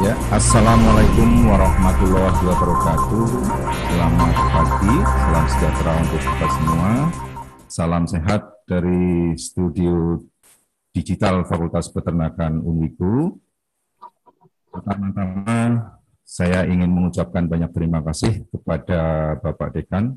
[0.00, 3.28] Ya, Assalamualaikum warahmatullahi wabarakatuh.
[3.68, 6.90] Selamat pagi, salam sejahtera untuk kita semua.
[7.68, 10.24] Salam sehat dari studio
[10.96, 13.36] digital Fakultas Peternakan Unwiku.
[14.72, 15.92] Pertama-tama,
[16.24, 20.16] saya ingin mengucapkan banyak terima kasih kepada Bapak Dekan,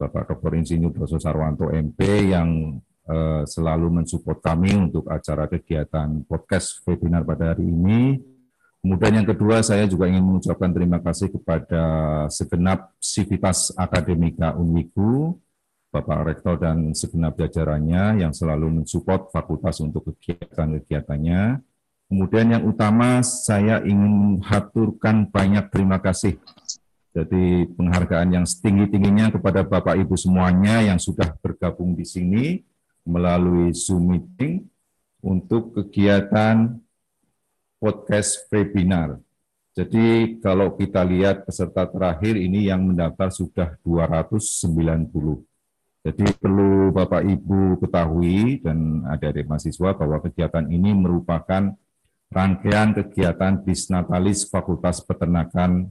[0.00, 0.58] Bapak Dr.
[0.58, 2.80] Insinyur Doso Sarwanto MP yang
[3.46, 8.18] selalu mensupport kami untuk acara kegiatan podcast webinar pada hari ini
[8.86, 11.82] Kemudian yang kedua, saya juga ingin mengucapkan terima kasih kepada
[12.30, 15.34] segenap sivitas akademika Unwiku,
[15.90, 21.66] Bapak Rektor dan segenap jajarannya yang selalu mensupport fakultas untuk kegiatan-kegiatannya.
[22.06, 26.38] Kemudian yang utama, saya ingin mengaturkan banyak terima kasih.
[27.10, 32.62] Jadi penghargaan yang setinggi-tingginya kepada Bapak Ibu semuanya yang sudah bergabung di sini
[33.06, 34.66] melalui Zoom meeting
[35.22, 36.76] untuk kegiatan
[37.78, 39.22] podcast webinar.
[39.76, 45.06] Jadi kalau kita lihat peserta terakhir ini yang mendaftar sudah 290.
[46.06, 51.74] Jadi perlu Bapak Ibu ketahui dan adik-adik mahasiswa bahwa kegiatan ini merupakan
[52.30, 55.90] rangkaian kegiatan Bisnatalis Fakultas Peternakan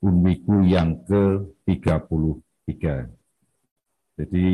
[0.00, 2.82] Unwiku yang ke-33.
[4.16, 4.46] Jadi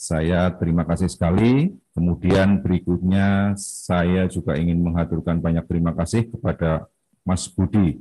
[0.00, 1.76] saya terima kasih sekali.
[1.92, 6.88] Kemudian berikutnya saya juga ingin mengaturkan banyak terima kasih kepada
[7.20, 8.00] Mas Budi.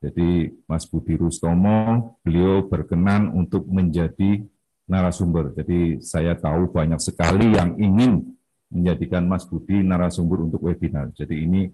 [0.00, 4.40] Jadi Mas Budi Rustomo, beliau berkenan untuk menjadi
[4.88, 5.52] narasumber.
[5.60, 8.24] Jadi saya tahu banyak sekali yang ingin
[8.72, 11.12] menjadikan Mas Budi narasumber untuk webinar.
[11.12, 11.68] Jadi ini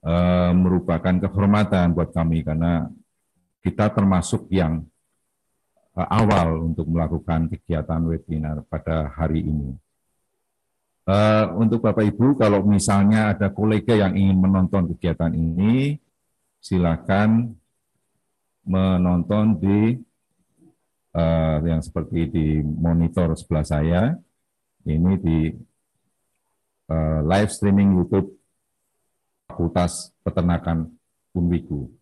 [0.00, 0.14] e,
[0.56, 2.88] merupakan kehormatan buat kami karena
[3.60, 4.80] kita termasuk yang
[6.06, 9.74] awal untuk melakukan kegiatan webinar pada hari ini.
[11.08, 15.96] Uh, untuk Bapak Ibu, kalau misalnya ada kolega yang ingin menonton kegiatan ini,
[16.60, 17.56] silakan
[18.68, 19.96] menonton di
[21.16, 24.02] uh, yang seperti di monitor sebelah saya.
[24.84, 25.48] Ini di
[26.92, 28.36] uh, live streaming YouTube
[29.48, 30.92] Fakultas Peternakan
[31.32, 31.97] Unwiku.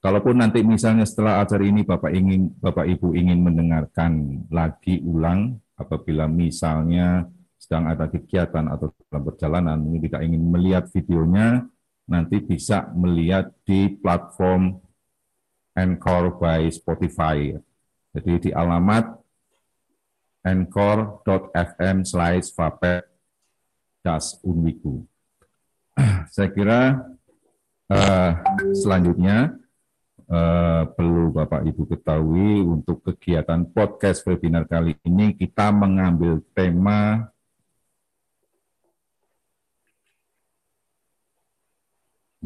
[0.00, 6.28] Kalaupun nanti misalnya setelah acara ini Bapak ingin Bapak Ibu ingin mendengarkan lagi ulang apabila
[6.30, 7.26] misalnya
[7.56, 11.66] sedang ada kegiatan atau dalam perjalanan mungkin tidak ingin melihat videonya
[12.06, 14.78] nanti bisa melihat di platform
[15.76, 17.52] Encore by Spotify.
[18.16, 19.12] Jadi di alamat
[20.40, 22.48] encore.fm slash
[24.00, 25.04] das unwiku.
[26.32, 26.80] Saya kira
[27.92, 28.30] uh,
[28.72, 29.52] selanjutnya
[30.30, 37.30] eh, perlu Bapak Ibu ketahui untuk kegiatan podcast webinar kali ini kita mengambil tema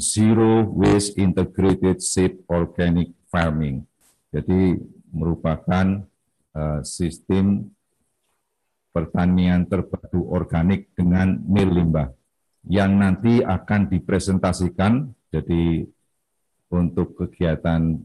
[0.00, 3.84] Zero Waste Integrated Seed Organic Farming.
[4.32, 4.80] Jadi
[5.12, 6.06] merupakan
[6.56, 7.68] uh, sistem
[8.90, 12.10] pertanian terpadu organik dengan nil limbah
[12.66, 15.12] yang nanti akan dipresentasikan.
[15.30, 15.86] Jadi
[16.70, 17.98] untuk kegiatan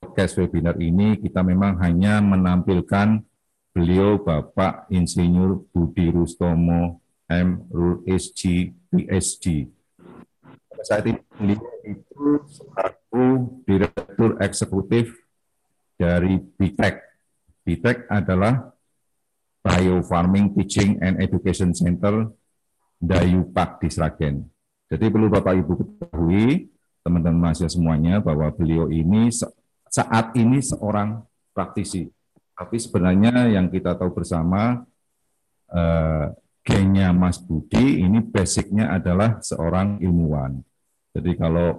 [0.00, 3.20] podcast webinar ini kita memang hanya menampilkan
[3.76, 7.68] beliau Bapak Insinyur Budi Rustomo M.
[8.08, 9.68] SG PSG.
[10.72, 13.24] Pada saat ini beliau itu selaku
[13.68, 15.12] Direktur Eksekutif
[16.00, 16.96] dari BITEK.
[17.68, 18.72] BITEK adalah
[19.60, 22.32] Bio Farming Teaching and Education Center
[22.96, 24.46] Dayupak di Sragen.
[24.86, 26.70] Jadi perlu Bapak Ibu ketahui,
[27.06, 29.30] teman-teman mahasiswa semuanya bahwa beliau ini
[29.86, 31.22] saat ini seorang
[31.54, 32.10] praktisi.
[32.58, 34.82] Tapi sebenarnya yang kita tahu bersama
[35.70, 36.26] eh,
[36.66, 40.58] gennya Mas Budi ini basicnya adalah seorang ilmuwan.
[41.14, 41.78] Jadi kalau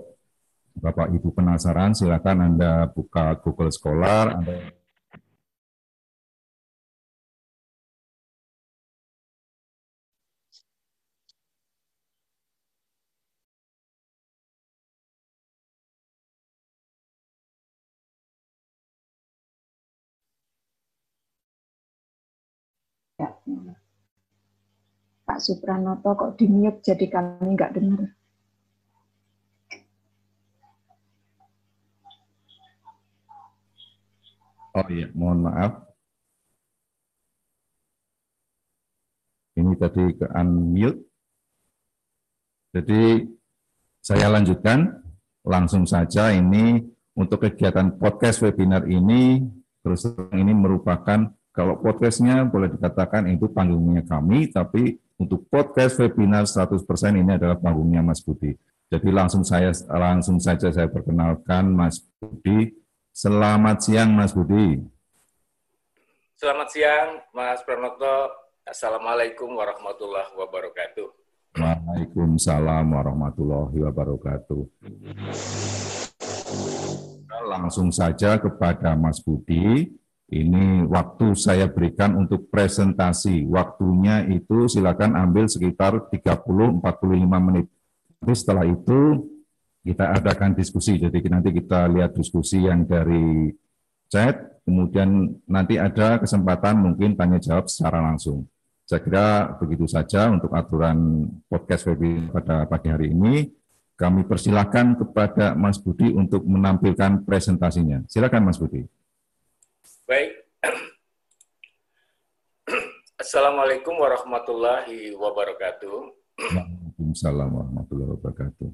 [0.78, 4.72] Bapak Ibu penasaran silakan Anda buka Google Scholar, Anda
[25.38, 26.50] Pak Supranoto kok di
[26.82, 28.10] jadi kami nggak dengar.
[34.74, 35.78] Oh iya, mohon maaf.
[39.62, 41.06] Ini tadi ke unmute.
[42.74, 43.30] Jadi
[44.02, 44.90] saya lanjutkan
[45.46, 46.82] langsung saja ini
[47.14, 49.46] untuk kegiatan podcast webinar ini
[49.86, 50.02] terus
[50.34, 56.78] ini merupakan kalau podcastnya boleh dikatakan itu panggungnya kami, tapi untuk podcast webinar 100%
[57.18, 58.54] ini adalah panggungnya Mas Budi.
[58.88, 62.72] Jadi langsung saya langsung saja saya perkenalkan Mas Budi.
[63.12, 64.80] Selamat siang Mas Budi.
[66.38, 68.30] Selamat siang Mas Pranoto.
[68.62, 71.08] Assalamualaikum warahmatullahi wabarakatuh.
[71.58, 74.62] Waalaikumsalam warahmatullahi wabarakatuh.
[77.48, 79.98] Langsung saja kepada Mas Budi.
[80.28, 83.48] Ini waktu saya berikan untuk presentasi.
[83.48, 86.84] Waktunya itu silakan ambil sekitar 30-45
[87.40, 87.68] menit
[88.22, 89.30] Nanti setelah itu
[89.86, 90.98] kita adakan diskusi.
[90.98, 93.54] Jadi nanti kita lihat diskusi yang dari
[94.10, 98.50] chat, kemudian nanti ada kesempatan mungkin tanya jawab secara langsung.
[98.88, 99.28] Saya kira
[99.60, 103.52] begitu saja untuk aturan podcast webinar pada pagi hari ini.
[103.98, 108.06] Kami persilahkan kepada Mas Budi untuk menampilkan presentasinya.
[108.06, 108.86] Silakan Mas Budi.
[110.08, 110.40] Baik.
[113.28, 115.98] Assalamualaikum warahmatullahi wabarakatuh.
[116.48, 118.72] Waalaikumsalam warahmatullahi wabarakatuh.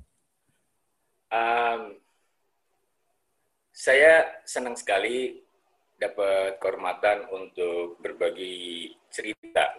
[1.33, 1.97] Um,
[3.73, 5.41] saya senang sekali
[5.97, 9.73] dapat kehormatan untuk berbagi cerita.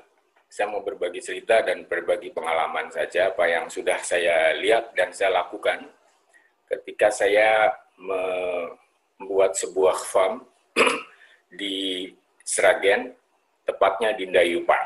[0.51, 5.39] Saya mau berbagi cerita dan berbagi pengalaman saja apa yang sudah saya lihat dan saya
[5.39, 5.87] lakukan
[6.67, 10.43] ketika saya membuat sebuah farm
[11.57, 12.11] di
[12.45, 13.15] Sragen,
[13.65, 14.77] tepatnya di Dayupa.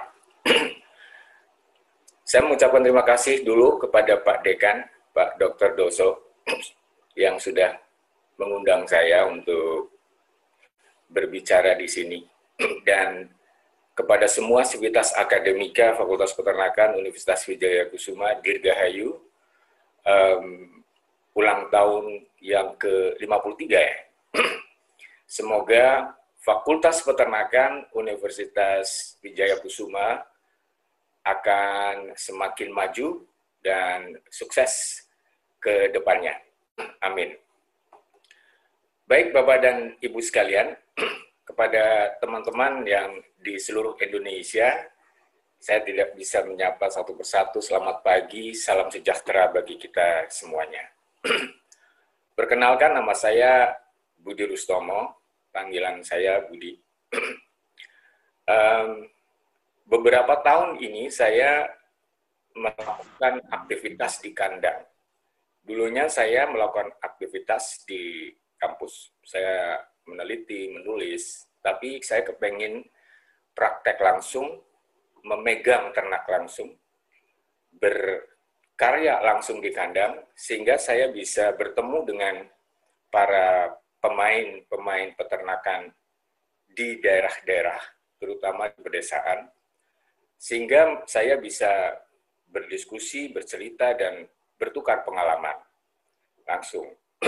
[2.28, 4.84] Saya mengucapkan terima kasih dulu kepada Pak Dekan,
[5.16, 5.74] Pak Dr.
[5.74, 6.38] Doso,
[7.18, 7.74] yang sudah
[8.38, 9.90] mengundang saya untuk
[11.10, 12.20] berbicara di sini.
[12.88, 13.26] Dan
[13.98, 19.18] kepada semua sivitas akademika Fakultas Peternakan Universitas Wijaya Kusuma Dirgahayu,
[20.06, 20.78] um,
[21.34, 23.98] ulang tahun yang ke-53 ya.
[25.26, 26.17] Semoga
[26.48, 30.16] Fakultas Peternakan Universitas Wijaya Kusuma
[31.20, 33.20] akan semakin maju
[33.60, 35.04] dan sukses
[35.60, 36.32] ke depannya.
[37.04, 37.36] Amin.
[39.04, 40.72] Baik Bapak dan Ibu sekalian,
[41.52, 44.72] kepada teman-teman yang di seluruh Indonesia,
[45.60, 47.60] saya tidak bisa menyapa satu persatu.
[47.60, 50.96] Selamat pagi, salam sejahtera bagi kita semuanya.
[52.40, 53.68] Perkenalkan nama saya
[54.16, 55.17] Budi Rustomo,
[55.52, 56.76] panggilan saya Budi.
[58.48, 58.90] um,
[59.88, 61.68] beberapa tahun ini saya
[62.56, 64.84] melakukan aktivitas di kandang.
[65.62, 69.12] Dulunya saya melakukan aktivitas di kampus.
[69.22, 69.78] Saya
[70.08, 72.82] meneliti, menulis, tapi saya kepengen
[73.52, 74.64] praktek langsung,
[75.22, 76.72] memegang ternak langsung,
[77.76, 82.34] berkarya langsung di kandang, sehingga saya bisa bertemu dengan
[83.12, 85.90] para pemain-pemain peternakan
[86.68, 87.80] di daerah-daerah,
[88.18, 89.50] terutama di pedesaan,
[90.38, 91.98] sehingga saya bisa
[92.48, 94.24] berdiskusi, bercerita, dan
[94.54, 95.58] bertukar pengalaman
[96.46, 96.86] langsung.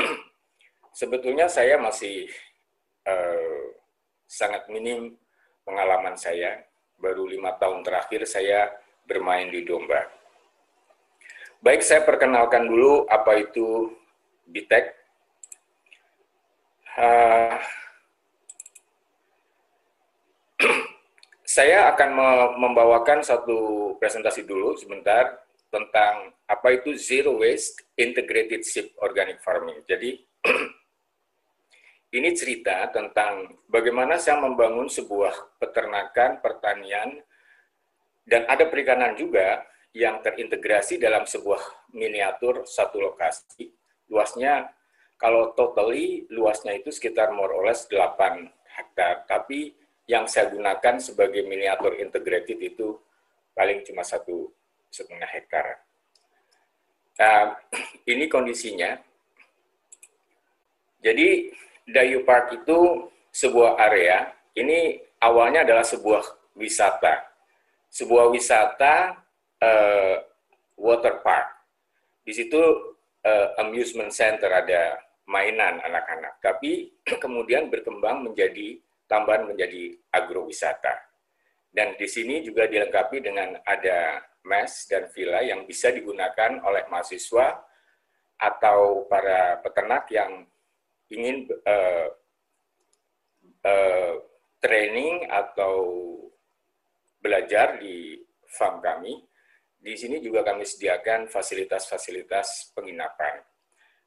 [1.00, 2.30] Sebetulnya saya masih
[3.06, 3.74] uh,
[4.26, 5.18] sangat minim
[5.66, 6.62] pengalaman saya.
[7.00, 8.68] Baru lima tahun terakhir saya
[9.08, 10.04] bermain di domba.
[11.60, 13.92] Baik, saya perkenalkan dulu apa itu
[14.48, 14.99] BITEK.
[16.98, 17.58] Uh,
[21.50, 22.14] Saya akan
[22.62, 25.34] membawakan satu presentasi dulu sebentar
[25.66, 29.82] tentang apa itu zero waste integrated sheep organic farming.
[29.82, 30.14] Jadi
[32.18, 37.18] ini cerita tentang bagaimana saya membangun sebuah peternakan, pertanian,
[38.22, 43.74] dan ada perikanan juga yang terintegrasi dalam sebuah miniatur satu lokasi.
[44.06, 44.70] Luasnya,
[45.20, 49.76] kalau totally luasnya itu sekitar more or less 8 hektar, tapi
[50.08, 52.96] yang saya gunakan sebagai miniatur integrated itu
[53.52, 54.48] paling cuma satu
[54.88, 55.84] setengah hektar.
[57.20, 57.52] Nah,
[58.12, 58.96] ini kondisinya.
[61.04, 61.52] Jadi
[61.84, 64.32] Dayu Park itu sebuah area.
[64.56, 66.24] Ini awalnya adalah sebuah
[66.56, 67.28] wisata,
[67.92, 69.20] sebuah wisata
[69.60, 70.16] uh,
[70.80, 71.48] water park.
[72.24, 72.60] Di situ
[73.24, 76.42] uh, amusement center ada mainan anak-anak.
[76.42, 76.90] Tapi
[77.24, 80.94] kemudian berkembang menjadi tambahan menjadi agrowisata.
[81.70, 87.62] Dan di sini juga dilengkapi dengan ada mes dan villa yang bisa digunakan oleh mahasiswa
[88.40, 90.42] atau para peternak yang
[91.10, 92.08] ingin uh,
[93.66, 94.14] uh,
[94.58, 95.74] training atau
[97.22, 98.18] belajar di
[98.50, 99.22] farm kami.
[99.80, 103.40] Di sini juga kami sediakan fasilitas-fasilitas penginapan.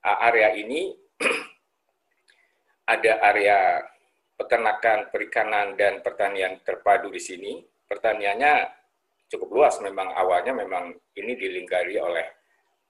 [0.03, 1.02] Area ini
[2.93, 3.81] ada area
[4.37, 7.61] peternakan, perikanan, dan pertanian terpadu di sini.
[7.85, 8.67] Pertaniannya
[9.29, 9.77] cukup luas.
[9.79, 12.27] Memang awalnya memang ini dilingkari oleh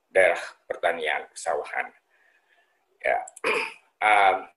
[0.09, 0.39] daerah
[0.69, 1.87] pertanian, pesawahan.
[3.03, 3.19] Ya.
[3.99, 4.37] Um,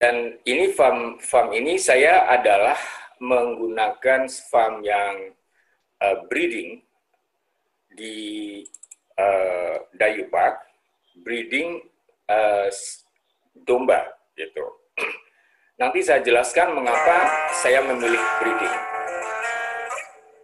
[0.00, 2.78] dan ini farm farm ini saya adalah
[3.18, 5.34] menggunakan farm yang
[6.04, 6.84] uh, breeding
[7.96, 8.60] di
[9.16, 10.60] uh, Dayu Park,
[11.22, 11.80] breeding
[12.28, 12.68] uh,
[13.64, 14.04] domba
[14.36, 14.64] gitu.
[15.80, 17.28] Nanti saya jelaskan mengapa
[17.60, 18.76] saya memilih breeding.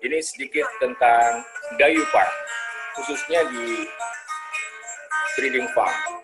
[0.02, 1.46] Ini sedikit tentang
[1.78, 2.32] Dayu Park,
[2.98, 3.86] khususnya di
[5.38, 6.21] breeding farm.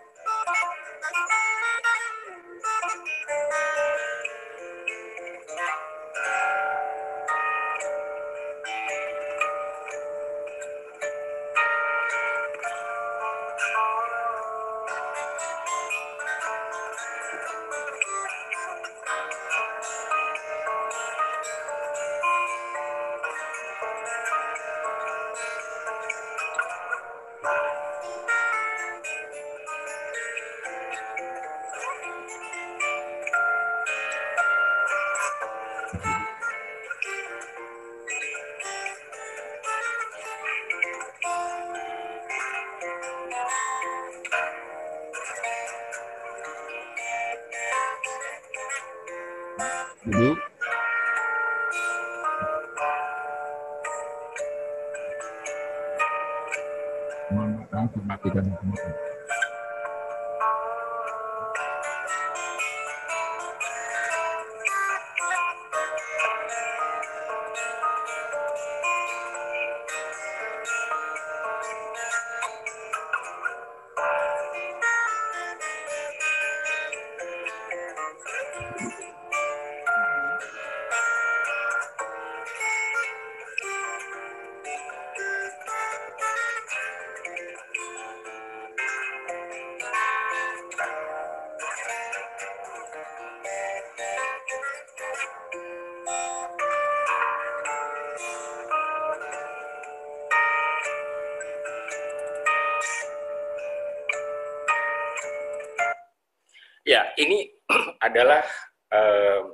[107.18, 107.50] Ini
[108.06, 108.46] adalah
[108.94, 109.52] uh,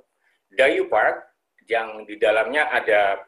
[0.52, 3.18] Dayu Park yang di dalamnya ada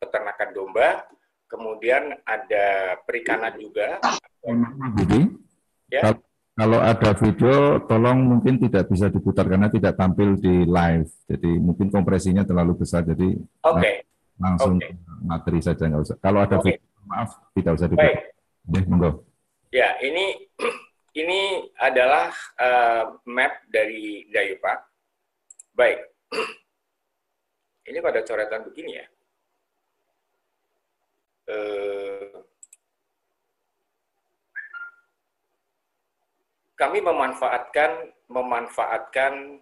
[0.00, 1.04] peternakan domba,
[1.50, 3.98] kemudian ada perikanan juga.
[5.90, 6.14] Ya.
[6.60, 11.08] Kalau ada video, tolong mungkin tidak bisa diputar karena tidak tampil di live.
[11.24, 13.00] Jadi mungkin kompresinya terlalu besar.
[13.00, 13.32] Jadi
[13.64, 14.04] okay.
[14.36, 14.92] langsung okay.
[15.24, 16.16] materi saja nggak usah.
[16.20, 16.76] Kalau ada okay.
[16.76, 18.12] video, maaf tidak usah diputar.
[18.12, 18.20] Baik.
[18.70, 19.10] Ya, monggo.
[19.72, 20.24] Ya, ini
[21.20, 21.40] ini
[21.76, 24.80] adalah uh, map dari Dayupa.
[25.76, 26.00] Baik.
[27.90, 29.06] Ini pada coretan begini ya.
[31.50, 32.38] Uh,
[36.78, 39.58] kami memanfaatkan memanfaatkan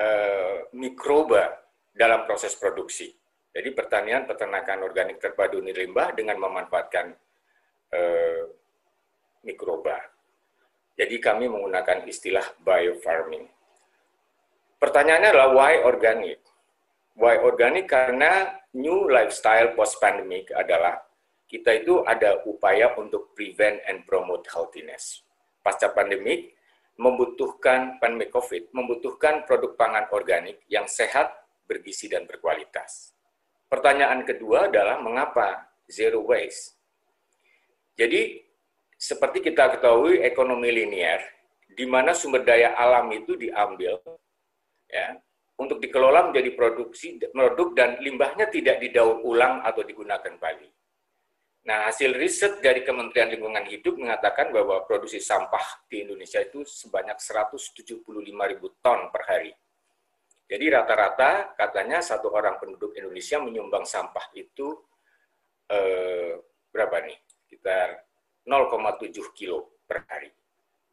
[0.00, 1.52] uh, mikroba
[1.92, 3.12] dalam proses produksi.
[3.52, 7.12] Jadi pertanian peternakan organik terpadu limbah dengan memanfaatkan
[7.92, 8.42] uh,
[9.44, 10.15] mikroba.
[10.96, 13.44] Jadi kami menggunakan istilah biofarming.
[14.80, 16.40] Pertanyaannya adalah why organic?
[17.16, 17.84] Why organic?
[17.88, 21.04] Karena new lifestyle post-pandemic adalah
[21.46, 25.20] kita itu ada upaya untuk prevent and promote healthiness.
[25.60, 26.56] Pasca pandemik,
[26.96, 33.12] membutuhkan pandemic COVID, membutuhkan produk pangan organik yang sehat, bergizi, dan berkualitas.
[33.68, 36.78] Pertanyaan kedua adalah mengapa zero waste?
[37.96, 38.45] Jadi
[38.96, 41.20] seperti kita ketahui ekonomi linier,
[41.68, 44.00] di mana sumber daya alam itu diambil
[44.88, 45.20] ya
[45.56, 50.68] untuk dikelola menjadi produksi produk dan limbahnya tidak didaur ulang atau digunakan kembali.
[51.66, 57.18] Nah, hasil riset dari Kementerian Lingkungan Hidup mengatakan bahwa produksi sampah di Indonesia itu sebanyak
[57.18, 59.50] 175 ribu ton per hari.
[60.46, 64.78] Jadi rata-rata katanya satu orang penduduk Indonesia menyumbang sampah itu
[65.66, 66.38] eh,
[66.70, 67.18] berapa nih?
[67.42, 68.05] Sekitar
[68.46, 70.30] 0,7 kilo per hari.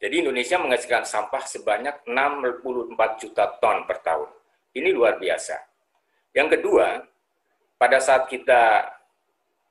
[0.02, 4.28] Jadi Indonesia menghasilkan sampah sebanyak 64 juta ton per tahun.
[4.76, 5.56] Ini luar biasa.
[6.36, 7.08] Yang kedua,
[7.80, 8.90] pada saat kita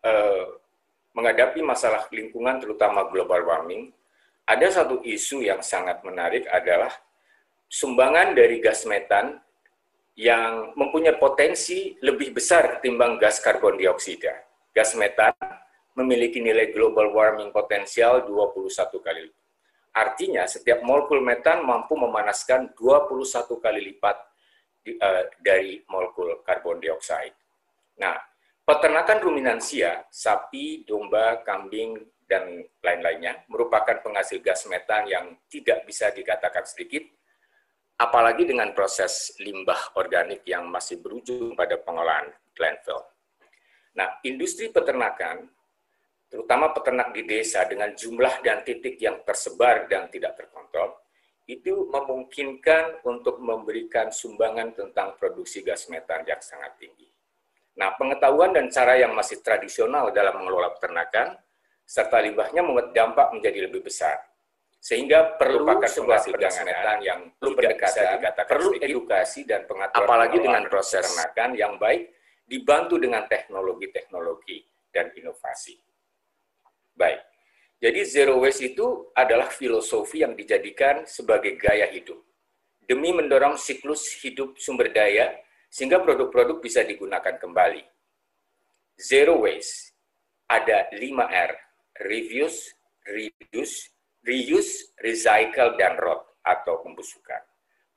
[0.00, 0.46] eh,
[1.12, 3.92] menghadapi masalah lingkungan, terutama global warming,
[4.48, 6.90] ada satu isu yang sangat menarik adalah
[7.68, 9.36] sumbangan dari gas metan
[10.16, 14.32] yang mempunyai potensi lebih besar ketimbang gas karbon dioksida.
[14.72, 15.32] Gas metan
[15.98, 18.68] memiliki nilai global warming potensial 21
[19.00, 19.42] kali lipat.
[19.92, 24.16] Artinya setiap molekul metan mampu memanaskan 21 kali lipat
[24.98, 27.36] uh, dari molekul karbon dioksida.
[28.00, 28.16] Nah,
[28.62, 31.98] Peternakan ruminansia, sapi, domba, kambing,
[32.30, 37.02] dan lain-lainnya, merupakan penghasil gas metan yang tidak bisa dikatakan sedikit,
[37.98, 43.02] apalagi dengan proses limbah organik yang masih berujung pada pengolahan landfill.
[43.98, 45.50] Nah, industri peternakan,
[46.32, 50.96] terutama peternak di desa dengan jumlah dan titik yang tersebar dan tidak terkontrol,
[51.44, 57.04] itu memungkinkan untuk memberikan sumbangan tentang produksi gas metan yang sangat tinggi.
[57.76, 61.36] Nah, pengetahuan dan cara yang masih tradisional dalam mengelola peternakan,
[61.84, 64.16] serta limbahnya membuat dampak menjadi lebih besar.
[64.80, 71.04] Sehingga perlu sebuah pegangan yang perlu pendekatan, perlu sedikit, edukasi dan pengaturan apalagi dengan proses
[71.06, 72.08] peternakan yang baik,
[72.48, 75.91] dibantu dengan teknologi-teknologi dan inovasi.
[77.02, 77.18] Baik,
[77.82, 82.22] jadi zero waste itu adalah filosofi yang dijadikan sebagai gaya hidup.
[82.78, 85.34] Demi mendorong siklus hidup sumber daya
[85.66, 87.82] sehingga produk-produk bisa digunakan kembali.
[88.94, 89.98] Zero waste,
[90.46, 91.50] ada 5R,
[92.06, 92.70] reduce,
[93.02, 93.90] reduce,
[94.22, 97.42] reuse, recycle, dan rot atau pembusukan.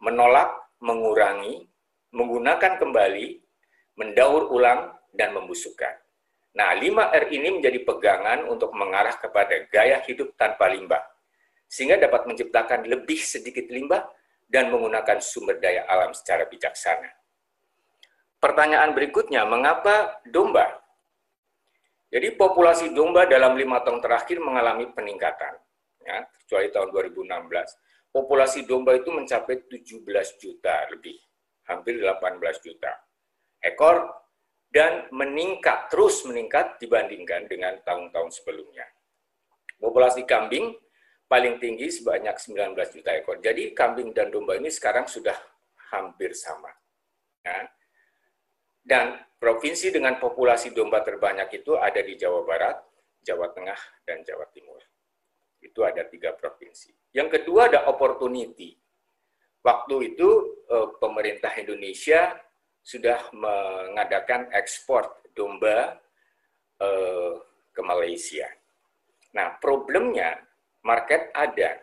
[0.02, 0.50] Menolak,
[0.82, 1.70] mengurangi,
[2.10, 3.38] menggunakan kembali,
[4.02, 6.05] mendaur ulang, dan membusukkan.
[6.56, 11.04] Nah, 5R ini menjadi pegangan untuk mengarah kepada gaya hidup tanpa limbah,
[11.68, 14.08] sehingga dapat menciptakan lebih sedikit limbah
[14.48, 17.12] dan menggunakan sumber daya alam secara bijaksana.
[18.40, 20.80] Pertanyaan berikutnya, mengapa domba?
[22.08, 25.60] Jadi populasi domba dalam lima tahun terakhir mengalami peningkatan,
[26.08, 28.16] ya, kecuali tahun 2016.
[28.16, 31.20] Populasi domba itu mencapai 17 juta lebih,
[31.68, 32.96] hampir 18 juta
[33.66, 34.25] ekor,
[34.76, 38.84] dan meningkat, terus meningkat dibandingkan dengan tahun-tahun sebelumnya.
[39.80, 40.76] Populasi kambing
[41.32, 43.40] paling tinggi sebanyak 19 juta ekor.
[43.40, 45.40] Jadi kambing dan domba ini sekarang sudah
[45.96, 46.76] hampir sama.
[47.40, 47.72] Ya.
[48.84, 52.76] Dan provinsi dengan populasi domba terbanyak itu ada di Jawa Barat,
[53.24, 54.84] Jawa Tengah, dan Jawa Timur.
[55.64, 57.16] Itu ada tiga provinsi.
[57.16, 58.76] Yang kedua ada opportunity.
[59.64, 60.30] Waktu itu
[60.68, 62.36] eh, pemerintah Indonesia
[62.86, 65.98] sudah mengadakan ekspor domba
[66.78, 67.34] eh,
[67.74, 68.46] ke Malaysia.
[69.34, 70.38] Nah, problemnya
[70.86, 71.82] market ada,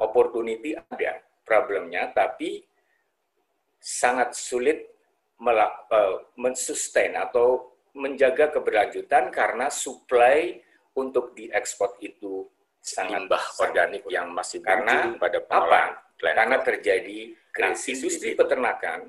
[0.00, 2.64] opportunity ada, problemnya tapi
[3.78, 4.88] sangat sulit
[5.42, 10.58] uh, mensustain atau menjaga keberlanjutan karena supply
[10.96, 12.46] untuk diekspor itu
[12.82, 16.02] sangat limbah organik yang masih karena pada apa?
[16.18, 19.00] Karena terjadi krisis nah, industri peternakan.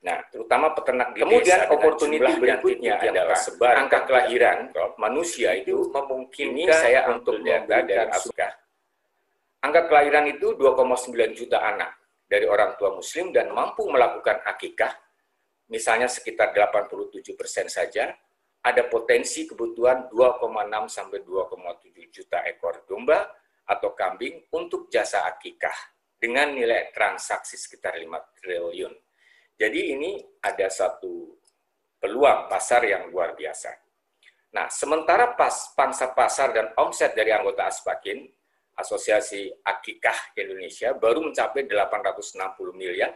[0.00, 6.72] Nah, terutama peternak di Kemudian desa opportunity berikutnya adalah sebar angka kelahiran manusia itu memungkinkan
[6.72, 8.48] saya untuk data dari Asuka.
[9.60, 14.96] Angka kelahiran itu 2,9 juta anak dari orang tua muslim dan mampu melakukan akikah
[15.70, 18.10] misalnya sekitar 87 persen saja,
[18.60, 23.24] ada potensi kebutuhan 2,6 sampai 2,7 juta ekor domba
[23.64, 25.72] atau kambing untuk jasa akikah
[26.20, 28.92] dengan nilai transaksi sekitar 5 triliun.
[29.60, 31.36] Jadi ini ada satu
[32.00, 33.68] peluang pasar yang luar biasa.
[34.56, 38.24] Nah, sementara pas pangsa pasar dan omset dari anggota Aspakin,
[38.72, 43.12] Asosiasi Akikah Indonesia, baru mencapai 860 miliar,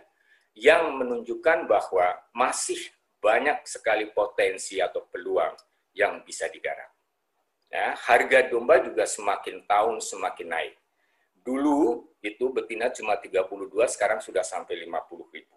[0.52, 2.78] yang menunjukkan bahwa masih
[3.24, 5.56] banyak sekali potensi atau peluang
[5.96, 6.92] yang bisa digarap.
[7.72, 10.76] Ya, harga domba juga semakin tahun semakin naik.
[11.40, 15.53] Dulu itu betina cuma 32, sekarang sudah sampai 50 ribu.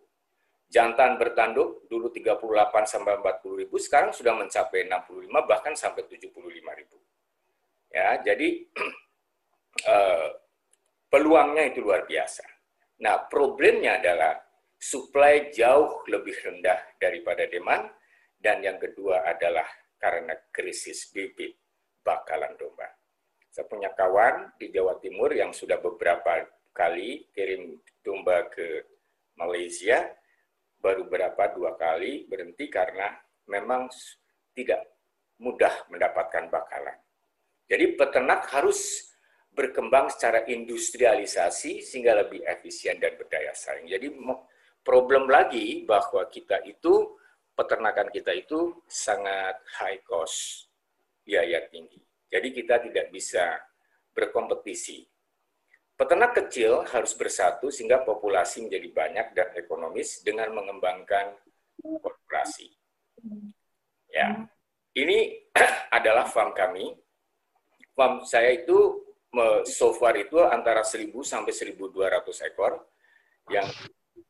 [0.67, 2.43] Jantan bertanduk dulu 38
[2.83, 6.97] sampai 40 ribu, sekarang sudah mencapai 65 bahkan sampai 75 ribu.
[7.87, 8.67] Ya, jadi
[9.95, 10.29] eh,
[11.07, 12.43] peluangnya itu luar biasa.
[12.99, 14.35] Nah, problemnya adalah
[14.75, 17.87] supply jauh lebih rendah daripada demand,
[18.37, 19.65] dan yang kedua adalah
[19.97, 21.57] karena krisis bibit
[22.03, 22.85] bakalan domba.
[23.49, 26.45] Saya punya kawan di Jawa Timur yang sudah beberapa
[26.77, 28.85] kali kirim domba ke
[29.33, 30.05] Malaysia,
[30.77, 33.13] baru berapa dua kali berhenti karena
[33.49, 33.89] memang
[34.53, 34.85] tidak
[35.41, 36.97] mudah mendapatkan bakalan.
[37.67, 39.11] Jadi peternak harus
[39.51, 43.89] berkembang secara industrialisasi sehingga lebih efisien dan berdaya saing.
[43.89, 44.13] Jadi
[44.85, 47.17] problem lagi bahwa kita itu
[47.57, 50.69] peternakan kita itu sangat high cost,
[51.25, 51.97] biaya tinggi.
[52.29, 53.57] Jadi kita tidak bisa
[54.13, 55.09] berkompetisi.
[55.97, 61.33] Peternak kecil harus bersatu sehingga populasi menjadi banyak dan ekonomis dengan mengembangkan
[61.81, 62.69] korporasi.
[64.13, 64.45] Ya,
[64.93, 65.41] ini
[65.97, 66.93] adalah farm kami.
[67.97, 69.09] Farm saya itu
[69.65, 72.77] so far itu antara 1000 sampai 1200 ekor
[73.49, 73.65] yang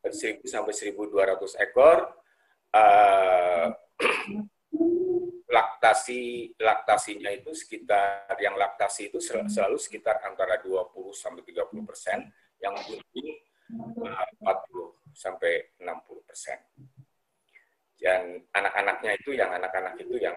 [0.08, 2.16] 1000 sampai 1200 ekor.
[2.72, 3.76] Uh,
[5.48, 12.28] laktasi laktasinya itu sekitar yang laktasi itu selalu sekitar antara 20 sampai 30 persen,
[12.60, 13.32] yang bunting
[14.44, 14.44] 40
[15.16, 16.58] sampai 60 persen.
[17.98, 20.36] Dan anak-anaknya itu yang anak-anak itu yang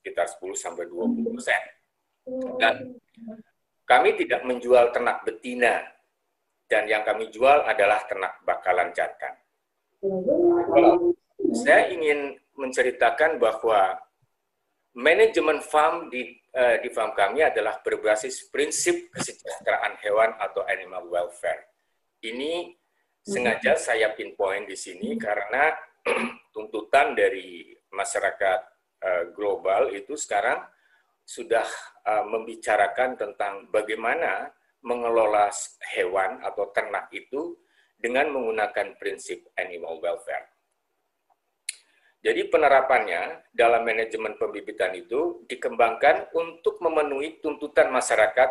[0.00, 1.62] sekitar 10 sampai 20 persen.
[2.56, 2.96] Dan
[3.84, 5.84] kami tidak menjual ternak betina,
[6.70, 9.36] dan yang kami jual adalah ternak bakalan jantan.
[11.50, 13.96] Saya ingin menceritakan bahwa
[14.92, 21.72] manajemen farm di uh, di farm kami adalah berbasis prinsip kesejahteraan hewan atau animal welfare.
[22.20, 22.76] Ini
[23.24, 25.72] sengaja saya pinpoint di sini karena
[26.54, 28.60] tuntutan dari masyarakat
[29.00, 30.60] uh, global itu sekarang
[31.24, 31.66] sudah
[32.04, 34.50] uh, membicarakan tentang bagaimana
[34.82, 35.52] mengelola
[35.94, 37.54] hewan atau ternak itu
[38.00, 40.59] dengan menggunakan prinsip animal welfare.
[42.20, 48.50] Jadi penerapannya dalam manajemen pembibitan itu dikembangkan untuk memenuhi tuntutan masyarakat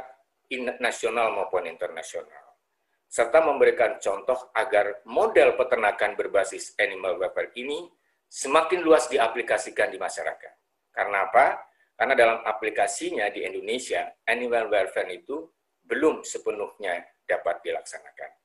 [0.81, 2.57] nasional maupun internasional,
[3.05, 7.85] serta memberikan contoh agar model peternakan berbasis animal welfare ini
[8.25, 10.53] semakin luas diaplikasikan di masyarakat.
[10.89, 11.61] Karena apa?
[11.93, 15.45] Karena dalam aplikasinya di Indonesia, animal welfare itu
[15.85, 18.39] belum sepenuhnya dapat dilaksanakan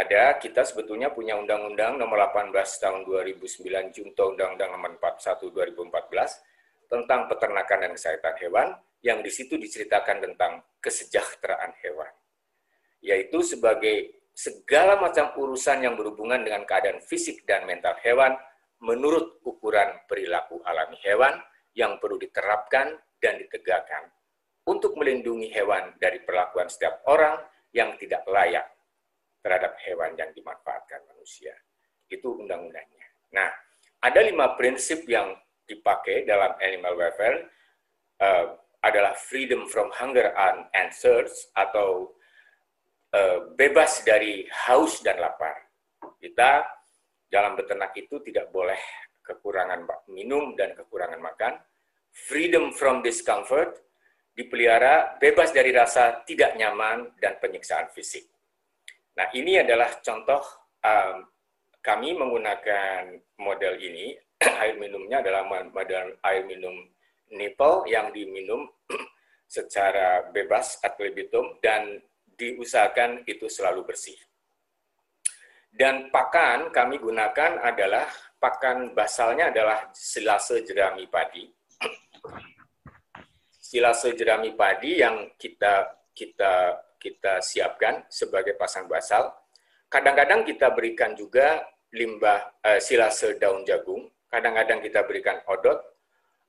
[0.00, 7.28] ada kita sebetulnya punya Undang-Undang Nomor 18 Tahun 2009 Junto Undang-Undang Nomor 41 2014 tentang
[7.28, 8.68] peternakan dan kesehatan hewan
[9.04, 12.12] yang di situ diceritakan tentang kesejahteraan hewan.
[13.04, 18.40] Yaitu sebagai segala macam urusan yang berhubungan dengan keadaan fisik dan mental hewan
[18.80, 21.36] menurut ukuran perilaku alami hewan
[21.76, 24.08] yang perlu diterapkan dan ditegakkan
[24.64, 27.36] untuk melindungi hewan dari perlakuan setiap orang
[27.76, 28.79] yang tidak layak
[29.40, 31.52] terhadap hewan yang dimanfaatkan manusia.
[32.08, 33.06] Itu undang-undangnya.
[33.32, 33.48] Nah,
[34.00, 35.36] ada lima prinsip yang
[35.68, 37.46] dipakai dalam animal welfare
[38.20, 40.32] uh, adalah freedom from hunger
[40.72, 42.10] and, thirst atau
[43.12, 45.54] uh, bebas dari haus dan lapar.
[46.16, 46.64] Kita
[47.30, 48.80] dalam beternak itu tidak boleh
[49.22, 51.54] kekurangan minum dan kekurangan makan.
[52.10, 53.78] Freedom from discomfort
[54.34, 58.26] dipelihara bebas dari rasa tidak nyaman dan penyiksaan fisik.
[59.20, 60.40] Nah, ini adalah contoh
[60.80, 61.28] um,
[61.84, 64.16] kami menggunakan model ini.
[64.64, 66.72] air minumnya adalah model air minum
[67.28, 68.64] nipple yang diminum
[69.44, 72.00] secara bebas ad libitum dan
[72.40, 74.16] diusahakan itu selalu bersih.
[75.68, 78.08] Dan pakan kami gunakan adalah
[78.40, 81.44] pakan basalnya adalah silase jerami padi.
[83.68, 89.32] silase jerami padi yang kita kita kita siapkan sebagai pasang basal.
[89.88, 91.64] Kadang-kadang kita berikan juga
[91.96, 95.80] limbah uh, silase daun jagung, kadang-kadang kita berikan odot.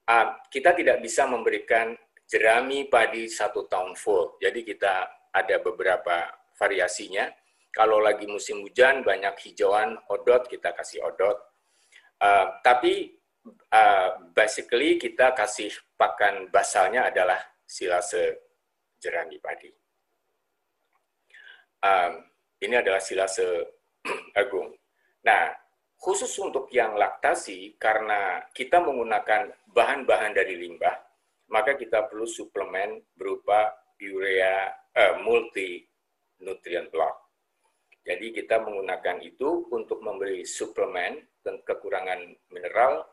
[0.06, 1.96] Uh, kita tidak bisa memberikan
[2.28, 4.94] jerami padi satu tahun full, jadi kita
[5.32, 7.32] ada beberapa variasinya.
[7.72, 11.40] Kalau lagi musim hujan, banyak hijauan odot, kita kasih odot.
[12.22, 13.18] Uh, tapi
[13.74, 18.38] uh, basically kita kasih pakan basalnya adalah silase
[19.02, 19.81] jerami padi
[21.82, 22.14] um,
[22.62, 23.46] ini adalah silase
[24.42, 24.74] agung.
[25.26, 25.54] Nah,
[25.98, 30.98] khusus untuk yang laktasi, karena kita menggunakan bahan-bahan dari limbah,
[31.52, 33.70] maka kita perlu suplemen berupa
[34.02, 35.86] urea uh, multi
[36.42, 37.30] nutrient block.
[38.02, 43.06] Jadi kita menggunakan itu untuk memberi suplemen dan kekurangan mineral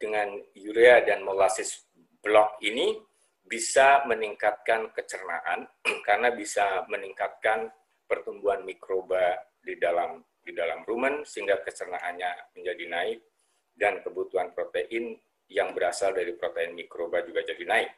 [0.00, 1.84] dengan urea dan molasses
[2.24, 2.96] block ini
[3.44, 5.68] bisa meningkatkan kecernaan
[6.08, 7.68] karena bisa meningkatkan
[8.12, 13.18] pertumbuhan mikroba di dalam di dalam rumen sehingga kecernaannya menjadi naik
[13.72, 15.16] dan kebutuhan protein
[15.48, 17.90] yang berasal dari protein mikroba juga jadi naik.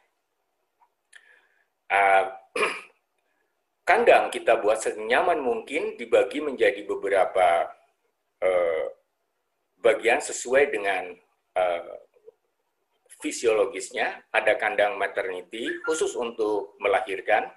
[1.91, 2.25] Uh,
[3.89, 7.69] kandang kita buat senyaman mungkin dibagi menjadi beberapa
[8.39, 8.85] uh,
[9.83, 11.11] bagian sesuai dengan
[11.59, 11.95] uh,
[13.21, 14.25] fisiologisnya.
[14.33, 17.49] Ada kandang maternity khusus untuk melahirkan,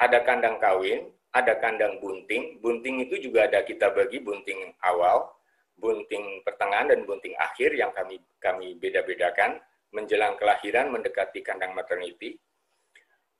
[0.00, 2.58] ada kandang kawin, ada kandang bunting.
[2.58, 5.30] Bunting itu juga ada kita bagi bunting awal,
[5.78, 12.38] bunting pertengahan dan bunting akhir yang kami kami beda-bedakan menjelang kelahiran mendekati kandang maternity.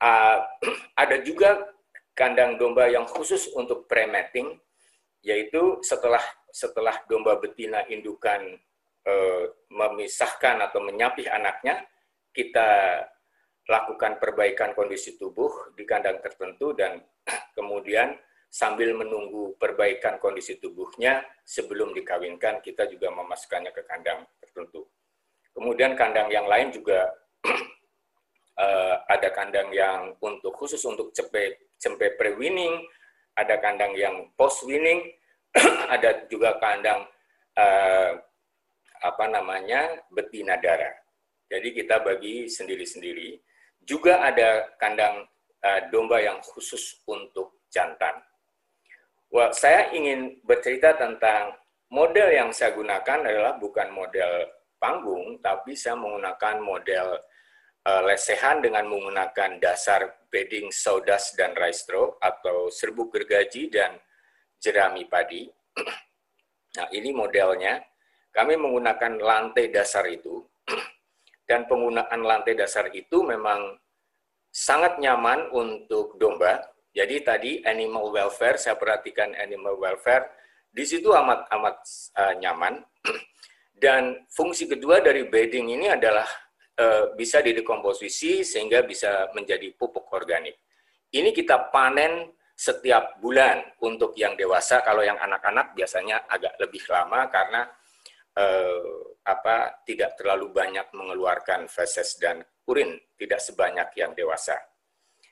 [0.00, 0.42] Uh,
[1.03, 1.70] ada juga
[2.14, 4.59] kandang domba yang khusus untuk premating,
[5.22, 8.59] yaitu setelah setelah domba betina indukan
[9.07, 11.87] uh, memisahkan atau menyapih anaknya,
[12.35, 13.03] kita
[13.68, 17.03] lakukan perbaikan kondisi tubuh di kandang tertentu dan
[17.57, 18.16] kemudian
[18.51, 24.90] sambil menunggu perbaikan kondisi tubuhnya sebelum dikawinkan kita juga memasukkannya ke kandang tertentu.
[25.55, 27.14] Kemudian kandang yang lain juga
[28.59, 32.85] uh, ada kandang yang untuk khusus untuk cempe cempe pre-winning,
[33.38, 35.14] ada kandang yang post-winning,
[35.94, 37.07] ada juga kandang
[37.55, 38.12] uh,
[39.01, 40.92] apa namanya betina darah.
[41.51, 43.50] Jadi kita bagi sendiri-sendiri.
[43.90, 45.26] Juga ada kandang
[45.66, 48.22] uh, domba yang khusus untuk jantan.
[49.35, 51.59] Wah, saya ingin bercerita tentang
[51.90, 54.46] model yang saya gunakan adalah bukan model
[54.79, 57.18] panggung, tapi saya menggunakan model
[57.83, 63.98] uh, lesehan dengan menggunakan dasar bedding saudas dan rice straw atau serbuk gergaji dan
[64.62, 65.50] jerami padi.
[66.70, 67.83] Nah, ini modelnya.
[68.31, 70.38] Kami menggunakan lantai dasar itu
[71.51, 73.75] dan penggunaan lantai dasar itu memang
[74.55, 76.63] sangat nyaman untuk domba.
[76.95, 80.31] Jadi tadi animal welfare, saya perhatikan animal welfare,
[80.71, 81.77] di situ amat amat
[82.15, 82.79] uh, nyaman.
[83.83, 86.27] Dan fungsi kedua dari bedding ini adalah
[86.79, 90.55] uh, bisa didekomposisi sehingga bisa menjadi pupuk organik.
[91.11, 94.85] Ini kita panen setiap bulan untuk yang dewasa.
[94.87, 97.65] Kalau yang anak-anak biasanya agak lebih lama karena
[98.37, 104.57] eh, apa tidak terlalu banyak mengeluarkan feses dan urin, tidak sebanyak yang dewasa.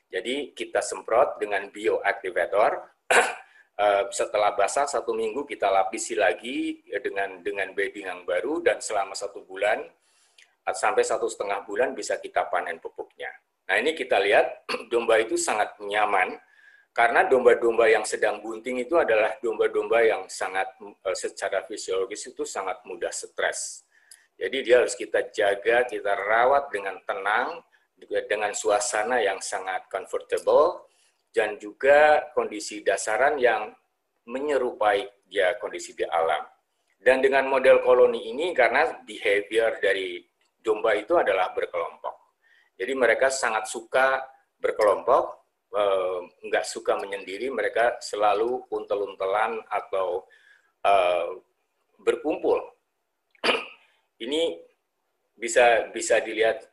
[0.09, 2.71] Jadi kita semprot dengan bioactivator.
[3.79, 9.15] Eh, setelah basah satu minggu kita lapisi lagi dengan dengan bedding yang baru dan selama
[9.15, 9.79] satu bulan
[10.67, 13.31] eh, sampai satu setengah bulan bisa kita panen pupuknya.
[13.71, 16.35] Nah ini kita lihat domba itu sangat nyaman
[16.99, 22.83] karena domba-domba yang sedang bunting itu adalah domba-domba yang sangat eh, secara fisiologis itu sangat
[22.83, 23.87] mudah stres.
[24.35, 27.63] Jadi dia harus kita jaga, kita rawat dengan tenang,
[28.27, 30.91] dengan suasana yang sangat comfortable,
[31.31, 33.71] dan juga kondisi dasaran yang
[34.27, 36.43] menyerupai dia kondisi di alam.
[36.99, 40.19] Dan dengan model koloni ini, karena behavior dari
[40.59, 42.39] domba itu adalah berkelompok.
[42.75, 44.19] Jadi mereka sangat suka
[44.59, 45.38] berkelompok,
[45.69, 50.25] Eh, nggak suka menyendiri, mereka selalu untel-untelan atau
[50.81, 51.29] uh,
[52.01, 52.57] berkumpul.
[54.25, 54.57] Ini
[55.37, 56.65] bisa bisa dilihat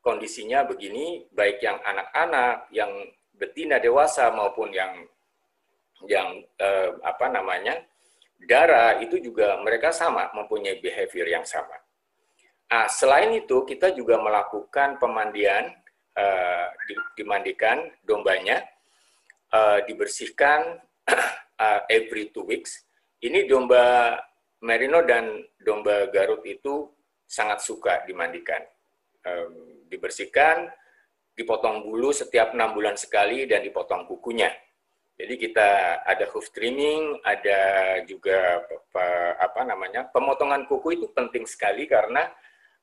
[0.00, 2.88] kondisinya begini, baik yang anak-anak, yang
[3.36, 5.04] betina dewasa maupun yang
[6.08, 7.84] yang uh, apa namanya
[8.48, 11.76] darah itu juga mereka sama mempunyai behavior yang sama.
[12.72, 15.68] Nah, selain itu kita juga melakukan pemandian
[16.16, 16.66] uh,
[17.16, 18.64] dimandikan dombanya,
[19.52, 22.84] uh, dibersihkan uh, every two weeks.
[23.22, 24.18] Ini domba
[24.62, 26.90] merino dan domba garut itu
[27.26, 28.60] sangat suka dimandikan.
[29.22, 30.66] Um, dibersihkan,
[31.38, 34.50] dipotong bulu setiap enam bulan sekali dan dipotong kukunya.
[35.16, 37.60] Jadi kita ada hoof trimming, ada
[38.08, 38.64] juga
[39.38, 42.26] apa namanya pemotongan kuku itu penting sekali karena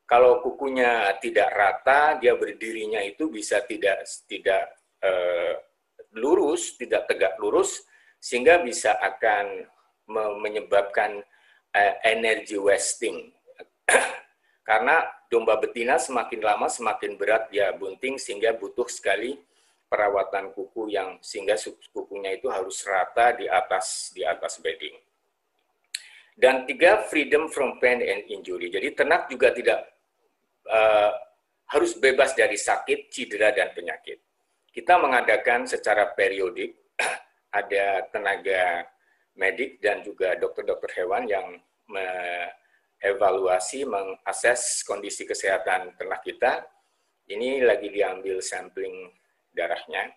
[0.10, 4.74] kalau kukunya tidak rata, dia berdirinya itu bisa tidak tidak
[5.06, 5.54] uh,
[6.18, 7.86] lurus, tidak tegak lurus,
[8.18, 9.70] sehingga bisa akan
[10.42, 11.22] menyebabkan
[11.78, 13.30] uh, energy wasting.
[14.70, 19.38] Karena domba betina semakin lama semakin berat dia bunting, sehingga butuh sekali
[19.86, 21.54] perawatan kuku yang sehingga
[21.94, 24.98] kukunya itu harus rata di atas di atas bedding.
[26.34, 28.74] Dan tiga, freedom from pain and injury.
[28.74, 29.99] Jadi ternak juga tidak
[30.70, 31.12] uh,
[31.70, 34.18] harus bebas dari sakit, cedera, dan penyakit.
[34.70, 36.78] Kita mengadakan secara periodik,
[37.60, 38.86] ada tenaga
[39.38, 41.46] medik dan juga dokter-dokter hewan yang
[41.90, 46.66] mengevaluasi, mengakses kondisi kesehatan ternak kita.
[47.30, 49.14] Ini lagi diambil sampling
[49.54, 50.10] darahnya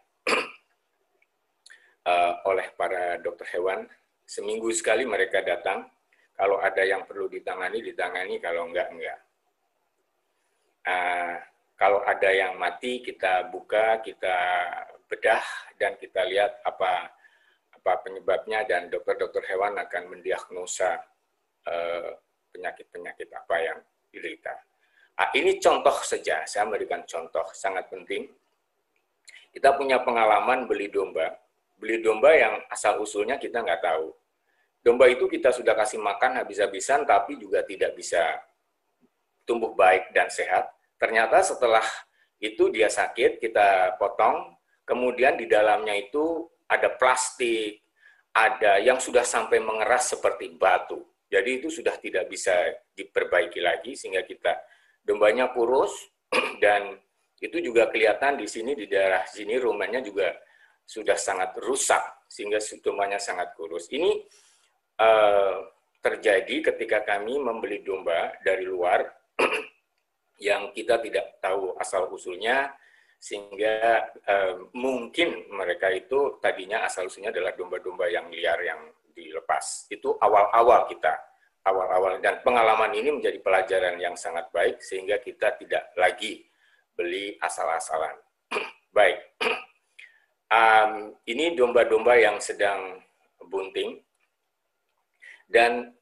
[2.08, 3.84] uh, oleh para dokter hewan.
[4.24, 5.84] Seminggu sekali mereka datang.
[6.32, 8.40] Kalau ada yang perlu ditangani, ditangani.
[8.40, 9.20] Kalau enggak, enggak
[10.86, 11.34] uh,
[11.78, 14.36] kalau ada yang mati kita buka, kita
[15.10, 15.44] bedah
[15.76, 17.10] dan kita lihat apa
[17.74, 21.02] apa penyebabnya dan dokter-dokter hewan akan mendiagnosa
[21.66, 22.10] uh,
[22.54, 24.54] penyakit-penyakit apa yang diderita.
[25.18, 28.30] Nah, ini contoh saja, saya memberikan contoh sangat penting.
[29.52, 31.36] Kita punya pengalaman beli domba,
[31.76, 34.14] beli domba yang asal usulnya kita nggak tahu.
[34.82, 38.40] Domba itu kita sudah kasih makan habis-habisan, tapi juga tidak bisa
[39.46, 40.70] tumbuh baik dan sehat.
[40.98, 41.84] Ternyata setelah
[42.42, 47.82] itu dia sakit, kita potong, kemudian di dalamnya itu ada plastik,
[48.32, 51.04] ada yang sudah sampai mengeras seperti batu.
[51.32, 52.52] Jadi itu sudah tidak bisa
[52.92, 54.52] diperbaiki lagi sehingga kita
[55.00, 55.92] dombanya kurus
[56.64, 56.96] dan
[57.40, 60.30] itu juga kelihatan di sini di daerah sini rumahnya juga
[60.84, 63.88] sudah sangat rusak sehingga dombanya sangat kurus.
[63.88, 64.12] Ini
[65.00, 65.56] uh,
[66.02, 69.21] terjadi ketika kami membeli domba dari luar
[70.48, 72.72] yang kita tidak tahu asal usulnya
[73.22, 78.82] sehingga eh, mungkin mereka itu tadinya asal usulnya adalah domba-domba yang liar yang
[79.14, 79.86] dilepas.
[79.86, 81.14] Itu awal-awal kita,
[81.62, 86.42] awal-awal dan pengalaman ini menjadi pelajaran yang sangat baik sehingga kita tidak lagi
[86.98, 88.18] beli asal-asalan.
[88.96, 89.38] baik,
[90.58, 92.98] um, ini domba-domba yang sedang
[93.46, 94.02] bunting
[95.46, 95.94] dan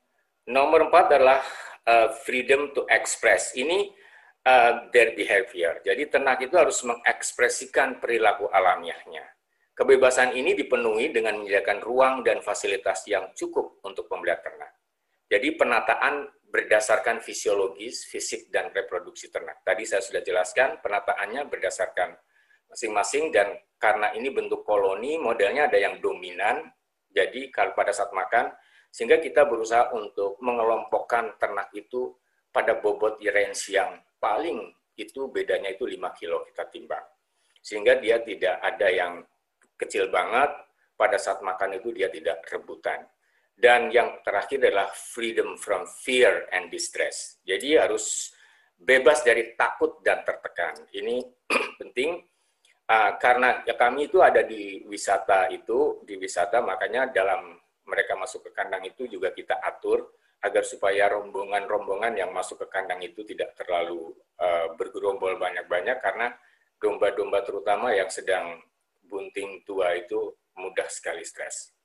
[0.49, 1.45] nomor empat adalah
[1.87, 3.55] uh, freedom to express.
[3.57, 3.93] Ini
[4.45, 5.81] uh, their behavior.
[5.85, 9.25] Jadi ternak itu harus mengekspresikan perilaku alamiahnya.
[9.77, 14.77] Kebebasan ini dipenuhi dengan menyediakan ruang dan fasilitas yang cukup untuk pembelian ternak.
[15.31, 19.62] Jadi penataan berdasarkan fisiologis, fisik, dan reproduksi ternak.
[19.62, 22.19] Tadi saya sudah jelaskan, penataannya berdasarkan
[22.66, 26.66] masing-masing dan karena ini bentuk koloni, modelnya ada yang dominan,
[27.09, 28.51] jadi kalau pada saat makan,
[28.90, 32.11] sehingga kita berusaha untuk mengelompokkan ternak itu
[32.50, 37.07] pada bobot range yang paling itu bedanya itu 5 kilo kita timbang.
[37.62, 39.22] Sehingga dia tidak ada yang
[39.79, 40.50] kecil banget,
[40.98, 43.09] pada saat makan itu dia tidak rebutan.
[43.57, 47.40] Dan yang terakhir adalah freedom from fear and distress.
[47.44, 48.33] Jadi harus
[48.76, 50.76] bebas dari takut dan tertekan.
[50.92, 51.20] Ini
[51.81, 52.20] penting
[52.88, 57.57] uh, karena ya kami itu ada di wisata itu, di wisata makanya dalam
[57.88, 63.05] mereka masuk ke kandang itu juga kita atur agar supaya rombongan-rombongan yang masuk ke kandang
[63.05, 66.33] itu tidak terlalu uh, bergerombol banyak-banyak karena
[66.81, 68.57] domba-domba terutama yang sedang
[69.05, 71.77] bunting tua itu mudah sekali stres.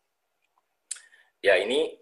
[1.43, 1.93] Ya ini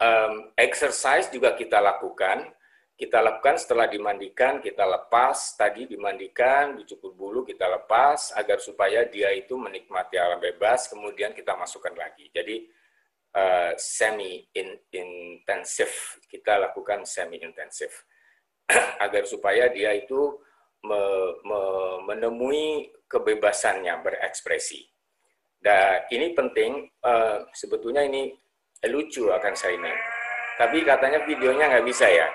[0.00, 2.50] um, exercise juga kita lakukan.
[2.98, 5.54] Kita lakukan setelah dimandikan, kita lepas.
[5.54, 10.90] Tadi dimandikan, dicukur bulu, kita lepas agar supaya dia itu menikmati alam bebas.
[10.90, 12.26] Kemudian kita masukkan lagi.
[12.34, 12.66] Jadi
[13.34, 18.04] uh, semi intensif kita lakukan semi intensif
[19.04, 20.36] agar supaya dia itu
[20.84, 21.00] me,
[21.44, 21.60] me,
[22.06, 24.84] menemui kebebasannya berekspresi.
[25.58, 28.30] Dan ini penting, uh, sebetulnya ini
[28.86, 29.90] lucu akan saya ini.
[30.54, 32.28] Tapi katanya videonya nggak bisa ya.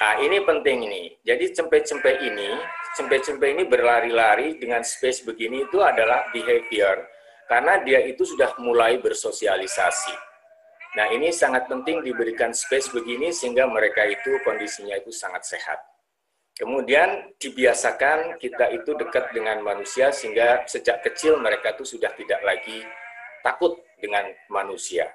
[0.00, 1.02] Nah, ini penting ini.
[1.20, 2.48] Jadi cempe-cempe ini,
[2.96, 7.06] cempe-cempe ini berlari-lari dengan space begini itu adalah behavior.
[7.44, 10.31] Karena dia itu sudah mulai bersosialisasi
[10.92, 15.80] Nah, ini sangat penting diberikan space begini sehingga mereka itu kondisinya itu sangat sehat.
[16.52, 22.84] Kemudian dibiasakan kita itu dekat dengan manusia sehingga sejak kecil mereka itu sudah tidak lagi
[23.40, 25.08] takut dengan manusia.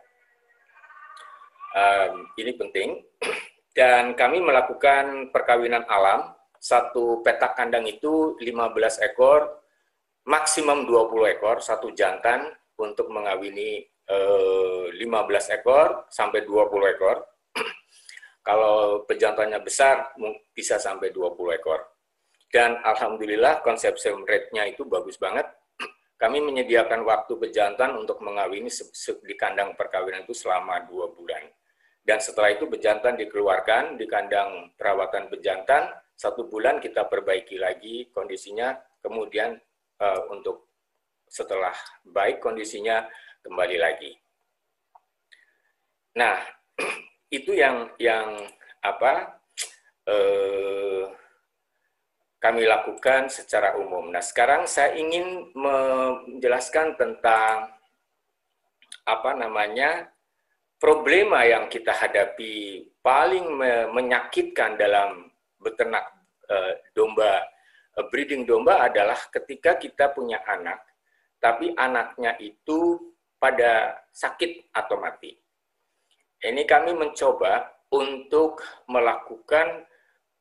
[1.77, 2.89] Um, ini penting.
[3.77, 6.33] Dan kami melakukan perkawinan alam.
[6.57, 9.61] Satu petak kandang itu 15 ekor,
[10.25, 12.49] maksimum 20 ekor, satu jantan
[12.81, 17.17] untuk mengawini 15 eh, ekor sampai 20 ekor.
[18.47, 20.15] Kalau pejantannya besar
[20.55, 21.83] bisa sampai 20 ekor.
[22.47, 25.45] Dan alhamdulillah conception rate-nya itu bagus banget.
[26.21, 28.71] Kami menyediakan waktu pejantan untuk mengawini
[29.27, 31.43] di kandang perkawinan itu selama dua bulan.
[32.07, 38.71] Dan setelah itu pejantan dikeluarkan di kandang perawatan pejantan, satu bulan kita perbaiki lagi kondisinya,
[39.03, 39.59] kemudian
[39.99, 40.71] uh, untuk
[41.27, 41.75] setelah
[42.07, 43.03] baik kondisinya,
[43.47, 44.11] kembali lagi.
[46.19, 46.35] Nah,
[47.37, 48.35] itu yang yang
[48.83, 49.39] apa
[50.03, 51.07] eh,
[52.43, 54.11] kami lakukan secara umum.
[54.11, 57.71] Nah, sekarang saya ingin menjelaskan tentang
[59.07, 60.11] apa namanya
[60.77, 63.47] problema yang kita hadapi paling
[63.95, 66.03] menyakitkan dalam beternak
[66.51, 67.39] eh, domba
[67.95, 70.83] eh, breeding domba adalah ketika kita punya anak
[71.39, 72.99] tapi anaknya itu
[73.37, 75.33] pada sakit atau mati.
[76.41, 79.87] Ini kami mencoba untuk melakukan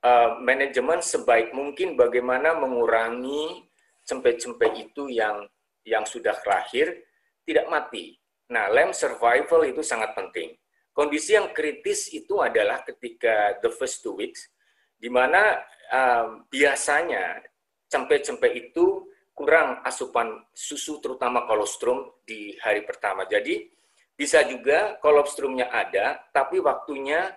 [0.05, 3.65] uh, manajemen sebaik mungkin bagaimana mengurangi
[4.05, 5.47] cempe-cempe itu yang
[5.87, 7.07] yang sudah lahir
[7.47, 8.19] tidak mati.
[8.51, 10.55] Nah, lem survival itu sangat penting.
[10.91, 14.49] Kondisi yang kritis itu adalah ketika the first two weeks,
[14.97, 15.61] di mana
[15.93, 17.43] uh, biasanya
[17.87, 19.07] cempe-cempe itu
[19.37, 23.29] kurang asupan susu terutama kolostrum di hari pertama.
[23.29, 23.69] Jadi
[24.17, 27.37] bisa juga kolostrumnya ada tapi waktunya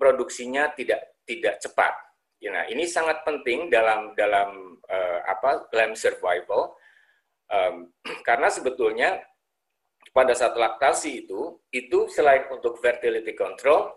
[0.00, 1.92] produksinya tidak tidak cepat.
[2.40, 6.72] Ya, nah, ini sangat penting dalam dalam uh, apa lamb survival
[7.52, 7.92] um,
[8.28, 9.20] karena sebetulnya
[10.16, 13.92] pada saat laktasi itu itu selain untuk fertility control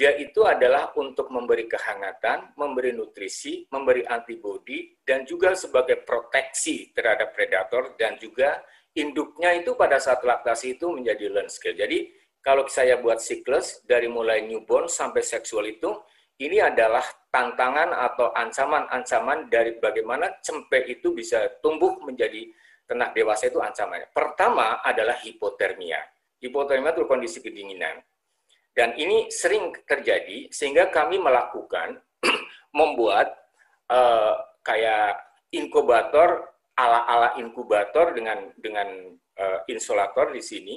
[0.00, 7.36] dia itu adalah untuk memberi kehangatan, memberi nutrisi, memberi antibodi, dan juga sebagai proteksi terhadap
[7.36, 8.64] predator, dan juga
[8.96, 11.76] induknya itu pada saat laktasi itu menjadi learn skill.
[11.76, 15.92] Jadi kalau saya buat siklus dari mulai newborn sampai seksual itu,
[16.40, 22.48] ini adalah tantangan atau ancaman-ancaman dari bagaimana cempe itu bisa tumbuh menjadi
[22.88, 24.08] ternak dewasa itu ancamannya.
[24.16, 26.00] Pertama adalah hipotermia.
[26.40, 28.00] Hipotermia itu kondisi kedinginan.
[28.70, 31.98] Dan ini sering terjadi sehingga kami melakukan
[32.78, 33.34] membuat
[33.90, 35.18] uh, kayak
[35.50, 36.46] inkubator
[36.78, 38.88] ala-ala inkubator dengan dengan
[39.36, 40.74] uh, insulator di sini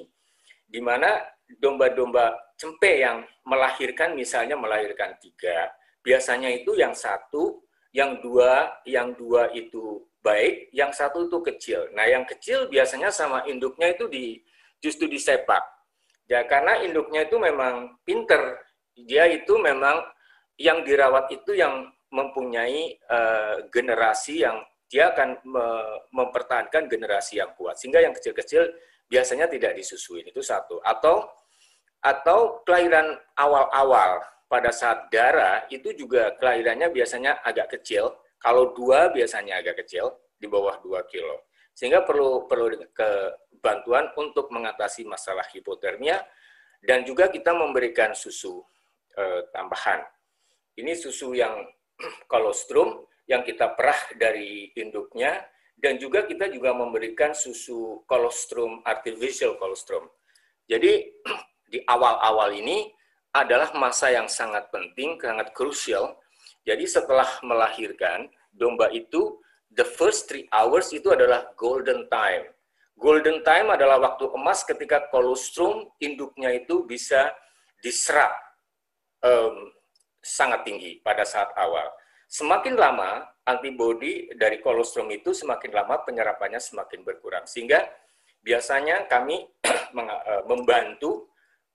[0.65, 1.21] di mana
[1.61, 5.69] domba-domba cempe yang melahirkan misalnya melahirkan tiga
[6.01, 7.61] biasanya itu yang satu
[7.93, 11.91] yang dua yang dua itu baik, yang satu itu kecil.
[11.91, 14.39] Nah, yang kecil biasanya sama induknya itu di
[14.79, 15.61] justru disepak.
[16.33, 18.57] Ya, karena induknya itu memang pinter.
[18.97, 20.01] Dia itu memang
[20.57, 24.57] yang dirawat itu yang mempunyai uh, generasi yang
[24.89, 25.65] dia akan me
[26.09, 27.77] mempertahankan generasi yang kuat.
[27.77, 28.65] Sehingga yang kecil-kecil
[29.05, 30.81] biasanya tidak disusuin itu satu.
[30.81, 31.29] Atau
[32.01, 38.09] atau kelahiran awal-awal pada saat darah itu juga kelahirannya biasanya agak kecil
[38.41, 41.47] kalau dua biasanya agak kecil, di bawah dua kilo.
[41.73, 43.09] Sehingga perlu perlu ke
[43.59, 46.21] bantuan untuk mengatasi masalah hipotermia
[46.83, 48.61] dan juga kita memberikan susu
[49.17, 50.03] eh, tambahan.
[50.77, 51.65] Ini susu yang
[52.31, 55.41] kolostrum yang kita perah dari induknya
[55.79, 60.11] dan juga kita juga memberikan susu kolostrum artificial kolostrum.
[60.67, 61.09] Jadi
[61.71, 62.91] di awal-awal ini
[63.33, 66.21] adalah masa yang sangat penting, sangat krusial
[66.63, 69.39] jadi setelah melahirkan, domba itu
[69.73, 72.49] the first three hours itu adalah golden time.
[72.93, 77.33] Golden time adalah waktu emas ketika kolostrum induknya itu bisa
[77.81, 78.31] diserap
[79.25, 79.73] um,
[80.21, 81.89] sangat tinggi pada saat awal.
[82.29, 87.43] Semakin lama antibodi dari kolostrum itu semakin lama penyerapannya semakin berkurang.
[87.45, 87.83] Sehingga
[88.41, 91.33] biasanya kami eh, membantu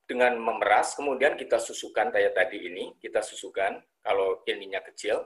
[0.08, 5.20] dengan memeras, kemudian kita susukan kayak tadi ini, kita susukan kalau ininya kecil,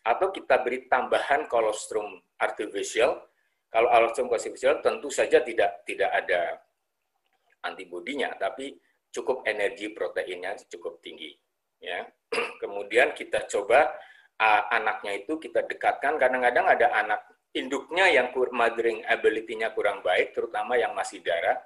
[0.00, 3.20] atau kita beri tambahan kolostrum artificial.
[3.70, 6.58] Kalau kolostrum artificial tentu saja tidak tidak ada
[7.62, 8.74] antibodinya, tapi
[9.12, 11.36] cukup energi proteinnya cukup tinggi.
[11.80, 12.04] Ya,
[12.62, 13.88] kemudian kita coba
[14.40, 16.16] uh, anaknya itu kita dekatkan.
[16.16, 17.20] Kadang-kadang ada anak
[17.52, 21.58] induknya yang mothering ability-nya kurang baik, terutama yang masih darah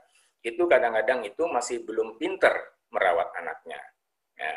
[0.45, 2.53] itu kadang-kadang itu masih belum pinter
[2.93, 3.80] merawat anaknya.
[4.37, 4.55] Ya.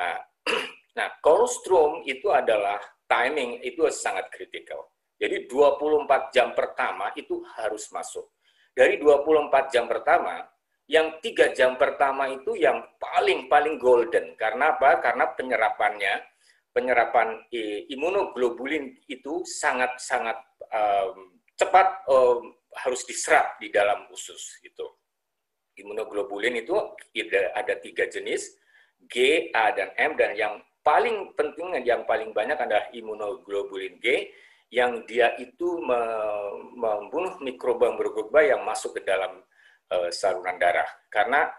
[0.00, 0.16] Nah,
[0.96, 2.80] nah, kolostrum itu adalah
[3.10, 4.86] timing itu sangat kritikal.
[5.18, 8.30] Jadi 24 jam pertama itu harus masuk.
[8.70, 10.46] Dari 24 jam pertama,
[10.86, 14.38] yang tiga jam pertama itu yang paling-paling golden.
[14.38, 15.02] Karena apa?
[15.02, 16.14] Karena penyerapannya,
[16.70, 17.44] penyerapan
[17.90, 20.38] imunoglobulin itu sangat-sangat
[20.70, 24.86] um, cepat um, harus diserap di dalam usus gitu.
[25.76, 26.78] Imunoglobulin itu
[27.52, 28.56] ada tiga jenis,
[29.10, 34.32] G, A, dan M, dan yang paling penting yang paling banyak adalah imunoglobulin G,
[34.70, 35.82] yang dia itu
[36.78, 39.42] membunuh mikroba-mikroba yang masuk ke dalam
[39.90, 40.86] uh, saluran darah.
[41.10, 41.50] Karena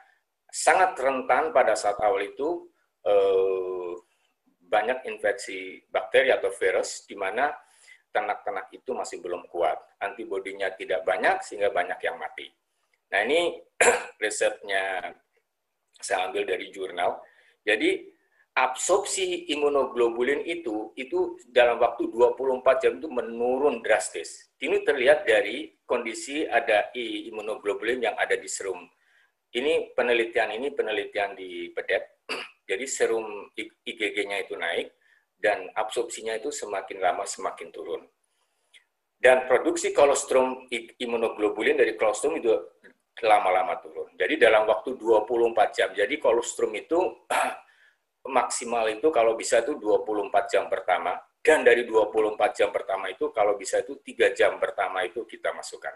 [0.48, 2.72] sangat rentan pada saat awal itu
[3.04, 3.94] uh,
[4.72, 7.52] banyak infeksi bakteri atau virus di mana
[8.16, 9.76] ternak-ternak itu masih belum kuat.
[10.00, 12.48] Antibodinya tidak banyak sehingga banyak yang mati.
[13.12, 13.60] Nah ini
[14.24, 15.12] risetnya
[16.00, 17.20] saya ambil dari jurnal.
[17.68, 18.08] Jadi
[18.52, 24.52] absorpsi imunoglobulin itu itu dalam waktu 24 jam itu menurun drastis.
[24.60, 28.84] Ini terlihat dari kondisi ada imunoglobulin yang ada di serum.
[29.52, 32.04] Ini penelitian ini penelitian di PEDEP.
[32.70, 34.96] Jadi serum IgG-nya itu naik
[35.40, 38.04] dan absorpsinya itu semakin lama semakin turun.
[39.22, 40.66] Dan produksi kolostrum
[40.98, 42.52] imunoglobulin dari kolostrum itu
[43.22, 44.10] lama-lama turun.
[44.18, 45.90] Jadi dalam waktu 24 jam.
[45.94, 46.98] Jadi kolostrum itu
[48.28, 51.18] maksimal itu kalau bisa itu 24 jam pertama.
[51.42, 55.94] Dan dari 24 jam pertama itu kalau bisa itu 3 jam pertama itu kita masukkan.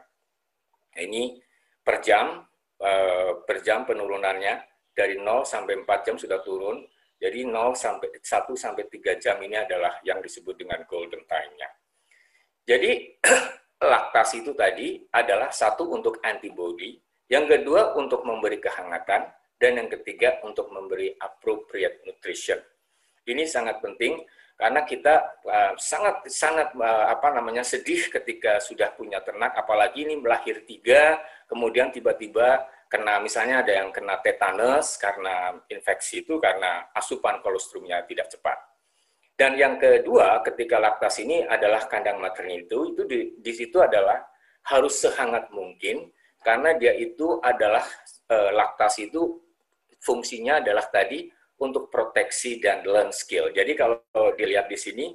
[0.95, 1.38] Nah, ini
[1.86, 2.41] per jam,
[2.82, 6.82] eh, per jam penurunannya dari 0 sampai 4 jam sudah turun.
[7.21, 11.69] Jadi 0 sampai 1 sampai 3 jam ini adalah yang disebut dengan golden time-nya.
[12.65, 13.21] Jadi
[13.93, 16.97] laktasi itu tadi adalah satu untuk antibody,
[17.30, 22.60] yang kedua untuk memberi kehangatan, dan yang ketiga untuk memberi appropriate nutrition.
[23.26, 24.22] Ini sangat penting
[24.56, 30.16] karena kita uh, sangat sangat uh, apa namanya sedih ketika sudah punya ternak, apalagi ini
[30.16, 37.43] melahir tiga, kemudian tiba-tiba kena misalnya ada yang kena tetanus karena infeksi itu karena asupan
[37.43, 38.56] kolostrumnya tidak cepat.
[39.36, 44.24] Dan yang kedua, ketika laktasi ini adalah kandang maternity itu, itu di, di situ adalah
[44.72, 46.08] harus sehangat mungkin
[46.39, 47.84] karena dia itu adalah
[48.32, 49.45] e, laktasi itu
[50.06, 51.26] fungsinya adalah tadi
[51.58, 53.49] untuk proteksi dan learn skill.
[53.49, 53.97] Jadi kalau
[54.38, 55.06] dilihat di sini,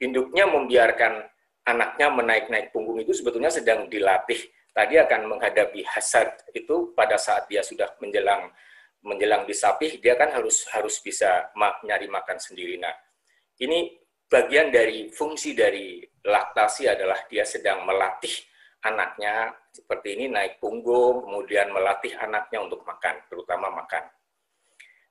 [0.00, 1.20] induknya membiarkan
[1.68, 4.40] anaknya menaik-naik punggung itu sebetulnya sedang dilatih.
[4.72, 8.48] Tadi akan menghadapi hasad itu pada saat dia sudah menjelang
[9.02, 11.50] menjelang disapih, dia kan harus harus bisa
[11.86, 12.78] nyari makan sendiri.
[12.82, 12.94] Nah,
[13.62, 13.94] ini
[14.26, 18.30] bagian dari fungsi dari laktasi adalah dia sedang melatih
[18.82, 24.02] anaknya seperti ini naik punggung, kemudian melatih anaknya untuk makan, terutama makan.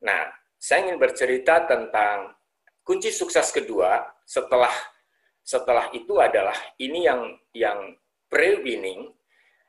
[0.03, 2.33] Nah, saya ingin bercerita tentang
[2.81, 4.73] kunci sukses kedua setelah
[5.47, 7.21] setelah itu adalah ini yang
[7.55, 7.95] yang
[8.27, 9.15] pre-winning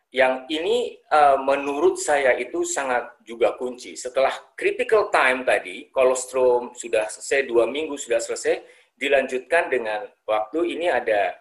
[0.08, 3.92] yang ini uh, menurut saya itu sangat juga kunci.
[3.92, 8.64] Setelah critical time tadi, kolostrum sudah selesai dua minggu sudah selesai,
[8.96, 11.36] dilanjutkan dengan waktu ini ada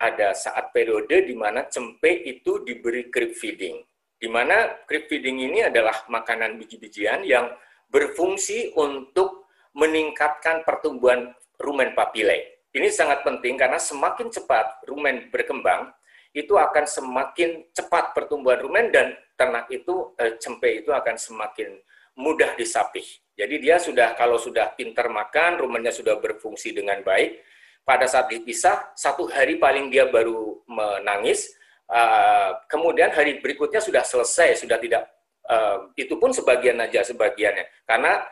[0.00, 3.84] ada saat periode di mana cempe itu diberi creep feeding.
[4.16, 7.52] Di mana creep feeding ini adalah makanan biji-bijian yang
[7.90, 12.62] berfungsi untuk meningkatkan pertumbuhan rumen papile.
[12.70, 15.90] Ini sangat penting karena semakin cepat rumen berkembang,
[16.30, 21.74] itu akan semakin cepat pertumbuhan rumen dan ternak itu eh, cempe itu akan semakin
[22.14, 23.02] mudah disapih.
[23.34, 27.42] Jadi dia sudah kalau sudah pintar makan, rumennya sudah berfungsi dengan baik.
[27.82, 31.50] Pada saat dipisah, satu hari paling dia baru menangis.
[31.90, 35.10] Uh, kemudian hari berikutnya sudah selesai, sudah tidak
[35.50, 38.22] uh, itu pun sebagian aja sebagiannya karena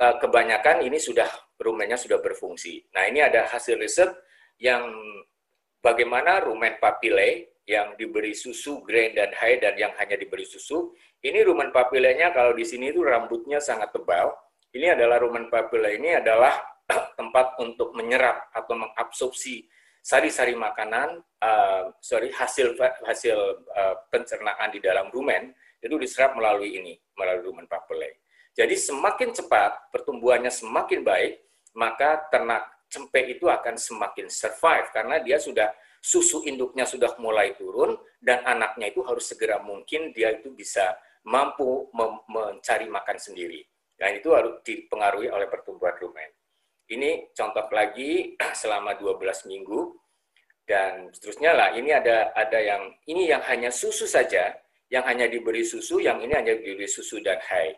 [0.00, 1.28] uh, kebanyakan ini sudah
[1.60, 2.82] rumennya sudah berfungsi.
[2.96, 4.10] Nah ini ada hasil riset
[4.58, 4.88] yang
[5.84, 10.92] bagaimana rumen papile yang diberi susu grain dan high dan yang hanya diberi susu.
[11.24, 14.32] Ini rumen papilenya kalau di sini itu rambutnya sangat tebal.
[14.74, 16.52] Ini adalah rumen papile ini adalah
[17.18, 19.64] tempat untuk menyerap atau mengabsorpsi
[20.04, 22.76] sari-sari makanan, uh, sorry hasil
[23.08, 28.16] hasil uh, pencernaan di dalam rumen itu diserap melalui ini, melalui rumen papillary.
[28.56, 31.44] Jadi semakin cepat pertumbuhannya semakin baik,
[31.76, 35.68] maka ternak cempe itu akan semakin survive karena dia sudah
[35.98, 40.94] susu induknya sudah mulai turun dan anaknya itu harus segera mungkin dia itu bisa
[41.26, 41.90] mampu
[42.30, 43.64] mencari makan sendiri.
[43.94, 46.30] Dan itu harus dipengaruhi oleh pertumbuhan rumen.
[46.84, 49.96] Ini contoh lagi selama 12 minggu
[50.68, 51.68] dan seterusnya lah.
[51.74, 54.52] Ini ada ada yang ini yang hanya susu saja
[54.92, 57.72] yang hanya diberi susu, yang ini hanya diberi susu dan hai.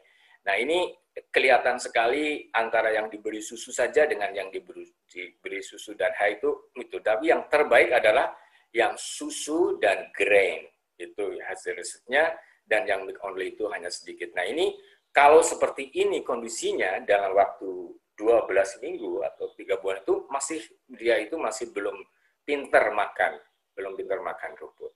[0.46, 0.90] Nah ini
[1.32, 6.70] kelihatan sekali antara yang diberi susu saja dengan yang diberi, diberi susu dan hai itu
[6.76, 6.96] itu.
[7.02, 8.34] Tapi yang terbaik adalah
[8.74, 12.32] yang susu dan grain itu hasil risetnya
[12.66, 14.34] dan yang milk only itu hanya sedikit.
[14.34, 14.74] Nah ini
[15.14, 21.36] kalau seperti ini kondisinya dalam waktu 12 minggu atau tiga bulan itu masih dia itu
[21.36, 22.00] masih belum
[22.44, 23.36] pinter makan,
[23.76, 24.95] belum pinter makan rumput.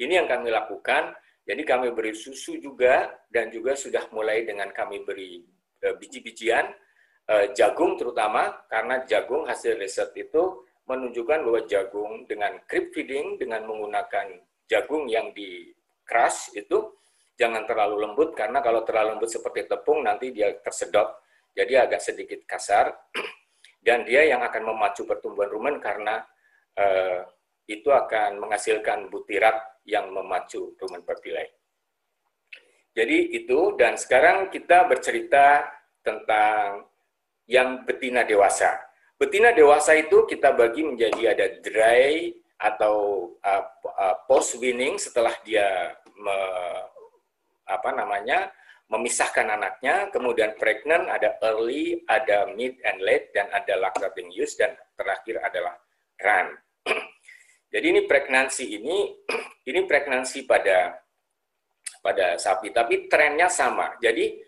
[0.00, 1.12] Ini yang kami lakukan.
[1.44, 5.44] Jadi kami beri susu juga dan juga sudah mulai dengan kami beri
[5.84, 6.72] uh, biji-bijian,
[7.28, 13.62] uh, jagung terutama karena jagung hasil riset itu menunjukkan bahwa jagung dengan creep feeding dengan
[13.66, 15.70] menggunakan jagung yang di
[16.02, 16.90] crush itu
[17.38, 21.14] jangan terlalu lembut karena kalau terlalu lembut seperti tepung nanti dia tersedot
[21.54, 22.90] jadi agak sedikit kasar
[23.86, 26.26] dan dia yang akan memacu pertumbuhan rumen karena
[26.74, 27.22] uh,
[27.70, 31.48] itu akan menghasilkan butirat yang memacu rumen papilai.
[32.90, 35.62] Jadi itu, dan sekarang kita bercerita
[36.02, 36.84] tentang
[37.46, 38.76] yang betina dewasa.
[39.14, 45.96] Betina dewasa itu kita bagi menjadi ada dry atau uh, uh, post winning setelah dia
[46.18, 46.38] me,
[47.68, 48.52] apa namanya
[48.90, 54.74] memisahkan anaknya, kemudian pregnant, ada early, ada mid and late, dan ada lactating use, dan
[54.98, 55.78] terakhir adalah
[56.18, 56.58] run.
[57.70, 59.14] Jadi ini pregnancy ini
[59.70, 60.98] ini pregnancy pada
[62.02, 63.94] pada sapi, tapi trennya sama.
[64.02, 64.42] Jadi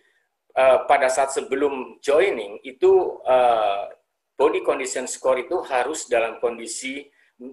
[0.59, 3.87] uh, pada saat sebelum joining itu uh,
[4.35, 7.07] body condition score itu harus dalam kondisi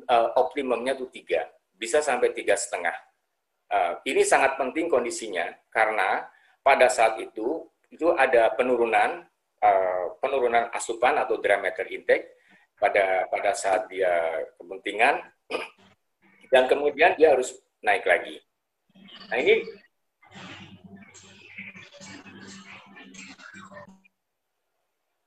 [0.10, 1.46] uh, optimumnya itu tiga,
[1.78, 2.96] bisa sampai tiga setengah.
[4.02, 6.26] Ini sangat penting kondisinya karena
[6.66, 9.22] pada saat itu itu ada penurunan
[10.18, 12.34] penurunan asupan atau diameter intake
[12.82, 15.22] pada pada saat dia kepentingan
[16.50, 18.42] dan kemudian dia harus naik lagi.
[19.30, 19.62] Nah ini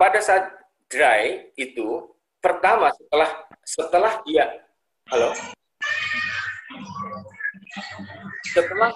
[0.03, 0.51] pada saat
[0.91, 2.11] dry itu
[2.43, 3.31] pertama setelah
[3.63, 4.45] setelah dia
[5.15, 5.31] halo
[8.51, 8.91] setelah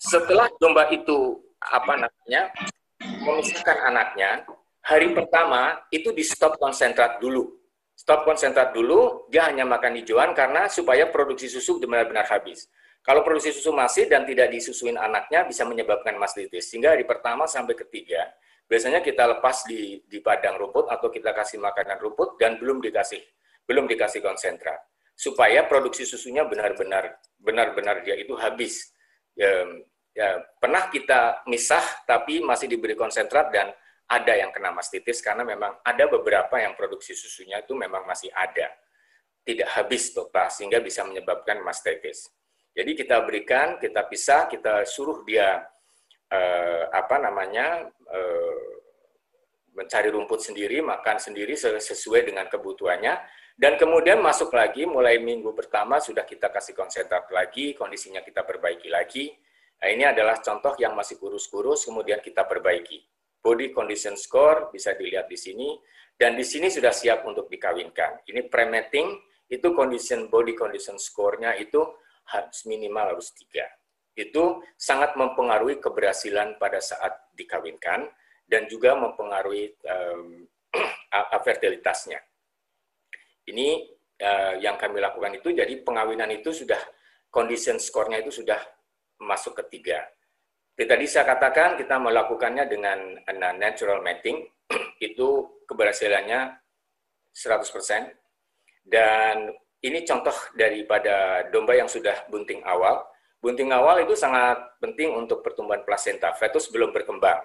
[0.00, 2.48] setelah domba itu apa namanya
[3.04, 4.48] memisahkan anaknya
[4.80, 7.52] hari pertama itu di stop konsentrat dulu
[8.06, 12.70] stop konsentrat dulu, dia hanya makan hijauan karena supaya produksi susu benar-benar habis.
[13.02, 16.70] Kalau produksi susu masih dan tidak disusuin anaknya bisa menyebabkan mastitis.
[16.70, 18.30] Sehingga hari pertama sampai ketiga,
[18.70, 23.18] biasanya kita lepas di di padang rumput atau kita kasih makanan rumput dan belum dikasih
[23.66, 24.78] belum dikasih konsentrat
[25.18, 28.94] supaya produksi susunya benar-benar benar-benar dia itu habis.
[29.34, 29.66] Ya,
[30.14, 33.74] ya pernah kita misah tapi masih diberi konsentrat dan
[34.06, 38.70] ada yang kena mastitis karena memang ada beberapa yang produksi susunya itu memang masih ada
[39.46, 42.26] tidak habis total sehingga bisa menyebabkan mastitis.
[42.76, 45.62] Jadi kita berikan, kita pisah, kita suruh dia
[46.28, 48.68] eh, apa namanya eh,
[49.72, 53.14] mencari rumput sendiri, makan sendiri sesuai dengan kebutuhannya,
[53.56, 58.88] dan kemudian masuk lagi mulai minggu pertama sudah kita kasih konsentrat lagi, kondisinya kita perbaiki
[58.92, 59.32] lagi.
[59.76, 63.04] Nah, ini adalah contoh yang masih kurus-kurus, kemudian kita perbaiki.
[63.46, 65.78] Body condition score bisa dilihat di sini,
[66.18, 68.26] dan di sini sudah siap untuk dikawinkan.
[68.26, 69.14] Ini pre-mating,
[69.46, 71.78] itu condition body condition score-nya itu
[72.26, 73.68] harus minimal harus tiga.
[74.16, 78.10] Itu sangat mempengaruhi keberhasilan pada saat dikawinkan
[78.48, 80.42] dan juga mempengaruhi um,
[81.44, 82.18] fertilitasnya.
[83.52, 83.68] Ini
[84.24, 86.80] uh, yang kami lakukan itu, jadi pengawinan itu sudah,
[87.30, 88.58] condition score-nya itu sudah
[89.22, 90.02] masuk ketiga.
[90.76, 93.16] Tadi saya katakan kita melakukannya dengan
[93.56, 94.44] natural mating,
[95.00, 95.28] itu
[95.64, 96.52] keberhasilannya
[97.32, 98.12] 100%,
[98.84, 103.08] dan ini contoh daripada domba yang sudah bunting awal.
[103.40, 106.36] Bunting awal itu sangat penting untuk pertumbuhan plasenta.
[106.36, 107.40] Fetus belum berkembang.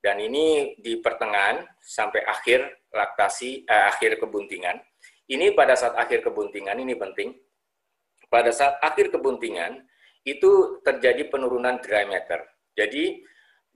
[0.00, 4.80] Dan ini di pertengahan sampai akhir laktasi, eh, akhir kebuntingan.
[5.28, 7.36] Ini pada saat akhir kebuntingan, ini penting.
[8.32, 9.84] Pada saat akhir kebuntingan,
[10.22, 12.51] itu terjadi penurunan dry matter.
[12.72, 13.20] Jadi,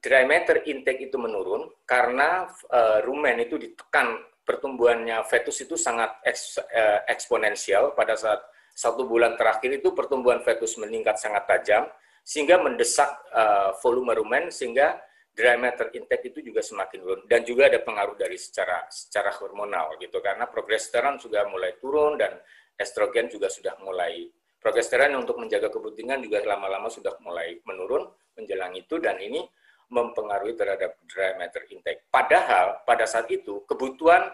[0.00, 6.62] dry matter intake itu menurun karena uh, rumen itu ditekan pertumbuhannya fetus itu sangat eks,
[6.70, 7.98] eh, eksponensial.
[7.98, 8.38] Pada saat
[8.70, 11.90] satu bulan terakhir itu pertumbuhan fetus meningkat sangat tajam
[12.22, 15.02] sehingga mendesak uh, volume rumen sehingga
[15.34, 17.20] dry matter intake itu juga semakin turun.
[17.26, 22.38] Dan juga ada pengaruh dari secara secara hormonal gitu karena progesteron sudah mulai turun dan
[22.78, 24.30] estrogen juga sudah mulai
[24.60, 29.44] progesteron untuk menjaga kebutuhan juga lama-lama sudah mulai menurun menjelang itu dan ini
[29.86, 32.10] mempengaruhi terhadap dry matter intake.
[32.10, 34.26] Padahal pada saat itu kebutuhan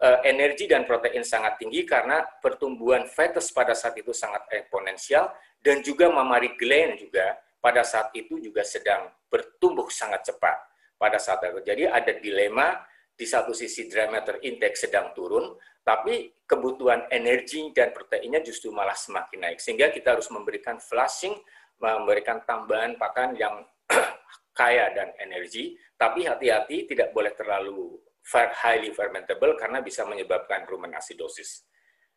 [0.00, 5.32] uh, energi dan protein sangat tinggi karena pertumbuhan fetus pada saat itu sangat eksponensial
[5.64, 10.56] dan juga mammary gland juga pada saat itu juga sedang bertumbuh sangat cepat
[11.00, 11.60] pada saat itu.
[11.64, 12.76] Jadi ada dilema
[13.20, 15.52] di satu sisi dry matter intake sedang turun,
[15.84, 19.60] tapi kebutuhan energi dan proteinnya justru malah semakin naik.
[19.60, 21.36] Sehingga kita harus memberikan flushing,
[21.76, 23.60] memberikan tambahan pakan yang
[24.58, 28.00] kaya dan energi, tapi hati-hati tidak boleh terlalu
[28.32, 31.68] highly fermentable karena bisa menyebabkan rumen acidosis.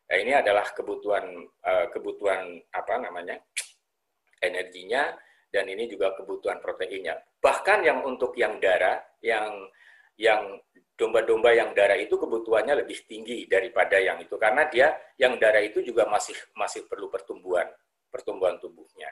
[0.08, 1.24] Nah, ini adalah kebutuhan
[1.64, 3.36] eh, kebutuhan apa namanya
[4.40, 5.12] energinya
[5.52, 7.20] dan ini juga kebutuhan proteinnya.
[7.40, 9.68] Bahkan yang untuk yang darah, yang
[10.20, 10.58] yang
[10.94, 15.82] domba-domba yang darah itu kebutuhannya lebih tinggi daripada yang itu karena dia yang darah itu
[15.82, 17.66] juga masih masih perlu pertumbuhan
[18.14, 19.10] pertumbuhan tubuhnya.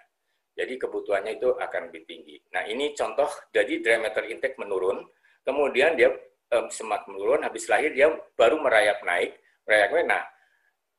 [0.55, 2.39] Jadi kebutuhannya itu akan lebih tinggi.
[2.55, 5.03] Nah ini contoh, jadi dry matter intake menurun,
[5.43, 6.15] kemudian dia
[6.55, 10.07] um, semakin menurun, habis lahir dia baru merayap naik, merayap naik.
[10.07, 10.23] Nah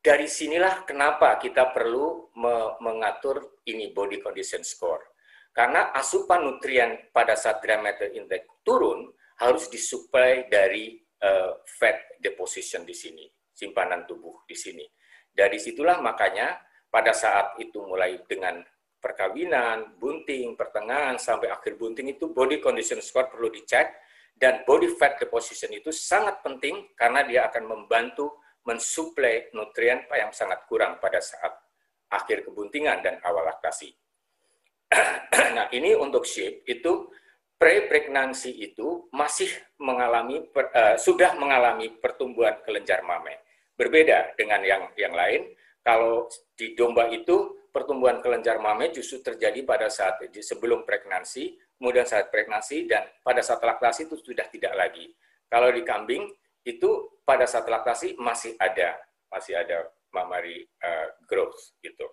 [0.04, 5.00] dari sinilah kenapa kita perlu me mengatur ini body condition score.
[5.54, 9.06] Karena asupan nutrien pada saat dry matter intake turun
[9.40, 14.86] harus disuplai dari uh, fat deposition di sini, simpanan tubuh di sini.
[15.34, 16.54] Dari situlah makanya
[16.86, 18.62] pada saat itu mulai dengan
[19.02, 23.90] perkawinan, bunting, pertengahan, sampai akhir bunting itu body condition score perlu dicek,
[24.34, 30.64] dan body fat deposition itu sangat penting karena dia akan membantu mensuplai nutrien yang sangat
[30.64, 31.52] kurang pada saat
[32.08, 33.92] akhir kebuntingan dan awal laktasi.
[35.56, 37.10] nah, ini untuk shape itu
[37.64, 39.48] pre-pregnancy itu masih
[39.80, 43.40] mengalami uh, sudah mengalami pertumbuhan kelenjar mame.
[43.72, 45.48] Berbeda dengan yang yang lain,
[45.80, 52.28] kalau di domba itu pertumbuhan kelenjar mame justru terjadi pada saat sebelum pregnancy, kemudian saat
[52.28, 55.08] pregnancy, dan pada saat laktasi itu sudah tidak lagi.
[55.48, 56.28] Kalau di kambing,
[56.68, 59.00] itu pada saat laktasi masih ada,
[59.32, 62.04] masih ada mammary uh, growth gitu.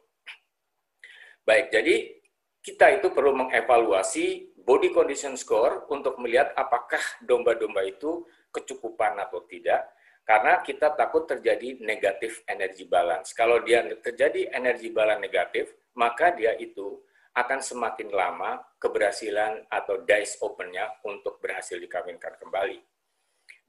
[1.43, 2.22] Baik, jadi
[2.62, 9.91] kita itu perlu mengevaluasi body condition score untuk melihat apakah domba-domba itu kecukupan atau tidak
[10.22, 13.34] karena kita takut terjadi negatif energi balance.
[13.34, 17.01] Kalau dia terjadi energi balance negatif, maka dia itu
[17.32, 22.80] akan semakin lama keberhasilan atau dice opennya untuk berhasil dikawinkan kembali.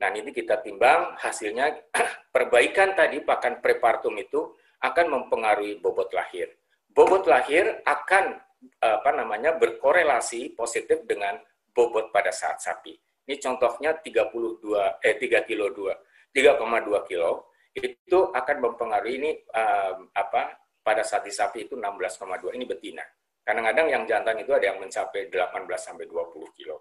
[0.02, 1.94] Nah, ini kita timbang hasilnya
[2.34, 4.50] perbaikan tadi pakan prepartum itu
[4.82, 6.50] akan mempengaruhi bobot lahir.
[6.90, 8.38] Bobot lahir akan
[8.82, 11.38] apa namanya berkorelasi positif dengan
[11.72, 12.94] bobot pada saat sapi.
[13.26, 20.58] Ini contohnya 32 eh 3 kilo 2, 3,2 kilo itu akan mempengaruhi ini um, apa
[20.82, 23.06] pada sapi sapi itu 16,2 ini betina.
[23.42, 26.76] Kadang-kadang yang jantan itu ada yang mencapai 18 sampai 20 kilo.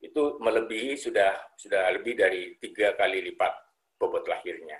[0.00, 3.52] Itu melebihi sudah sudah lebih dari tiga kali lipat
[3.96, 4.76] bobot lahirnya.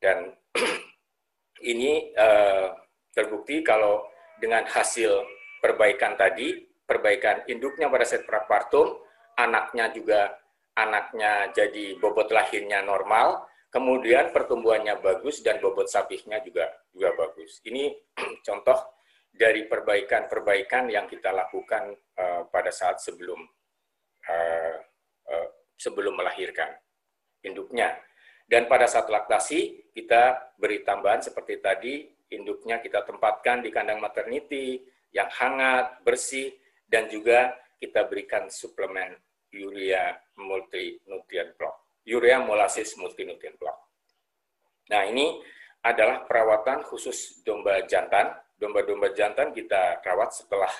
[0.00, 0.32] Dan
[1.72, 2.74] ini uh,
[3.14, 4.06] terbukti kalau
[4.42, 5.22] dengan hasil
[5.64, 9.00] perbaikan tadi, perbaikan induknya pada saat prapartum,
[9.40, 10.36] anaknya juga
[10.76, 17.64] anaknya jadi bobot lahirnya normal, kemudian pertumbuhannya bagus dan bobot sapinya juga juga bagus.
[17.64, 17.96] Ini
[18.46, 18.76] contoh
[19.32, 23.40] dari perbaikan-perbaikan yang kita lakukan uh, pada saat sebelum
[24.28, 24.76] uh,
[25.32, 25.48] uh,
[25.80, 26.76] sebelum melahirkan
[27.40, 27.96] induknya.
[28.44, 34.84] Dan pada saat laktasi kita beri tambahan seperti tadi induknya kita tempatkan di kandang maternity
[35.14, 36.50] yang hangat, bersih
[36.90, 39.14] dan juga kita berikan suplemen
[39.54, 43.78] urea multinutrient block, urea molasses multinutrient block.
[44.90, 45.38] Nah, ini
[45.86, 48.34] adalah perawatan khusus domba jantan.
[48.54, 50.70] Domba-domba jantan kita rawat setelah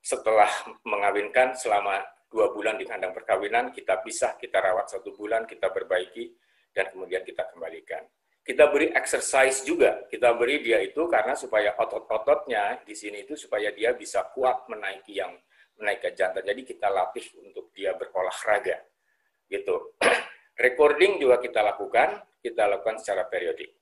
[0.00, 0.48] setelah
[0.86, 2.00] mengawinkan selama
[2.30, 6.30] dua bulan di kandang perkawinan, kita pisah, kita rawat satu bulan, kita perbaiki,
[6.70, 8.06] dan kemudian kita kembalikan.
[8.40, 13.68] Kita beri exercise juga, kita beri dia itu karena supaya otot-ototnya di sini itu supaya
[13.70, 15.36] dia bisa kuat menaiki yang
[15.80, 16.44] naik ke jantan.
[16.44, 18.80] Jadi kita latih untuk dia berolahraga.
[19.44, 19.96] Gitu.
[20.64, 23.76] Recording juga kita lakukan, kita lakukan secara periodik.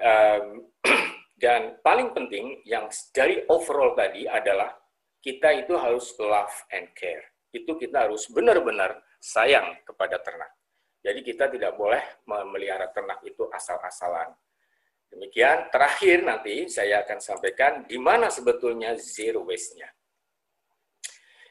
[1.42, 4.70] Dan paling penting yang dari overall tadi adalah
[5.18, 7.34] kita itu harus love and care.
[7.50, 10.61] Itu kita harus benar-benar sayang kepada ternak.
[11.02, 14.30] Jadi kita tidak boleh memelihara ternak itu asal-asalan.
[15.10, 19.90] Demikian, terakhir nanti saya akan sampaikan di mana sebetulnya zero waste-nya.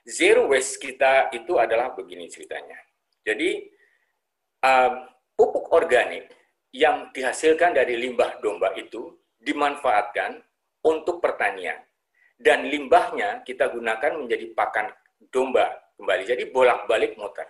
[0.08, 2.80] Zero waste kita itu adalah begini ceritanya.
[3.22, 3.70] Jadi
[4.66, 4.94] um,
[5.38, 6.32] pupuk organik
[6.74, 10.42] yang dihasilkan dari limbah domba itu dimanfaatkan
[10.82, 11.78] untuk pertanian
[12.42, 14.90] dan limbahnya kita gunakan menjadi pakan
[15.30, 15.70] domba
[16.02, 16.24] kembali.
[16.26, 17.46] Jadi bolak-balik muter.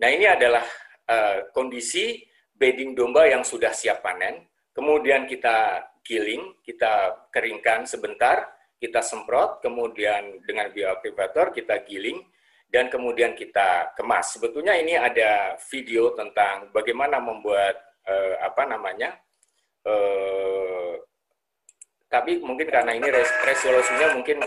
[0.00, 0.64] Nah ini adalah
[1.08, 2.22] uh, kondisi
[2.54, 4.44] bedding domba yang sudah siap panen.
[4.76, 8.46] Kemudian kita giling, kita keringkan sebentar,
[8.78, 12.22] kita semprot, kemudian dengan bioaktivator kita giling,
[12.70, 14.38] dan kemudian kita kemas.
[14.38, 17.74] Sebetulnya ini ada video tentang bagaimana membuat
[18.06, 19.18] eh, apa namanya,
[19.82, 20.94] eh,
[22.08, 23.08] tapi mungkin karena ini
[23.44, 24.40] resolusinya mungkin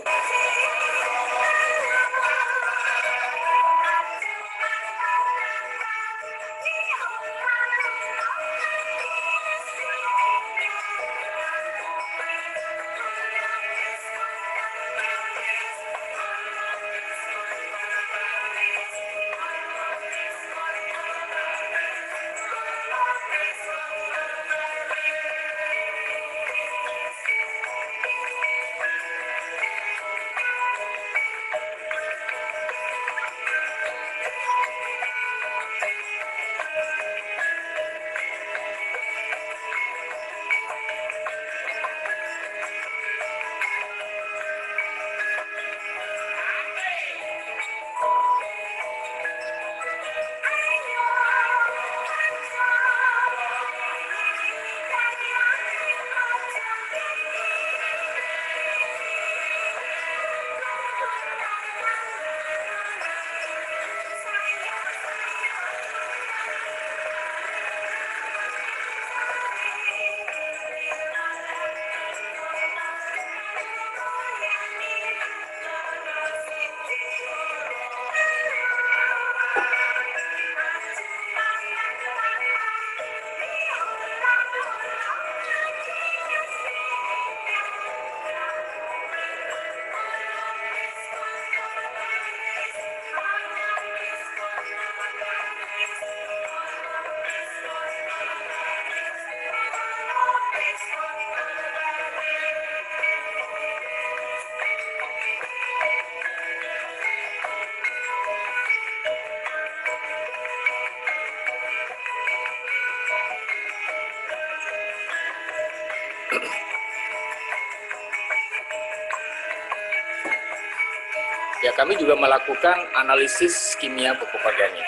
[121.72, 124.84] ya kami juga melakukan analisis kimia pupuk organik.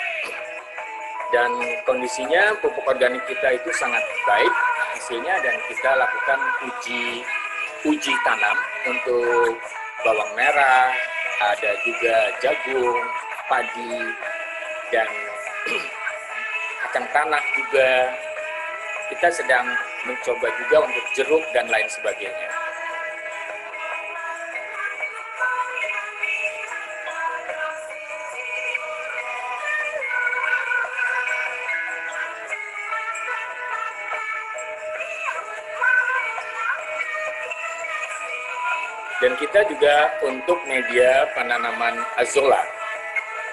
[1.33, 1.49] Dan
[1.81, 4.53] kondisinya pupuk organik kita itu sangat baik
[4.93, 7.25] hasilnya dan kita lakukan uji
[7.89, 9.57] uji tanam untuk
[10.05, 10.93] bawang merah,
[11.41, 13.01] ada juga jagung,
[13.49, 13.97] padi,
[14.93, 15.09] dan
[16.85, 17.89] kacang tanah juga
[19.09, 19.65] kita sedang
[20.05, 22.44] mencoba juga untuk jeruk dan lain sebagainya.
[39.35, 42.63] Kita juga untuk media penanaman azola.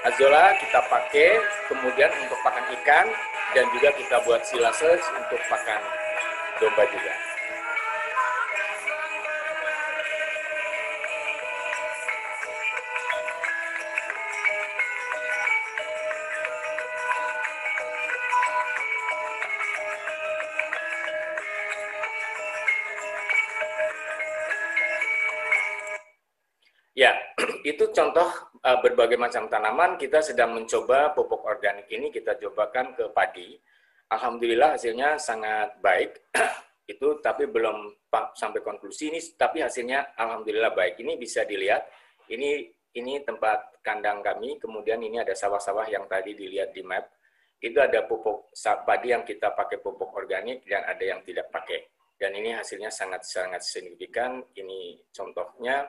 [0.06, 3.06] Azola kita pakai kemudian untuk pakan ikan
[3.50, 5.82] dan juga kita buat silase untuk pakan
[6.62, 7.21] domba juga.
[27.62, 28.26] Itu contoh
[28.66, 29.94] uh, berbagai macam tanaman.
[29.94, 33.54] Kita sedang mencoba pupuk organik ini kita cobakan ke padi.
[34.10, 36.18] Alhamdulillah hasilnya sangat baik.
[36.92, 37.94] itu tapi belum
[38.34, 40.98] sampai konklusi ini, tapi hasilnya alhamdulillah baik.
[40.98, 41.86] Ini bisa dilihat.
[42.26, 42.66] Ini
[42.98, 44.58] ini tempat kandang kami.
[44.58, 47.06] Kemudian ini ada sawah-sawah yang tadi dilihat di map.
[47.62, 48.50] Itu ada pupuk
[48.82, 51.86] padi yang kita pakai pupuk organik dan ada yang tidak pakai.
[52.18, 54.42] Dan ini hasilnya sangat sangat signifikan.
[54.50, 55.86] Ini contohnya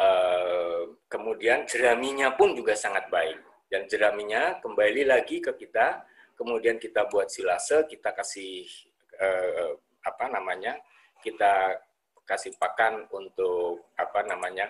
[0.00, 3.38] Eh, kemudian jeraminya pun juga sangat baik.
[3.68, 6.04] Dan jeraminya kembali lagi ke kita,
[6.36, 8.68] kemudian kita buat silase, kita kasih
[9.16, 9.72] uh,
[10.04, 10.76] apa namanya,
[11.24, 11.80] kita
[12.28, 14.68] kasih pakan untuk apa namanya,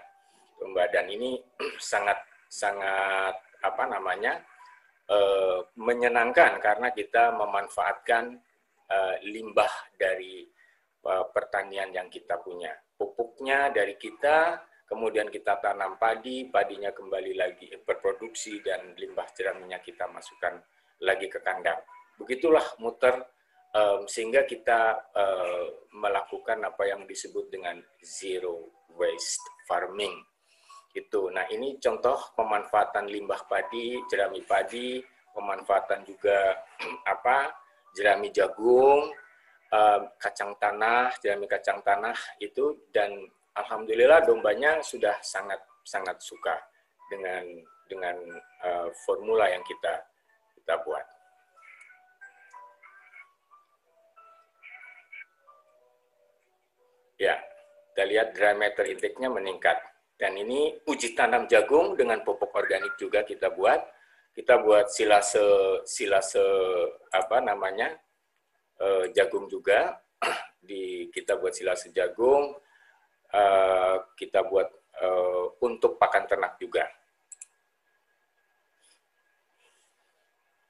[0.63, 1.43] badan ini
[1.83, 2.15] sangat
[2.47, 4.39] sangat apa namanya
[5.11, 8.39] uh, menyenangkan karena kita memanfaatkan
[8.87, 10.47] uh, limbah dari
[11.11, 12.71] uh, pertanian yang kita punya.
[12.95, 14.63] Pupuknya dari kita,
[14.93, 20.61] kemudian kita tanam padi, padinya kembali lagi berproduksi, dan limbah jeraminya kita masukkan
[21.01, 21.81] lagi ke kandang.
[22.21, 23.25] Begitulah muter,
[23.73, 28.69] um, sehingga kita uh, melakukan apa yang disebut dengan zero
[29.01, 30.13] waste farming.
[30.93, 31.33] Itu.
[31.33, 35.01] Nah ini contoh pemanfaatan limbah padi, jerami padi,
[35.33, 36.53] pemanfaatan juga
[37.17, 37.49] apa
[37.97, 39.09] jerami jagung,
[40.21, 43.25] kacang tanah, jerami kacang tanah itu dan
[43.57, 46.57] alhamdulillah dombanya sudah sangat sangat suka
[47.13, 47.45] dengan
[47.91, 48.17] dengan
[48.65, 50.01] uh, formula yang kita
[50.57, 51.07] kita buat.
[57.21, 57.39] Ya,
[57.93, 59.79] kita lihat dry matter intake-nya meningkat.
[60.19, 63.79] Dan ini uji tanam jagung dengan pupuk organik juga kita buat.
[64.33, 65.43] Kita buat silase
[65.85, 66.43] silase
[67.13, 67.93] apa namanya
[68.81, 69.99] uh, jagung juga.
[70.63, 72.55] Di kita buat silase jagung,
[73.33, 74.69] uh, kita buat
[75.01, 76.85] uh, untuk pakan ternak juga.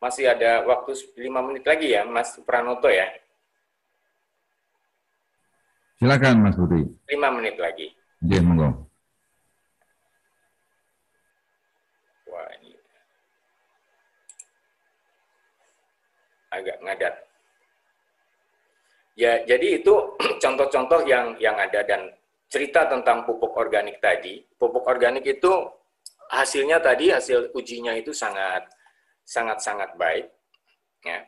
[0.02, 3.06] Masih ada waktu 5 menit lagi ya, Mas Pranoto ya?
[6.02, 6.82] Silakan Mas Budi.
[7.06, 7.94] 5 menit lagi.
[8.18, 8.90] Iya, monggo.
[12.26, 12.74] Wah, ini
[16.50, 17.14] agak ngadat.
[19.14, 19.94] Ya, jadi itu
[20.42, 22.10] contoh-contoh yang yang ada dan
[22.53, 25.48] cerita tentang pupuk organik tadi, pupuk organik itu
[26.28, 28.68] hasilnya tadi hasil ujinya itu sangat
[29.24, 30.28] sangat sangat baik,
[31.00, 31.24] ya.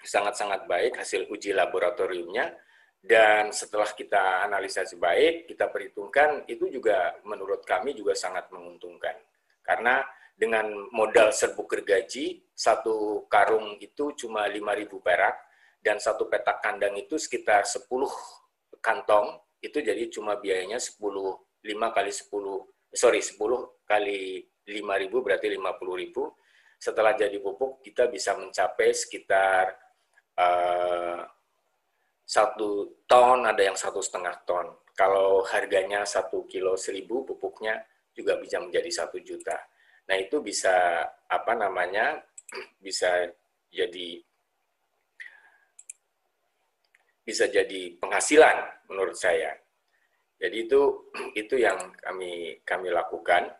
[0.00, 2.56] Sangat sangat baik hasil uji laboratoriumnya.
[2.98, 9.14] Dan setelah kita analisa sebaik kita perhitungkan itu juga menurut kami juga sangat menguntungkan.
[9.60, 10.00] Karena
[10.32, 15.36] dengan modal serbuk gergaji satu karung itu cuma 5.000 perak
[15.82, 17.86] dan satu petak kandang itu sekitar 10
[18.82, 23.38] kantong itu jadi cuma biayanya 10 5 kali 10 sorry 10
[23.88, 29.74] kali 5.000 berarti 50.000 setelah jadi pupuk kita bisa mencapai sekitar
[30.38, 31.26] uh,
[32.28, 34.68] satu ton ada yang satu setengah ton.
[34.92, 37.80] Kalau harganya satu kilo seribu pupuknya
[38.12, 39.56] juga bisa menjadi satu juta.
[40.06, 42.20] Nah itu bisa apa namanya
[42.84, 43.26] bisa
[43.72, 44.20] jadi
[47.28, 49.52] bisa jadi penghasilan menurut saya.
[50.40, 50.80] Jadi itu
[51.44, 53.52] itu yang kami kami lakukan.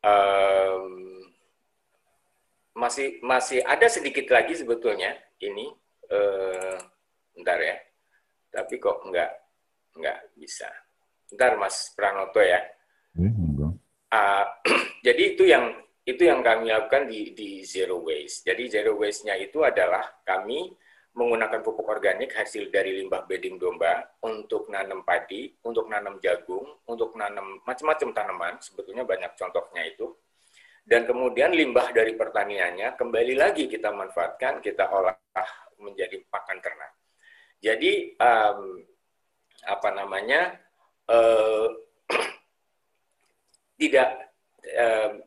[0.00, 1.22] Um,
[2.74, 5.70] masih masih ada sedikit lagi sebetulnya ini,
[6.10, 6.80] uh,
[7.36, 7.76] bentar ya.
[8.50, 9.30] Tapi kok enggak
[9.94, 10.66] enggak bisa.
[11.30, 12.58] Bentar Mas Pranoto ya.
[14.10, 14.44] Uh,
[15.06, 15.78] jadi itu yang
[16.10, 18.42] itu yang kami lakukan di, di zero waste.
[18.46, 20.74] Jadi zero waste-nya itu adalah kami
[21.10, 27.18] menggunakan pupuk organik hasil dari limbah bedding domba untuk nanam padi, untuk nanam jagung, untuk
[27.18, 30.14] nanam macam-macam tanaman, sebetulnya banyak contohnya itu.
[30.86, 35.18] Dan kemudian limbah dari pertaniannya kembali lagi kita manfaatkan, kita olah
[35.78, 36.92] menjadi pakan ternak.
[37.60, 38.80] Jadi um,
[39.68, 40.56] apa namanya
[41.10, 41.68] uh,
[43.80, 44.08] tidak
[44.64, 45.20] uh,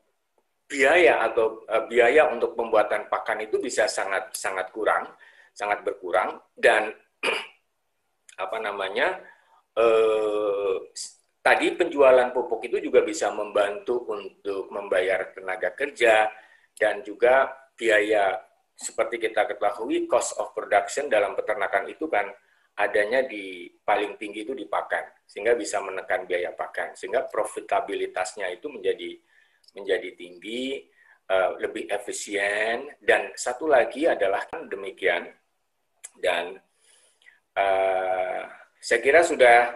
[0.74, 5.06] biaya atau uh, biaya untuk pembuatan pakan itu bisa sangat sangat kurang
[5.54, 6.90] sangat berkurang dan
[8.44, 9.22] apa namanya
[9.78, 10.76] eh,
[11.46, 16.26] tadi penjualan pupuk itu juga bisa membantu untuk membayar tenaga kerja
[16.74, 18.34] dan juga biaya
[18.74, 22.26] seperti kita ketahui cost of production dalam peternakan itu kan
[22.74, 28.66] adanya di paling tinggi itu di pakan sehingga bisa menekan biaya pakan sehingga profitabilitasnya itu
[28.66, 29.14] menjadi
[29.72, 30.84] menjadi tinggi
[31.32, 35.32] eh, lebih efisien dan satu lagi adalah demikian
[36.20, 36.60] dan
[37.58, 38.42] uh,
[38.80, 39.76] saya kira sudah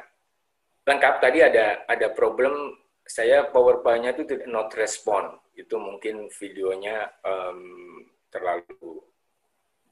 [0.88, 1.13] lengkap.
[1.23, 2.75] Tadi ada ada problem
[3.07, 5.39] saya PowerPoint-nya itu tidak not respond.
[5.55, 9.01] Itu mungkin videonya um, terlalu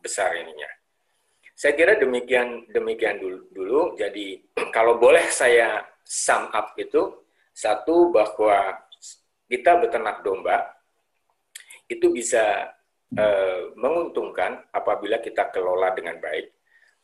[0.04, 0.70] besar ininya.
[1.56, 3.82] Saya kira demikian demikian dulu, dulu.
[3.96, 4.44] Jadi
[4.76, 7.24] kalau boleh saya sum up itu
[7.56, 8.76] satu bahwa
[9.46, 10.76] kita beternak domba
[11.86, 12.74] itu bisa
[13.14, 16.50] eh, menguntungkan apabila kita kelola dengan baik.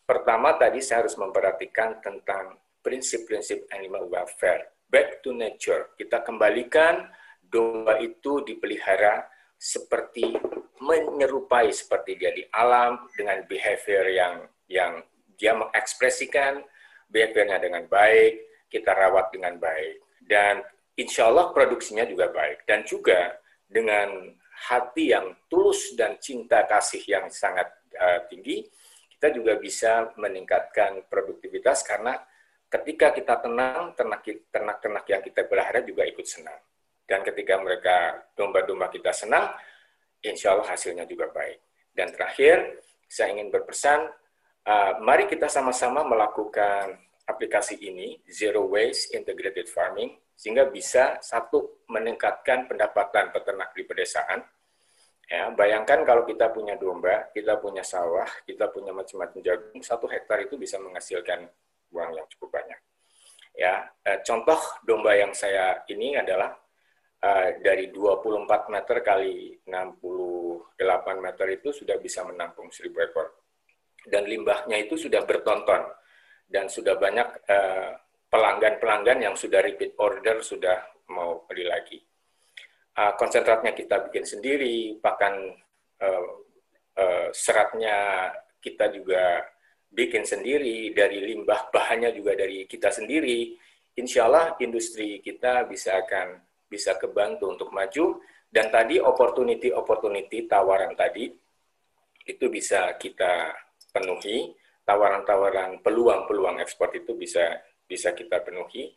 [0.05, 4.73] Pertama tadi saya harus memperhatikan tentang prinsip-prinsip animal welfare.
[4.89, 5.95] Back to nature.
[5.95, 7.07] Kita kembalikan
[7.39, 9.23] domba itu dipelihara
[9.55, 10.35] seperti
[10.81, 14.35] menyerupai seperti dia di alam dengan behavior yang
[14.65, 15.05] yang
[15.37, 16.65] dia mengekspresikan
[17.11, 20.01] behaviornya dengan baik, kita rawat dengan baik.
[20.25, 20.65] Dan
[21.01, 22.69] insya Allah produksinya juga baik.
[22.69, 23.33] Dan juga
[23.65, 24.29] dengan
[24.69, 27.65] hati yang tulus dan cinta kasih yang sangat
[27.97, 28.61] uh, tinggi,
[29.17, 32.17] kita juga bisa meningkatkan produktivitas karena
[32.69, 36.61] ketika kita tenang, ternak-ternak yang kita pelihara juga ikut senang.
[37.05, 39.51] Dan ketika mereka domba-domba kita senang,
[40.23, 41.59] insya Allah hasilnya juga baik.
[41.91, 42.79] Dan terakhir,
[43.11, 44.07] saya ingin berpesan,
[44.63, 46.95] uh, mari kita sama-sama melakukan
[47.27, 54.41] aplikasi ini, Zero Waste Integrated Farming, sehingga bisa satu meningkatkan pendapatan peternak di pedesaan.
[55.29, 60.41] Ya, bayangkan kalau kita punya domba, kita punya sawah, kita punya macam-macam jagung, satu hektar
[60.41, 61.45] itu bisa menghasilkan
[61.93, 62.79] uang yang cukup banyak.
[63.53, 66.57] Ya, eh, contoh domba yang saya ini adalah
[67.21, 73.29] eh, dari 24 meter kali 68 meter itu sudah bisa menampung 1000 ekor.
[74.01, 75.85] Dan limbahnya itu sudah bertonton
[76.49, 77.93] dan sudah banyak eh,
[78.31, 80.79] pelanggan-pelanggan yang sudah repeat order sudah
[81.11, 81.99] mau beli lagi.
[82.95, 85.35] Uh, konsentratnya kita bikin sendiri, bahkan
[85.99, 86.27] uh,
[86.95, 88.31] uh, seratnya
[88.63, 89.43] kita juga
[89.91, 93.51] bikin sendiri, dari limbah bahannya juga dari kita sendiri.
[93.99, 96.39] Insya Allah industri kita bisa akan
[96.71, 98.23] bisa kebantu untuk maju.
[98.51, 101.31] Dan tadi opportunity-opportunity tawaran tadi
[102.27, 103.55] itu bisa kita
[103.95, 104.51] penuhi,
[104.83, 107.47] tawaran-tawaran peluang-peluang ekspor itu bisa
[107.91, 108.95] bisa kita penuhi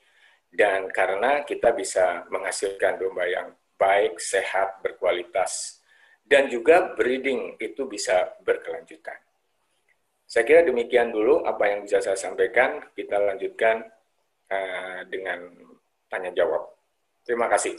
[0.55, 5.83] dan karena kita bisa menghasilkan domba yang baik, sehat, berkualitas
[6.23, 9.19] dan juga breeding itu bisa berkelanjutan.
[10.25, 12.81] Saya kira demikian dulu apa yang bisa saya sampaikan.
[12.97, 13.85] Kita lanjutkan
[14.49, 15.53] uh, dengan
[16.09, 16.65] tanya jawab.
[17.27, 17.77] Terima kasih.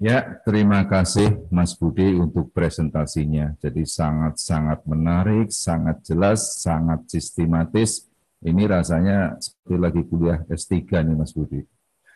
[0.00, 3.52] Ya, terima kasih Mas Budi untuk presentasinya.
[3.60, 8.09] Jadi sangat-sangat menarik, sangat jelas, sangat sistematis
[8.40, 11.60] ini rasanya seperti lagi kuliah S3 nih Mas Budi.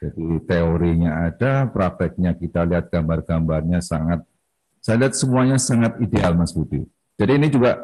[0.01, 4.25] Jadi teorinya ada, prakteknya kita lihat gambar-gambarnya sangat,
[4.81, 6.85] saya lihat semuanya sangat ideal Mas Budi.
[7.17, 7.79] Jadi ini juga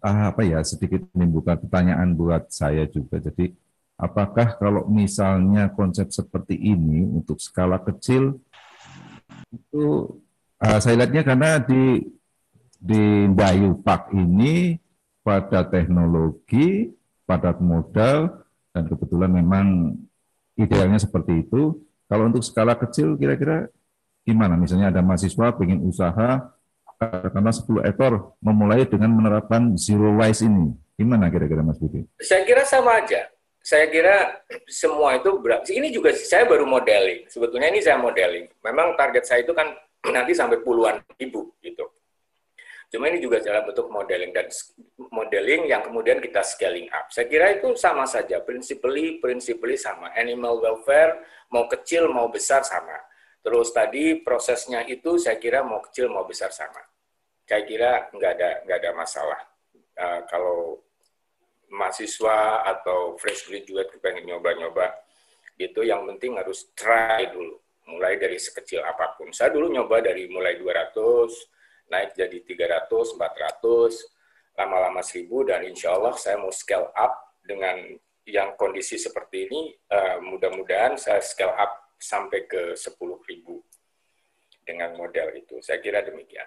[0.00, 3.18] ah, apa ya sedikit menimbulkan pertanyaan buat saya juga.
[3.20, 3.52] Jadi
[3.98, 8.38] apakah kalau misalnya konsep seperti ini untuk skala kecil
[9.50, 9.84] itu
[10.62, 12.06] uh, saya lihatnya karena di
[12.78, 14.78] di Dayu Park ini
[15.26, 16.94] pada teknologi
[17.28, 18.40] padat modal,
[18.72, 19.92] dan kebetulan memang
[20.56, 21.76] idealnya seperti itu.
[22.08, 23.68] Kalau untuk skala kecil kira-kira
[24.24, 24.56] gimana?
[24.56, 26.48] Misalnya ada mahasiswa ingin usaha
[26.98, 30.72] karena 10 ekor memulai dengan menerapkan zero waste ini.
[30.98, 32.02] Gimana kira-kira Mas Budi?
[32.18, 33.30] Saya kira sama aja.
[33.62, 35.28] Saya kira semua itu
[35.76, 37.28] ini juga saya baru modeling.
[37.30, 38.48] Sebetulnya ini saya modeling.
[38.64, 39.68] Memang target saya itu kan
[40.16, 41.86] nanti sampai puluhan ribu gitu.
[42.88, 44.48] Cuma ini juga dalam bentuk modeling dan
[45.12, 47.12] modeling yang kemudian kita scaling up.
[47.12, 50.08] Saya kira itu sama saja, principally, principally sama.
[50.16, 51.20] Animal welfare
[51.52, 52.96] mau kecil mau besar sama.
[53.44, 56.80] Terus tadi prosesnya itu saya kira mau kecil mau besar sama.
[57.44, 59.40] Saya kira nggak ada nggak ada masalah
[59.98, 60.80] uh, kalau
[61.68, 64.88] mahasiswa atau fresh graduate pengen nyoba-nyoba
[65.58, 70.28] gitu yang penting harus try dulu mulai dari sekecil apa pun saya dulu nyoba dari
[70.30, 71.57] mulai 200
[71.88, 77.78] naik jadi 300 400 lama-lama 1000 dan insya Allah saya mau scale up dengan
[78.28, 83.00] yang kondisi seperti ini uh, mudah-mudahan saya scale up sampai ke 10.000
[84.68, 85.56] dengan model itu.
[85.64, 86.44] Saya kira demikian.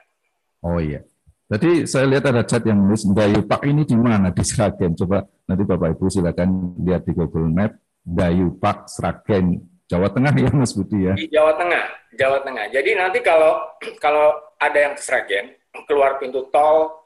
[0.61, 1.01] Oh iya.
[1.49, 4.95] Tadi saya lihat ada chat yang nulis Dayu Pak ini di mana di Sragen.
[4.95, 9.59] Coba nanti Bapak Ibu silakan lihat di Google Map Dayu Pak Sragen
[9.91, 11.13] Jawa Tengah ya Mas Budi ya.
[11.19, 12.71] Di Jawa Tengah, Jawa Tengah.
[12.71, 13.59] Jadi nanti kalau
[14.05, 14.31] kalau
[14.61, 15.57] ada yang ke Sragen
[15.89, 17.01] keluar pintu tol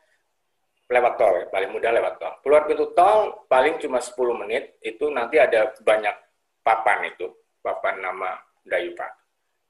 [0.86, 2.34] lewat tol ya, paling mudah lewat tol.
[2.46, 6.14] Keluar pintu tol paling cuma 10 menit, itu nanti ada banyak
[6.62, 7.32] papan itu,
[7.64, 9.14] papan nama Dayupak.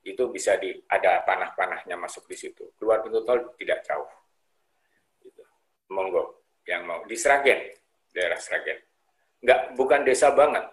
[0.06, 2.72] Itu bisa di ada panah-panahnya masuk di situ.
[2.76, 4.08] Keluar pintu tol tidak jauh.
[5.24, 5.44] Gitu.
[5.92, 7.64] Monggo yang mau di Sragen,
[8.12, 8.80] daerah Sragen.
[9.40, 10.66] Enggak bukan desa banget.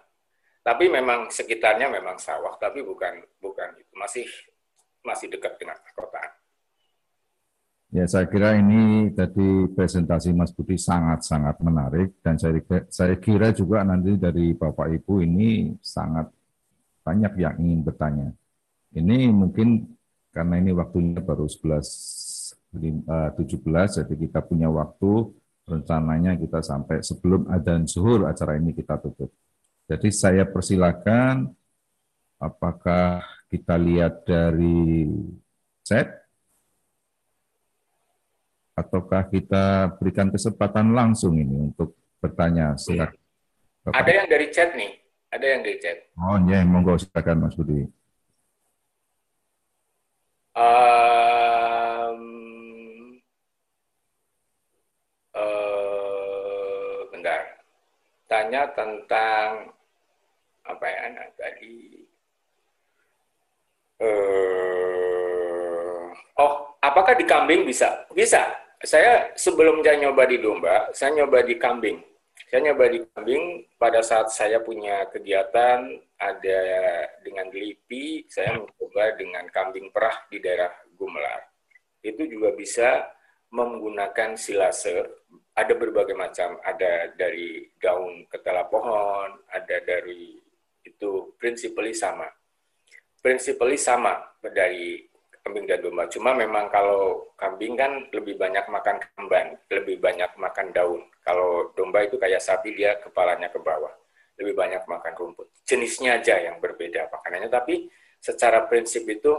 [0.63, 3.91] Tapi memang sekitarnya memang sawah, tapi bukan bukan itu.
[3.99, 4.27] Masih
[5.03, 6.42] masih dekat dengan perkotaan.
[7.93, 12.57] Ya, saya kira ini tadi presentasi Mas Budi sangat-sangat menarik dan saya,
[12.89, 16.25] saya kira juga nanti dari Bapak Ibu ini sangat
[17.05, 18.33] banyak yang ingin bertanya.
[18.97, 19.93] Ini mungkin
[20.33, 23.37] karena ini waktunya baru 11 17
[24.01, 25.29] jadi kita punya waktu
[25.69, 29.29] rencananya kita sampai sebelum adzan zuhur acara ini kita tutup.
[29.85, 31.45] Jadi saya persilakan
[32.41, 33.21] apakah
[33.53, 35.13] kita lihat dari
[35.85, 36.22] chat
[38.73, 42.73] ataukah kita berikan kesempatan langsung ini untuk bertanya?
[42.77, 43.21] Silakan.
[43.93, 44.97] Ada yang dari chat nih,
[45.29, 46.09] ada yang dari chat.
[46.17, 47.85] Oh iya, monggo silakan Mas Budi.
[50.53, 52.21] Um,
[55.33, 57.41] uh, bentar.
[58.29, 59.73] Tanya tentang
[60.63, 62.07] apa ya nah, tadi?
[63.99, 64.07] Uh,
[66.39, 68.07] oh, apakah di kambing bisa?
[68.15, 72.03] Bisa saya sebelum saya nyoba di domba, saya nyoba di kambing.
[72.51, 73.43] Saya nyoba di kambing
[73.79, 76.61] pada saat saya punya kegiatan ada
[77.23, 81.41] dengan LIPI, saya mencoba dengan kambing perah di daerah Gumelar.
[82.03, 83.07] Itu juga bisa
[83.49, 85.01] menggunakan silase.
[85.53, 90.37] Ada berbagai macam, ada dari daun ketela pohon, ada dari
[90.83, 92.27] itu prinsipally sama.
[93.23, 95.12] Prinsipally sama dari
[95.43, 96.07] kambing dan domba.
[96.07, 101.01] Cuma memang kalau kambing kan lebih banyak makan kemban, lebih banyak makan daun.
[101.19, 103.91] Kalau domba itu kayak sapi dia kepalanya ke bawah,
[104.39, 105.51] lebih banyak makan rumput.
[105.67, 107.91] Jenisnya aja yang berbeda makanannya, tapi
[108.23, 109.35] secara prinsip itu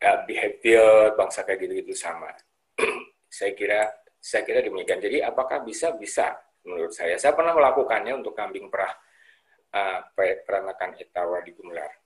[0.00, 2.32] uh, behavior bangsa kayak gitu-gitu sama.
[3.36, 4.98] saya kira saya kira demikian.
[5.04, 5.92] Jadi apakah bisa?
[5.92, 6.32] Bisa
[6.64, 7.20] menurut saya.
[7.20, 8.96] Saya pernah melakukannya untuk kambing perah
[9.76, 12.03] uh, peranakan etawa di Gumelar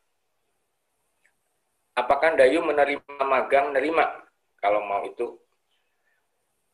[1.98, 3.74] Apakah Dayu menerima magang?
[3.74, 4.06] Nerima.
[4.62, 5.34] Kalau mau itu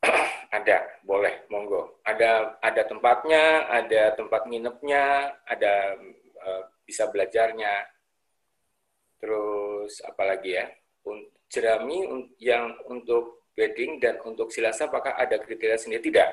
[0.57, 2.05] ada, boleh, monggo.
[2.05, 5.97] Ada ada tempatnya, ada tempat nginepnya, ada
[6.45, 7.89] uh, bisa belajarnya.
[9.17, 10.69] Terus apalagi ya?
[11.49, 12.05] Jerami
[12.41, 16.05] yang untuk bedding dan untuk silasa apakah ada kriteria sendiri?
[16.05, 16.31] Tidak.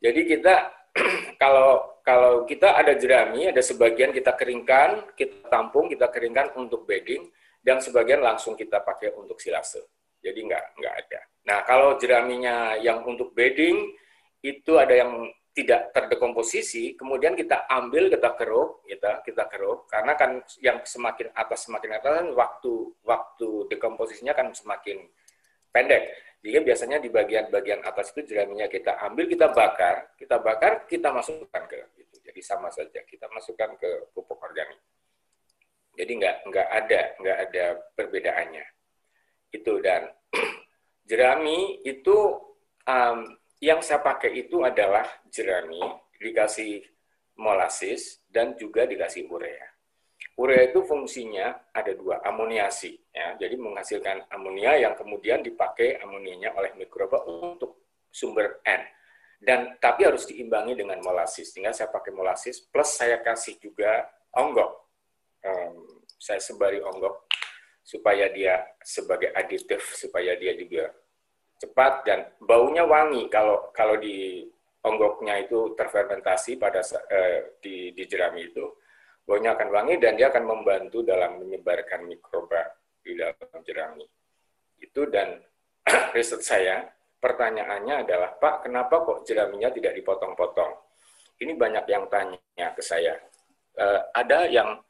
[0.00, 0.54] Jadi kita
[1.42, 7.28] kalau kalau kita ada jerami, ada sebagian kita keringkan, kita tampung, kita keringkan untuk bedding
[7.62, 9.80] dan sebagian langsung kita pakai untuk silase.
[10.18, 11.20] Jadi nggak nggak ada.
[11.46, 13.94] Nah kalau jeraminya yang untuk bedding
[14.42, 20.40] itu ada yang tidak terdekomposisi, kemudian kita ambil, kita keruk, kita kita keruk, karena kan
[20.64, 22.72] yang semakin atas semakin atas kan waktu
[23.04, 25.04] waktu dekomposisinya kan semakin
[25.68, 26.08] pendek.
[26.42, 31.62] Jadi biasanya di bagian-bagian atas itu jeraminya kita ambil, kita bakar, kita bakar, kita masukkan
[31.70, 32.16] ke itu.
[32.18, 34.80] Jadi sama saja kita masukkan ke pupuk organik.
[35.92, 37.64] Jadi nggak nggak ada nggak ada
[37.96, 38.64] perbedaannya.
[39.52, 40.08] Itu dan
[41.10, 42.16] jerami itu
[42.88, 43.18] um,
[43.60, 45.80] yang saya pakai itu adalah jerami
[46.18, 46.82] dikasih
[47.38, 49.68] molasis dan juga dikasih urea.
[50.38, 52.94] Urea itu fungsinya ada dua, amoniasi.
[53.12, 58.82] Ya, jadi menghasilkan amonia yang kemudian dipakai amonianya oleh mikroba untuk sumber N.
[59.42, 61.50] Dan tapi harus diimbangi dengan molasis.
[61.50, 64.81] Tinggal saya pakai molasis plus saya kasih juga onggok
[65.46, 67.26] um, saya sebari onggok
[67.82, 70.94] supaya dia sebagai aditif supaya dia juga
[71.58, 74.46] cepat dan baunya wangi kalau kalau di
[74.82, 78.66] onggoknya itu terfermentasi pada eh, di, di jerami itu
[79.22, 82.66] baunya akan wangi dan dia akan membantu dalam menyebarkan mikroba
[83.02, 84.06] di dalam jerami
[84.82, 85.38] itu dan
[86.14, 86.86] riset saya
[87.22, 90.74] pertanyaannya adalah, Pak, kenapa kok jeraminya tidak dipotong-potong?
[91.38, 93.14] Ini banyak yang tanya ke saya.
[93.78, 94.82] Uh, ada yang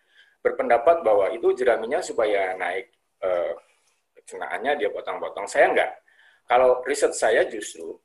[0.42, 2.90] berpendapat bahwa itu jeraminya supaya naik
[4.22, 5.46] pencernaannya dia potong-potong.
[5.50, 5.90] Saya enggak.
[6.46, 7.98] Kalau riset saya justru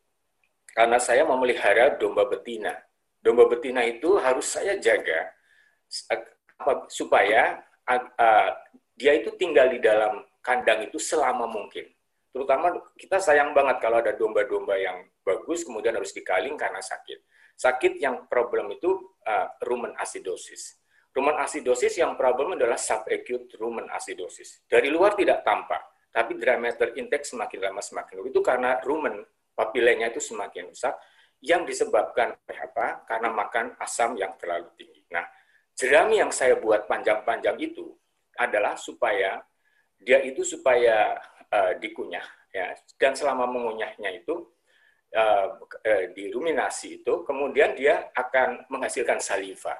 [0.73, 2.73] karena saya memelihara domba betina.
[3.21, 5.33] Domba betina itu harus saya jaga
[6.89, 8.49] supaya uh,
[8.97, 11.85] dia itu tinggal di dalam kandang itu selama mungkin.
[12.33, 17.25] Terutama kita sayang banget kalau ada domba-domba yang bagus kemudian harus dikaling karena sakit.
[17.57, 18.93] Sakit yang problem itu
[19.25, 20.77] uh, rumen acidosis.
[21.17, 24.61] Rumen acidosis yang problem adalah subacute rumen acidosis.
[24.69, 28.21] Dari luar tidak tampak, tapi diameter intake semakin lama semakin.
[28.29, 29.25] Itu karena rumen
[29.57, 30.93] papilenya itu semakin rusak
[31.41, 33.01] yang disebabkan oleh apa?
[33.09, 35.09] Karena makan asam yang terlalu tinggi.
[35.09, 35.25] Nah,
[35.73, 37.97] jerami yang saya buat panjang-panjang itu
[38.37, 39.41] adalah supaya
[39.97, 41.17] dia itu supaya
[41.49, 44.45] uh, dikunyah ya dan selama mengunyahnya itu
[45.17, 49.73] uh, uh, diruminasi itu kemudian dia akan menghasilkan saliva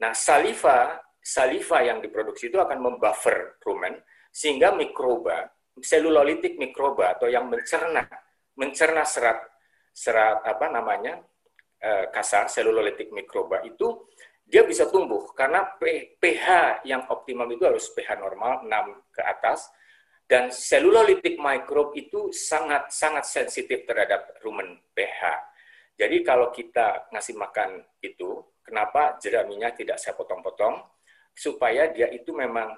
[0.00, 4.00] Nah, saliva, saliva yang diproduksi itu akan membuffer rumen
[4.32, 8.08] sehingga mikroba, selulolitik mikroba atau yang mencerna,
[8.56, 9.38] mencerna serat
[9.92, 11.20] serat apa namanya
[11.76, 14.08] eh, kasar selulolitik mikroba itu
[14.48, 15.64] dia bisa tumbuh karena
[16.20, 19.68] pH yang optimal itu harus pH normal 6 ke atas
[20.28, 25.20] dan selulolitik mikrob itu sangat sangat sensitif terhadap rumen pH.
[25.92, 28.40] Jadi kalau kita ngasih makan itu
[28.72, 30.80] Kenapa jeraminya tidak saya potong-potong?
[31.36, 32.72] Supaya dia itu memang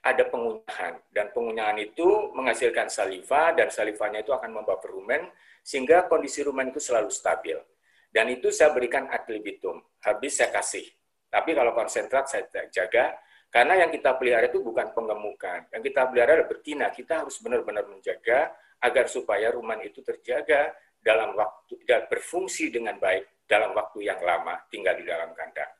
[0.00, 1.04] ada pengunyahan.
[1.12, 5.28] Dan pengunyahan itu menghasilkan saliva, dan salivanya itu akan membawa rumen,
[5.60, 7.60] sehingga kondisi rumen itu selalu stabil.
[8.08, 9.84] Dan itu saya berikan ad libitum.
[10.00, 10.88] Habis saya kasih.
[11.28, 13.12] Tapi kalau konsentrat saya jaga,
[13.52, 15.68] karena yang kita pelihara itu bukan pengemukan.
[15.76, 16.88] Yang kita pelihara adalah betina.
[16.88, 20.72] Kita harus benar-benar menjaga agar supaya rumen itu terjaga
[21.04, 25.72] dalam waktu dan berfungsi dengan baik dalam waktu yang lama tinggal di dalam kandang.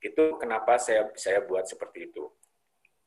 [0.00, 2.24] Itu kenapa saya saya buat seperti itu.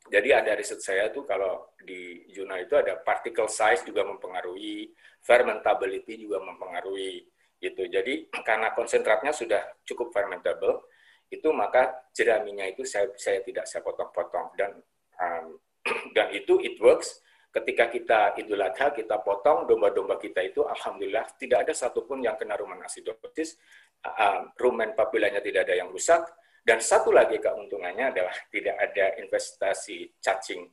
[0.05, 4.93] Jadi ada riset saya tuh kalau di jurnal itu ada particle size juga mempengaruhi,
[5.25, 7.25] fermentability juga mempengaruhi
[7.57, 7.89] gitu.
[7.89, 10.85] Jadi karena konsentratnya sudah cukup fermentable,
[11.33, 14.77] itu maka jeraminya itu saya saya tidak saya potong-potong dan
[15.17, 15.57] um,
[16.15, 17.25] dan itu it works
[17.55, 22.59] ketika kita Idul Adha kita potong domba-domba kita itu alhamdulillah tidak ada satupun yang kena
[22.59, 23.55] rumen asidosis,
[24.59, 26.21] rumen papilanya tidak ada yang rusak
[26.65, 30.65] dan satu lagi keuntungannya adalah tidak ada investasi cacing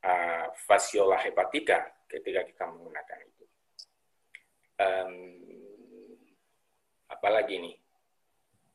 [0.00, 3.44] uh, fasciola hepatika ketika kita menggunakan itu.
[4.80, 5.12] Um,
[7.12, 7.76] apalagi nih?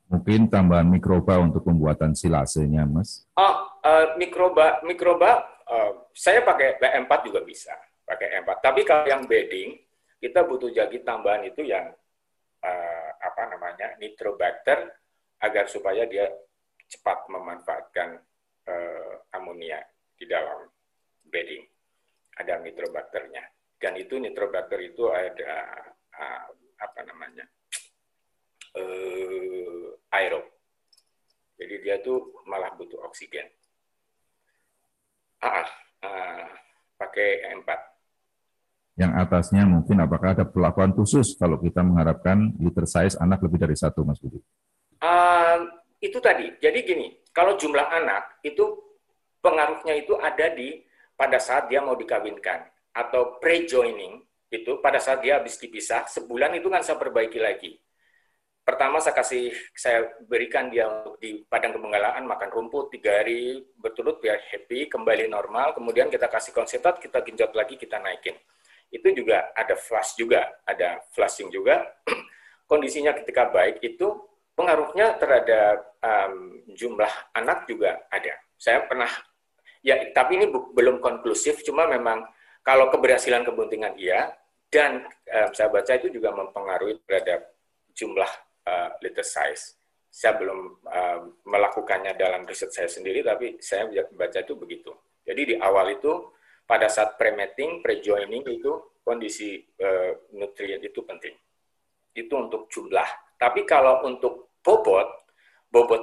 [0.06, 3.26] Mungkin tambahan mikroba untuk pembuatan silasenya, Mas.
[3.34, 7.74] Oh, uh, mikroba, mikroba uh, saya pakai B4 juga bisa,
[8.06, 8.62] pakai M4.
[8.62, 9.74] Tapi kalau yang bedding,
[10.22, 11.90] kita butuh jagi tambahan itu yang
[12.62, 14.92] uh, apa namanya nitrobacter
[15.42, 16.28] agar supaya dia
[16.86, 18.20] cepat memanfaatkan
[18.68, 19.82] uh, amonia
[20.16, 20.68] di dalam
[21.26, 21.64] bedding.
[22.36, 23.42] Ada nitrobacternya.
[23.76, 25.84] Dan itu nitrobacter itu ada
[26.76, 27.44] apa namanya
[28.76, 30.44] uh, aerob.
[31.56, 33.48] Jadi dia tuh malah butuh oksigen.
[35.40, 35.68] Ah,
[36.04, 36.48] ah,
[37.00, 37.95] pakai E4.
[38.96, 43.76] Yang atasnya mungkin apakah ada perlakuan khusus kalau kita mengharapkan liter size anak lebih dari
[43.76, 44.40] satu, Mas Budi?
[45.04, 45.68] Uh,
[46.00, 46.48] itu tadi.
[46.56, 48.64] Jadi gini, kalau jumlah anak itu
[49.44, 50.80] pengaruhnya itu ada di
[51.12, 52.66] pada saat dia mau dikawinkan
[52.96, 57.76] atau pre-joining itu pada saat dia habis dipisah sebulan itu kan saya perbaiki lagi
[58.66, 60.86] pertama saya kasih saya berikan dia
[61.22, 66.50] di padang kebenggalaan makan rumput tiga hari berturut biar happy kembali normal kemudian kita kasih
[66.50, 68.34] konsentrat kita genjot lagi kita naikin
[68.90, 71.84] itu juga ada flush juga ada flushing juga
[72.70, 74.14] kondisinya ketika baik itu
[74.56, 79.10] pengaruhnya terhadap um, jumlah anak juga ada saya pernah
[79.84, 82.24] ya tapi ini belum konklusif cuma memang
[82.66, 84.34] kalau keberhasilan kebuntingan iya
[84.66, 87.54] dan um, saya baca itu juga mempengaruhi terhadap
[87.94, 88.28] jumlah
[88.66, 89.78] uh, liter size.
[90.10, 94.92] Saya belum uh, melakukannya dalam riset saya sendiri, tapi saya baca itu begitu.
[95.24, 96.34] Jadi di awal itu
[96.66, 101.32] pada saat pre-mating, pre-joining itu kondisi uh, nutrien itu penting.
[102.12, 103.38] Itu untuk jumlah.
[103.38, 105.30] Tapi kalau untuk bobot,
[105.70, 106.02] bobot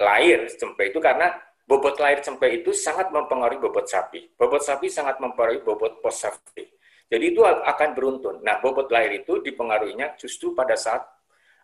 [0.00, 1.36] lahir cempe itu karena
[1.68, 4.32] bobot lahir cempe itu sangat mempengaruhi bobot sapi.
[4.32, 6.64] Bobot sapi sangat mempengaruhi bobot pos sapi.
[7.08, 8.44] Jadi itu akan beruntun.
[8.44, 11.04] Nah, bobot lahir itu dipengaruhinya justru pada saat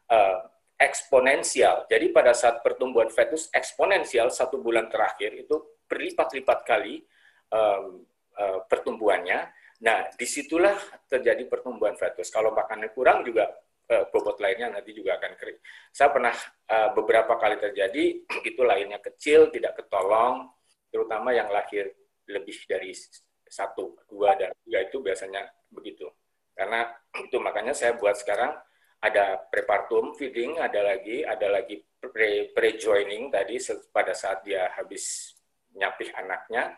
[0.09, 0.41] uh,
[0.81, 1.85] eksponensial.
[1.89, 7.05] Jadi pada saat pertumbuhan fetus eksponensial satu bulan terakhir itu berlipat-lipat kali
[7.53, 8.03] um,
[8.39, 9.52] uh, pertumbuhannya
[9.85, 12.32] Nah, di situlah terjadi pertumbuhan fetus.
[12.32, 13.52] Kalau makannya kurang juga
[13.93, 15.59] uh, bobot lainnya nanti juga akan kering.
[15.93, 16.35] Saya pernah
[16.70, 18.05] uh, beberapa kali terjadi,
[18.51, 20.48] itu lainnya kecil, tidak ketolong,
[20.89, 21.93] terutama yang lahir
[22.31, 22.97] lebih dari
[23.44, 26.09] satu, dua, dan tiga itu biasanya begitu.
[26.56, 26.89] Karena
[27.28, 28.56] itu makanya saya buat sekarang
[29.05, 33.61] ada prepartum feeding, ada lagi, ada lagi pre, pre-joining tadi
[33.93, 35.36] pada saat dia habis
[35.77, 36.73] nyapih anaknya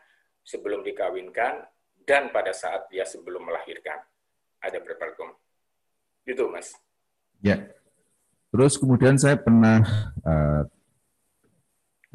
[0.47, 1.67] sebelum dikawinkan
[2.07, 3.99] dan pada saat dia sebelum melahirkan
[4.63, 5.35] ada prepartum.
[6.23, 6.79] Gitu, Mas.
[7.43, 7.67] Ya.
[8.55, 9.83] Terus kemudian saya pernah
[10.23, 10.63] uh,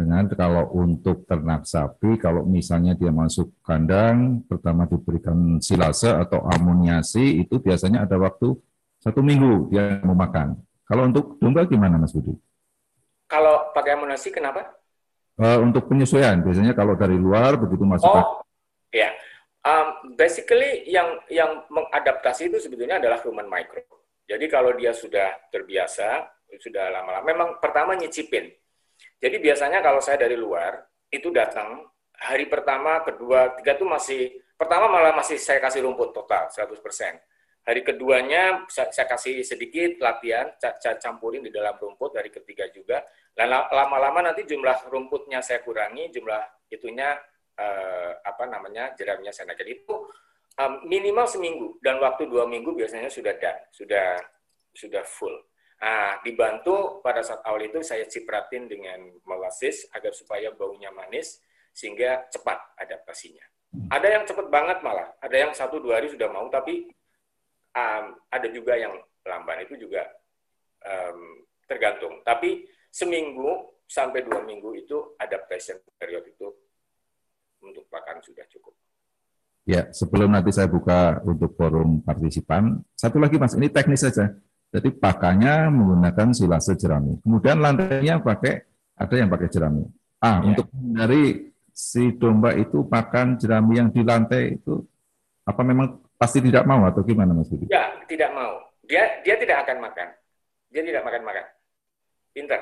[0.02, 7.45] dengan kalau untuk ternak sapi, kalau misalnya dia masuk kandang, pertama diberikan silase atau amoniasi,
[7.45, 8.58] itu biasanya ada waktu
[8.98, 10.58] satu minggu dia mau makan.
[10.88, 12.34] Kalau untuk domba gimana Mas Budi?
[13.30, 14.81] Kalau pakai amoniasi kenapa?
[15.41, 18.05] Uh, untuk penyesuaian, biasanya kalau dari luar begitu masuk.
[18.05, 18.45] Oh,
[18.93, 19.09] ya.
[19.65, 23.81] Um, basically yang yang mengadaptasi itu sebetulnya adalah human micro.
[24.30, 26.30] Jadi kalau dia sudah terbiasa,
[26.61, 28.53] sudah lama-lama, memang pertama nyicipin
[29.22, 30.81] jadi biasanya kalau saya dari luar,
[31.13, 31.85] itu datang
[32.18, 34.22] hari pertama, kedua, tiga itu masih,
[34.57, 37.22] pertama malah masih saya kasih rumput total, 100%.
[37.62, 43.06] Hari keduanya saya kasih sedikit latihan, saya campurin di dalam rumput, hari ketiga juga.
[43.72, 46.42] Lama-lama nanti jumlah rumputnya saya kurangi, jumlah
[46.74, 47.14] itunya
[47.54, 49.62] eh, apa namanya jeramnya saya naik.
[49.62, 49.96] Jadi itu
[50.58, 54.20] um, minimal seminggu dan waktu dua minggu biasanya sudah dan sudah
[54.74, 55.36] sudah full.
[55.82, 61.42] Nah, dibantu pada saat awal itu saya cipratin dengan molasses agar supaya baunya manis
[61.74, 63.42] sehingga cepat adaptasinya.
[63.90, 66.86] Ada yang cepat banget malah, ada yang satu dua hari sudah mau, tapi
[67.76, 68.93] um, ada juga yang
[69.27, 70.07] lamban itu juga
[70.85, 72.19] um, tergantung.
[72.23, 76.48] Tapi seminggu sampai dua minggu itu adaptation period itu
[77.61, 78.73] untuk pakan sudah cukup.
[79.61, 84.34] Ya, sebelum nanti saya buka untuk forum partisipan, satu lagi Mas, ini teknis saja
[84.72, 87.19] jadi pakannya menggunakan silase jerami.
[87.19, 88.64] Kemudian lantainya pakai
[88.95, 89.84] ada yang pakai jerami.
[90.23, 90.48] Ah, ya.
[90.48, 94.80] untuk dari si domba itu pakan jerami yang di lantai itu
[95.43, 97.65] apa memang pasti tidak mau atau gimana Mas Budi?
[97.73, 98.61] Ya, tidak mau.
[98.85, 100.07] Dia dia tidak akan makan.
[100.69, 101.45] Dia tidak makan makan.
[102.30, 102.61] Pinter.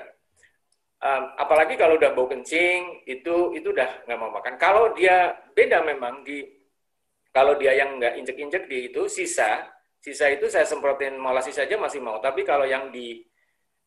[0.99, 4.55] Um, apalagi kalau udah bau kencing itu itu udah nggak mau makan.
[4.55, 6.47] Kalau dia beda memang di
[7.35, 9.67] kalau dia yang nggak injek-injek di itu sisa
[9.99, 13.19] Sisa itu saya semprotin molasi saja masih mau, tapi kalau yang di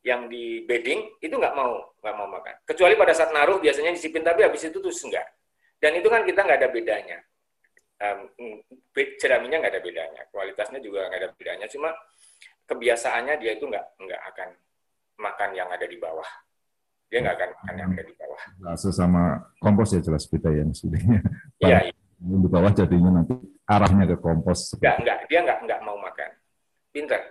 [0.05, 2.55] yang di bedding itu nggak mau nggak mau makan.
[2.69, 5.25] Kecuali pada saat naruh biasanya disipin, tapi habis itu terus enggak.
[5.81, 7.19] Dan itu kan kita nggak ada bedanya.
[8.03, 8.27] Um,
[9.23, 11.67] jeraminya nggak ada bedanya, kualitasnya juga nggak ada bedanya.
[11.71, 11.95] Cuma
[12.67, 14.49] kebiasaannya dia itu nggak nggak akan
[15.23, 16.27] makan yang ada di bawah.
[17.07, 18.43] Dia nggak akan makan yang ada di bawah.
[18.59, 19.23] Nah, sesama
[19.63, 20.99] kompos ya jelas beda ya maksudnya.
[21.63, 21.79] Iya.
[21.87, 21.95] iya.
[22.23, 23.35] Di bawah jadinya nanti
[23.67, 24.75] arahnya ke kompos.
[24.79, 26.31] Enggak, enggak, dia enggak enggak mau makan.
[26.91, 27.23] Pinter.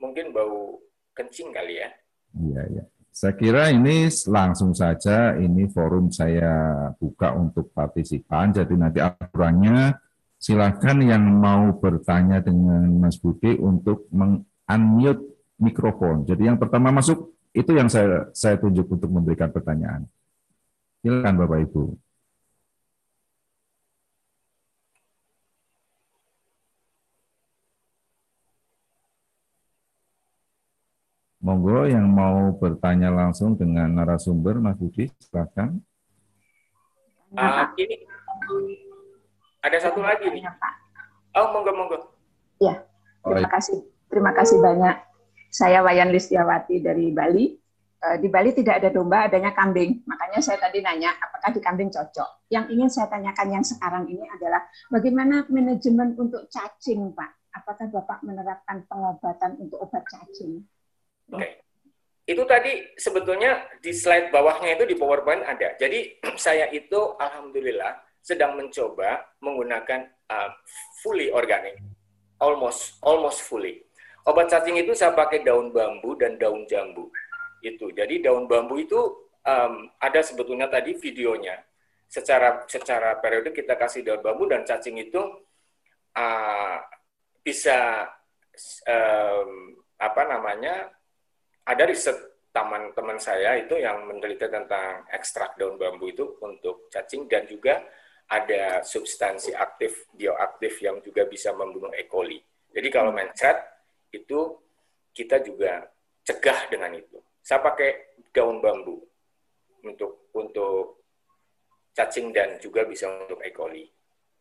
[0.00, 0.80] Mungkin bau
[1.12, 1.88] kencing kali ya.
[2.34, 2.84] Iya, iya.
[3.14, 8.50] Saya kira ini langsung saja ini forum saya buka untuk partisipan.
[8.50, 9.94] Jadi nanti aturannya
[10.34, 15.22] silakan yang mau bertanya dengan Mas Budi untuk meng-unmute
[15.62, 16.26] mikrofon.
[16.26, 20.10] Jadi yang pertama masuk itu yang saya saya tunjuk untuk memberikan pertanyaan.
[20.98, 22.03] Silakan Bapak Ibu.
[31.44, 35.76] Monggo yang mau bertanya langsung dengan narasumber Mas Budi, silakan.
[37.36, 38.08] Uh, ini
[39.60, 40.40] ada satu lagi nih.
[41.36, 41.98] Oh, monggo monggo.
[42.64, 42.80] Ya,
[43.20, 43.76] terima kasih.
[44.08, 44.96] Terima kasih banyak.
[45.52, 47.52] Saya Wayan Listiawati dari Bali.
[48.04, 50.00] Eh, di Bali tidak ada domba, adanya kambing.
[50.08, 52.48] Makanya saya tadi nanya, apakah di kambing cocok?
[52.48, 57.52] Yang ingin saya tanyakan yang sekarang ini adalah bagaimana manajemen untuk cacing, Pak?
[57.52, 60.64] Apakah Bapak menerapkan pengobatan untuk obat cacing?
[61.32, 61.40] Oke.
[61.40, 61.50] Okay.
[62.24, 65.76] Itu tadi sebetulnya di slide bawahnya itu di PowerPoint ada.
[65.76, 70.48] Jadi saya itu alhamdulillah sedang mencoba menggunakan uh,
[71.04, 71.76] fully organic,
[72.40, 73.84] almost almost fully.
[74.24, 77.12] Obat cacing itu saya pakai daun bambu dan daun jambu.
[77.60, 77.92] Itu.
[77.92, 78.96] Jadi daun bambu itu
[79.44, 81.60] um, ada sebetulnya tadi videonya.
[82.08, 85.20] Secara secara periode kita kasih daun bambu dan cacing itu
[86.16, 86.80] uh,
[87.44, 88.08] bisa
[88.88, 90.88] um, apa namanya
[91.64, 92.16] ada riset
[92.54, 97.82] teman-teman saya itu yang meneliti tentang ekstrak daun bambu itu untuk cacing dan juga
[98.30, 102.06] ada substansi aktif bioaktif yang juga bisa membunuh E.
[102.06, 102.38] coli.
[102.70, 103.18] Jadi kalau hmm.
[103.20, 103.58] mencret
[104.14, 104.54] itu
[105.10, 105.82] kita juga
[106.22, 107.18] cegah dengan itu.
[107.42, 109.02] Saya pakai daun bambu
[109.84, 111.04] untuk untuk
[111.92, 113.50] cacing dan juga bisa untuk E.
[113.50, 113.84] coli.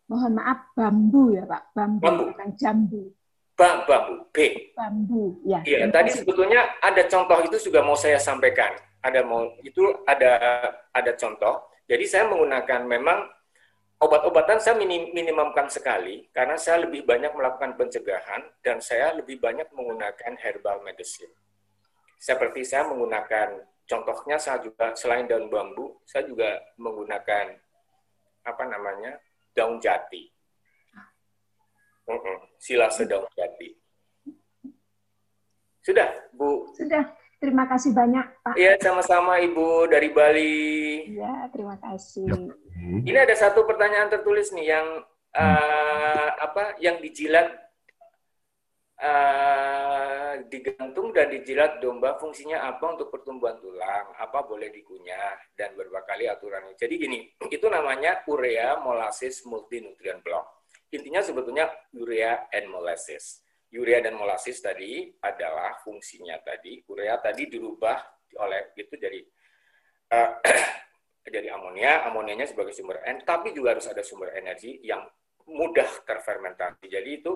[0.08, 2.24] Mohon maaf, bambu ya Pak, bambu, bambu.
[2.30, 3.04] bukan jambu.
[3.54, 4.38] Bam, bambu, B.
[4.74, 5.62] Bambu, ya.
[5.62, 8.74] Iya, tadi sebetulnya ada contoh itu juga mau saya sampaikan.
[9.06, 10.42] Ada mau itu ada
[10.90, 11.62] ada contoh.
[11.86, 13.30] Jadi saya menggunakan memang
[14.02, 19.70] obat-obatan saya minim, minimumkan sekali karena saya lebih banyak melakukan pencegahan dan saya lebih banyak
[19.70, 21.30] menggunakan herbal medicine.
[22.18, 27.54] Seperti saya menggunakan contohnya saya juga selain daun bambu, saya juga menggunakan
[28.50, 29.22] apa namanya?
[29.54, 30.33] daun jati
[32.60, 33.70] Sila sedang jadi.
[35.84, 36.72] Sudah, Bu.
[36.76, 37.12] Sudah.
[37.44, 38.56] Terima kasih banyak, Pak.
[38.56, 40.64] Iya, sama-sama Ibu dari Bali.
[41.12, 42.56] Iya, terima kasih.
[43.04, 44.88] Ini ada satu pertanyaan tertulis nih yang
[45.36, 46.80] uh, apa?
[46.80, 47.52] Yang dijilat
[48.96, 54.16] uh, digantung dan dijilat domba fungsinya apa untuk pertumbuhan tulang?
[54.24, 56.80] Apa boleh dikunyah dan berapa kali aturannya?
[56.80, 57.28] Jadi gini,
[57.60, 60.63] itu namanya urea molasses multinutrient block
[60.94, 61.66] intinya sebetulnya
[61.98, 63.42] urea and molasses.
[63.74, 67.98] Urea dan molasses tadi adalah fungsinya tadi, urea tadi dirubah
[68.38, 69.18] oleh itu jadi
[70.14, 70.30] uh,
[71.34, 75.02] jadi amonia, amonianya sebagai sumber energi, tapi juga harus ada sumber energi yang
[75.50, 76.86] mudah terfermentasi.
[76.86, 77.34] Jadi itu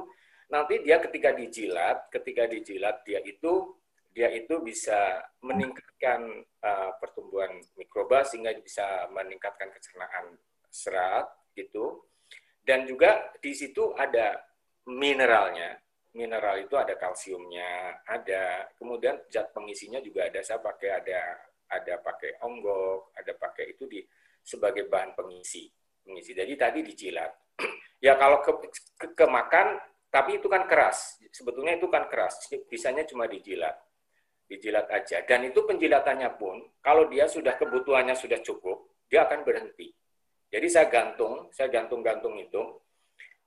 [0.53, 3.73] nanti dia ketika dijilat, ketika dijilat dia itu
[4.13, 10.37] dia itu bisa meningkatkan uh, pertumbuhan mikroba sehingga bisa meningkatkan kecernaan
[10.73, 12.01] serat gitu
[12.67, 14.35] dan juga di situ ada
[14.91, 15.79] mineralnya.
[16.17, 20.41] Mineral itu ada kalsiumnya, ada kemudian zat pengisinya juga ada.
[20.43, 21.19] Saya pakai ada
[21.69, 24.01] ada pakai onggok, ada pakai itu di
[24.43, 25.69] sebagai bahan pengisi.
[26.03, 26.33] Pengisi.
[26.35, 27.31] Jadi tadi dijilat.
[28.05, 28.51] ya kalau ke,
[29.13, 29.77] ke, makan,
[30.09, 31.21] tapi itu kan keras.
[31.29, 32.49] Sebetulnya itu kan keras.
[32.65, 33.77] Bisanya cuma dijilat
[34.47, 35.21] dijilat aja.
[35.27, 39.91] Dan itu penjilatannya pun, kalau dia sudah kebutuhannya sudah cukup, dia akan berhenti.
[40.47, 42.79] Jadi saya gantung, saya gantung-gantung itu.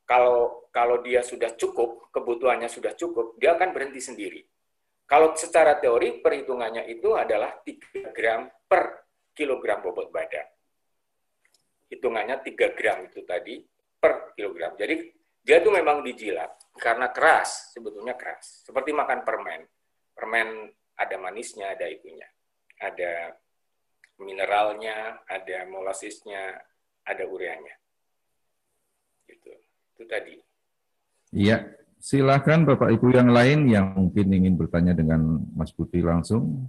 [0.04, 4.42] Kalau kalau dia sudah cukup, kebutuhannya sudah cukup, dia akan berhenti sendiri.
[5.06, 10.46] Kalau secara teori perhitungannya itu adalah 3 gram per kilogram bobot badan.
[11.90, 13.58] Hitungannya 3 gram itu tadi
[13.98, 14.78] per kilogram.
[14.78, 15.10] Jadi
[15.40, 18.62] dia itu memang dijilat karena keras, sebetulnya keras.
[18.62, 19.66] Seperti makan permen.
[20.14, 22.28] Permen ada manisnya, ada itunya.
[22.78, 23.34] Ada
[24.20, 26.54] mineralnya, ada molasisnya,
[27.10, 27.74] ada ureanya.
[29.26, 29.50] Gitu.
[29.98, 30.38] Itu tadi.
[31.30, 31.66] Iya,
[31.98, 36.66] silakan Bapak Ibu yang lain yang mungkin ingin bertanya dengan Mas Budi langsung.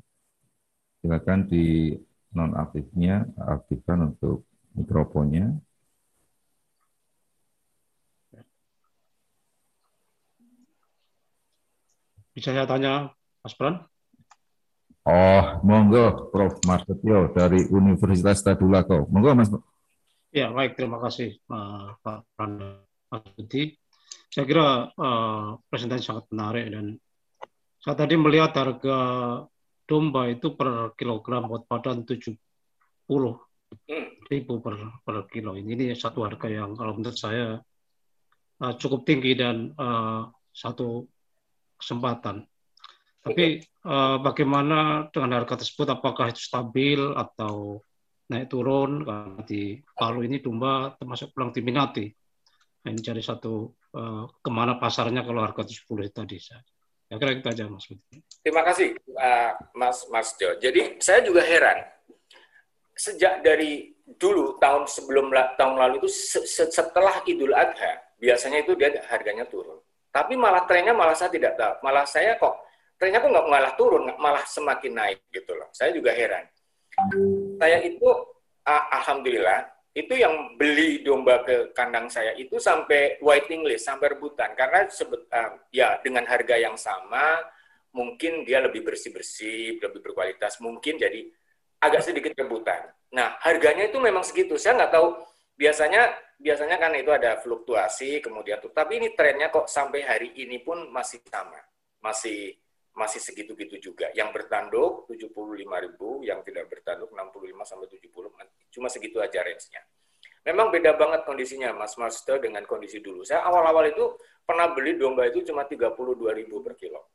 [1.01, 1.97] Silakan di
[2.33, 4.45] nonaktifnya aktifkan untuk
[4.77, 5.57] mikrofonnya.
[12.31, 13.11] Bisa saya tanya,
[13.43, 13.83] Mas Pran?
[15.03, 16.61] Oh, monggo, Prof.
[16.63, 19.09] Marsetio dari Universitas Tadulako.
[19.09, 19.49] Monggo, Mas.
[20.31, 20.79] Ya, baik.
[20.79, 23.75] Terima kasih, Pak Pak Budi.
[24.31, 26.95] Saya kira uh, presentasi sangat menarik dan
[27.83, 28.97] saya tadi melihat harga
[29.83, 32.39] domba itu per kilogram buat badan 70
[34.31, 35.59] ribu per, per kilo.
[35.59, 37.59] Ini, ini satu harga yang kalau menurut saya
[38.63, 41.11] uh, cukup tinggi dan uh, satu
[41.75, 42.47] kesempatan.
[43.19, 45.91] Tapi uh, bagaimana dengan harga tersebut?
[45.91, 47.83] Apakah itu stabil atau
[48.31, 52.07] naik turun karena di Palu ini domba termasuk pulang diminati.
[52.81, 55.83] Nah, ini cari satu uh, ke mana pasarnya kalau harga 10
[56.15, 56.39] tadi.
[56.39, 56.63] Saya
[57.19, 57.91] kira itu aja Mas
[58.39, 60.55] Terima kasih uh, Mas Mas Jo.
[60.55, 61.83] Jadi saya juga heran
[62.95, 65.29] sejak dari dulu tahun sebelum
[65.59, 66.09] tahun lalu itu
[66.47, 69.83] setelah Idul Adha biasanya itu dia harganya turun.
[70.11, 71.83] Tapi malah trennya malah saya tidak tahu.
[71.83, 72.63] Malah saya kok
[72.95, 75.67] trennya kok nggak malah turun, malah semakin naik gitu loh.
[75.75, 76.47] Saya juga heran
[77.61, 78.09] saya itu
[78.65, 84.87] alhamdulillah itu yang beli domba ke kandang saya itu sampai waiting list, sampai rebutan karena
[84.87, 87.37] sebet, uh, ya dengan harga yang sama
[87.91, 91.27] mungkin dia lebih bersih-bersih, lebih berkualitas, mungkin jadi
[91.83, 92.87] agak sedikit rebutan.
[93.11, 94.55] Nah, harganya itu memang segitu.
[94.55, 95.11] Saya nggak tahu
[95.59, 96.07] biasanya
[96.39, 100.87] biasanya kan itu ada fluktuasi kemudian tuh, tapi ini trennya kok sampai hari ini pun
[100.87, 101.59] masih sama,
[101.99, 102.55] masih
[102.91, 104.11] masih segitu-gitu juga.
[104.11, 109.81] Yang bertanduk 75.000, yang tidak bertanduk 65 sampai 70, cuma segitu aja range-nya.
[110.41, 113.21] Memang beda banget kondisinya Mas Master dengan kondisi dulu.
[113.21, 117.13] Saya awal-awal itu pernah beli domba itu cuma 32.000 per kilo.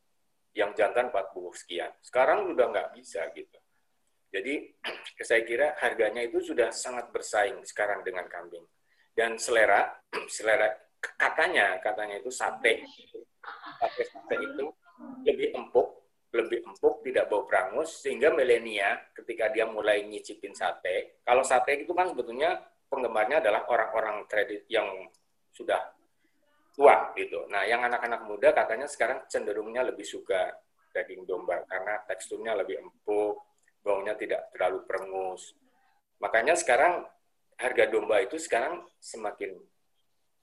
[0.54, 1.90] Yang jantan 40 sekian.
[2.00, 3.58] Sekarang udah nggak bisa gitu.
[4.30, 4.72] Jadi
[5.28, 8.64] saya kira harganya itu sudah sangat bersaing sekarang dengan kambing.
[9.10, 9.90] Dan selera,
[10.32, 10.70] selera
[11.02, 12.86] katanya, katanya itu sate.
[13.82, 14.70] Sate, sate itu
[15.24, 15.88] lebih empuk,
[16.32, 21.92] lebih empuk, tidak bau perangus, sehingga milenia ketika dia mulai nyicipin sate, kalau sate itu
[21.92, 24.86] kan sebetulnya penggemarnya adalah orang-orang kredit yang
[25.50, 25.80] sudah
[26.76, 27.48] tua gitu.
[27.48, 30.52] Nah, yang anak-anak muda katanya sekarang cenderungnya lebih suka
[30.92, 33.40] daging domba karena teksturnya lebih empuk,
[33.80, 35.56] baunya tidak terlalu perengus.
[36.20, 37.04] Makanya sekarang
[37.56, 39.56] harga domba itu sekarang semakin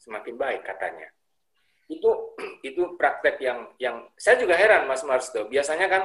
[0.01, 1.09] semakin baik katanya.
[1.99, 2.35] Itu
[2.67, 5.45] itu praktek yang yang saya juga heran Mas Marsto.
[5.45, 6.03] Biasanya kan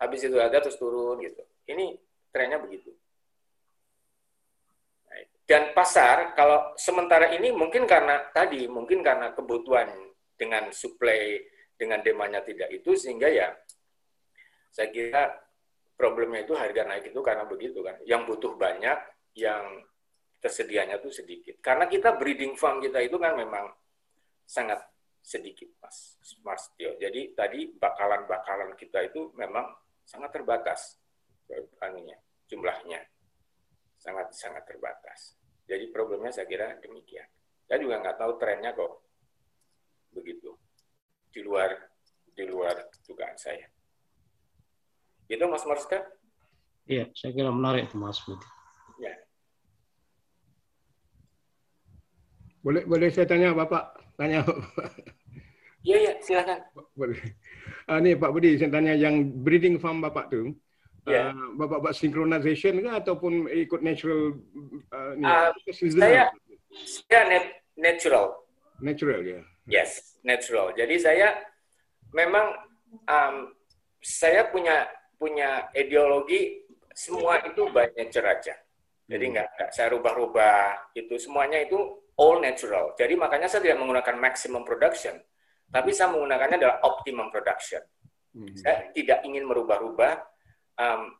[0.00, 1.42] habis itu ada terus turun gitu.
[1.68, 1.96] Ini
[2.32, 2.92] trennya begitu.
[5.46, 9.86] Dan pasar kalau sementara ini mungkin karena tadi mungkin karena kebutuhan
[10.34, 11.38] dengan suplai
[11.78, 13.54] dengan demandnya tidak itu sehingga ya
[14.74, 15.22] saya kira
[15.94, 17.96] problemnya itu harga naik itu karena begitu kan.
[18.02, 18.98] Yang butuh banyak,
[19.38, 19.86] yang
[20.42, 21.62] tersedianya tuh sedikit.
[21.64, 23.72] Karena kita breeding farm kita itu kan memang
[24.44, 24.82] sangat
[25.26, 26.94] sedikit, Mas Mas Tio.
[27.02, 29.66] Jadi tadi bakalan-bakalan kita itu memang
[30.06, 31.02] sangat terbatas
[31.82, 32.14] anunya,
[32.46, 33.02] jumlahnya.
[33.98, 35.34] Sangat sangat terbatas.
[35.66, 37.26] Jadi problemnya saya kira demikian.
[37.66, 39.02] Saya juga nggak tahu trennya kok
[40.14, 40.54] begitu
[41.34, 41.74] di luar
[42.30, 43.66] di luar dugaan saya.
[45.26, 46.06] Itu Mas Marska?
[46.86, 48.46] Iya, saya kira menarik Mas Budi.
[49.02, 49.10] Ya.
[52.62, 54.05] Boleh boleh saya tanya Bapak?
[54.16, 54.40] Tanya.
[55.86, 56.58] Iya, iya, silakan.
[57.86, 60.50] Uh, ni Pak Budi, saya tanya yang breeding farm Bapak tu,
[61.06, 61.30] Ya.
[61.30, 64.34] uh, Bapak buat synchronization ke ataupun ikut natural
[64.90, 66.26] uh, Uh, saya
[66.74, 68.42] saya net, natural.
[68.82, 69.40] natural ya.
[69.70, 70.74] Yes, natural.
[70.74, 71.38] Jadi saya
[72.10, 72.58] memang
[73.06, 73.54] um,
[74.02, 78.58] saya punya punya ideologi semua itu by nature aja.
[79.06, 81.78] Jadi nggak nggak saya rubah-rubah itu semuanya itu
[82.16, 82.96] all natural.
[82.96, 85.16] Jadi makanya saya tidak menggunakan maximum production,
[85.68, 87.84] tapi saya menggunakannya adalah optimum production.
[88.36, 88.52] Hmm.
[88.56, 90.12] Saya tidak ingin merubah-rubah
[90.80, 91.12] um,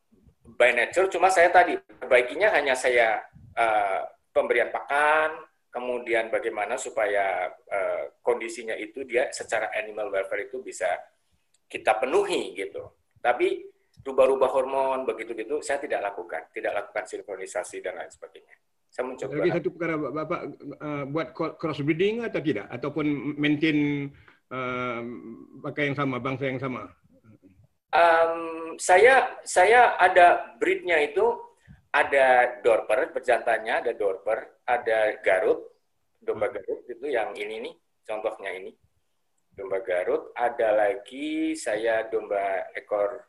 [0.56, 1.08] by nature.
[1.08, 3.20] Cuma saya tadi perbaikinya hanya saya
[3.56, 4.00] uh,
[4.32, 5.36] pemberian pakan,
[5.72, 10.88] kemudian bagaimana supaya uh, kondisinya itu dia secara animal welfare itu bisa
[11.68, 12.96] kita penuhi gitu.
[13.20, 13.64] Tapi
[14.06, 18.56] rubah-rubah hormon begitu-gitu saya tidak lakukan, tidak lakukan sinkronisasi dan lain sebagainya.
[18.96, 19.44] Saya mencoba.
[19.44, 20.40] Lagi satu perkara Bapak
[20.80, 24.08] uh, buat cross breeding atau tidak ataupun maintain
[24.48, 25.04] uh,
[25.68, 26.88] pakai yang sama bangsa yang sama.
[27.92, 31.28] Um, saya saya ada breednya itu
[31.92, 35.76] ada Dorper berjantannya, ada Dorper, ada Garut,
[36.16, 37.74] domba Garut itu yang ini nih,
[38.08, 38.72] contohnya ini
[39.52, 40.32] domba Garut.
[40.32, 43.28] Ada lagi saya domba ekor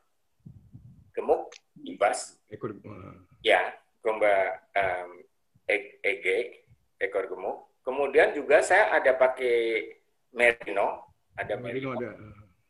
[1.12, 1.52] gemuk,
[1.84, 3.68] ibas, Ekor uh, ya
[4.00, 5.27] domba um,
[5.68, 6.66] e- ege,
[6.98, 7.84] ekor gemuk.
[7.84, 9.96] Kemudian juga saya ada pakai
[10.36, 12.12] merino, ada merino merino, ada.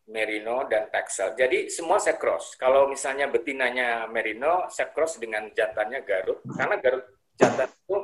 [0.05, 1.33] merino dan texel.
[1.33, 2.53] Jadi semua saya cross.
[2.57, 6.41] Kalau misalnya betinanya merino, saya cross dengan jantannya Garut.
[6.53, 7.97] Karena Garut jantan itu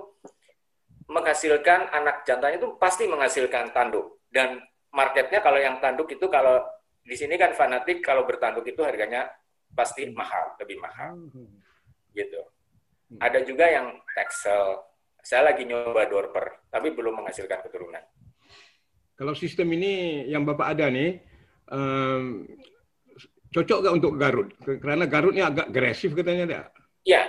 [1.05, 4.23] menghasilkan anak jantannya itu pasti menghasilkan tanduk.
[4.33, 4.57] Dan
[4.89, 6.65] marketnya kalau yang tanduk itu kalau
[7.03, 9.29] di sini kan fanatik kalau bertanduk itu harganya
[9.75, 11.17] pasti mahal, lebih mahal
[12.13, 12.41] gitu.
[13.19, 14.81] Ada juga yang texel.
[15.23, 18.03] Saya lagi nyoba dorper, tapi belum menghasilkan keturunan.
[19.13, 21.21] Kalau sistem ini yang Bapak ada nih
[21.71, 22.43] um,
[23.53, 24.49] cocok gak untuk Garut?
[24.59, 26.65] Kerana Garutnya agak agresif katanya tak?
[27.07, 27.23] Ya,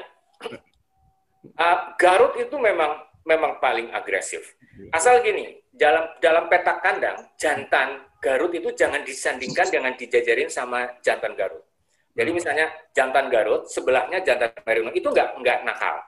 [1.54, 4.56] uh, Garut itu memang memang paling agresif.
[4.90, 11.36] Asal gini, dalam dalam petak kandang jantan Garut itu jangan disandingkan dengan dijajarin sama jantan
[11.36, 11.64] Garut.
[12.14, 15.98] Jadi misalnya jantan Garut sebelahnya jantan Merino itu nggak nggak nakal.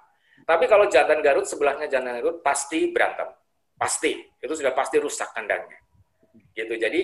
[0.47, 3.27] Tapi kalau jantan Garut sebelahnya jantan Garut pasti berantem,
[3.75, 5.83] pasti itu sudah pasti rusak kandangnya.
[6.55, 6.79] Gitu.
[6.79, 7.03] Jadi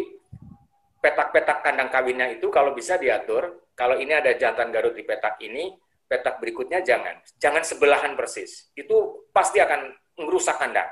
[1.03, 3.59] petak-petak kandang kawinnya itu kalau bisa diatur.
[3.75, 5.75] Kalau ini ada jantan Garut di petak ini,
[6.07, 8.71] petak berikutnya jangan, jangan sebelahan persis.
[8.79, 9.91] Itu pasti akan
[10.23, 10.87] merusak kandang,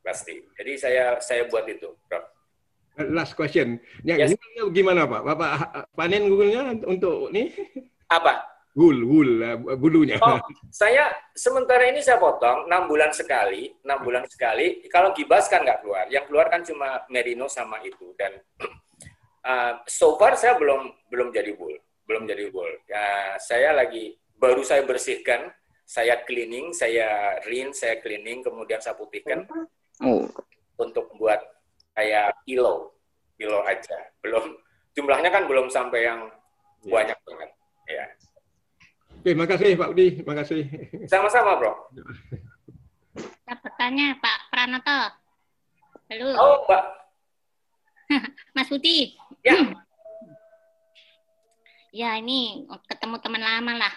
[0.00, 0.40] pasti.
[0.56, 2.31] Jadi saya saya buat itu, Prof.
[2.98, 3.80] Last question.
[4.04, 4.30] Yang Yes.
[4.36, 5.22] gulnya gimana Pak?
[5.24, 5.50] Bapak
[5.96, 7.48] panen gulnya untuk nih?
[8.12, 8.44] Apa?
[8.72, 10.16] Gul, gul, uh, bulunya.
[10.16, 10.40] Oh,
[10.72, 14.80] saya sementara ini saya potong 6 bulan sekali, 6 bulan sekali.
[14.88, 16.08] Kalau gibas kan nggak keluar.
[16.08, 18.16] Yang keluar kan cuma merino sama itu.
[18.16, 18.40] Dan
[19.44, 21.76] uh, so far saya belum belum jadi bull,
[22.08, 22.72] belum jadi bull.
[22.88, 25.52] Ya, saya lagi baru saya bersihkan,
[25.84, 29.44] saya cleaning, saya rinse, saya cleaning, kemudian saya putihkan
[30.80, 31.44] untuk buat
[31.92, 32.96] kayak kilo,
[33.36, 33.98] kilo aja.
[34.20, 34.56] Belum
[34.92, 36.20] jumlahnya kan belum sampai yang
[36.82, 37.50] banyak banget.
[37.88, 38.06] Ya,
[39.22, 40.62] Oke, makasih Pak Budi, makasih.
[41.06, 41.72] sama-sama, Bro.
[43.46, 45.00] Saya bertanya Pak Pranoto.
[46.10, 46.84] Halo, Oh, Mbak.
[48.56, 49.14] Mas Budi.
[49.42, 49.56] Ya.
[51.92, 53.94] Ya, ini ketemu teman lama lah.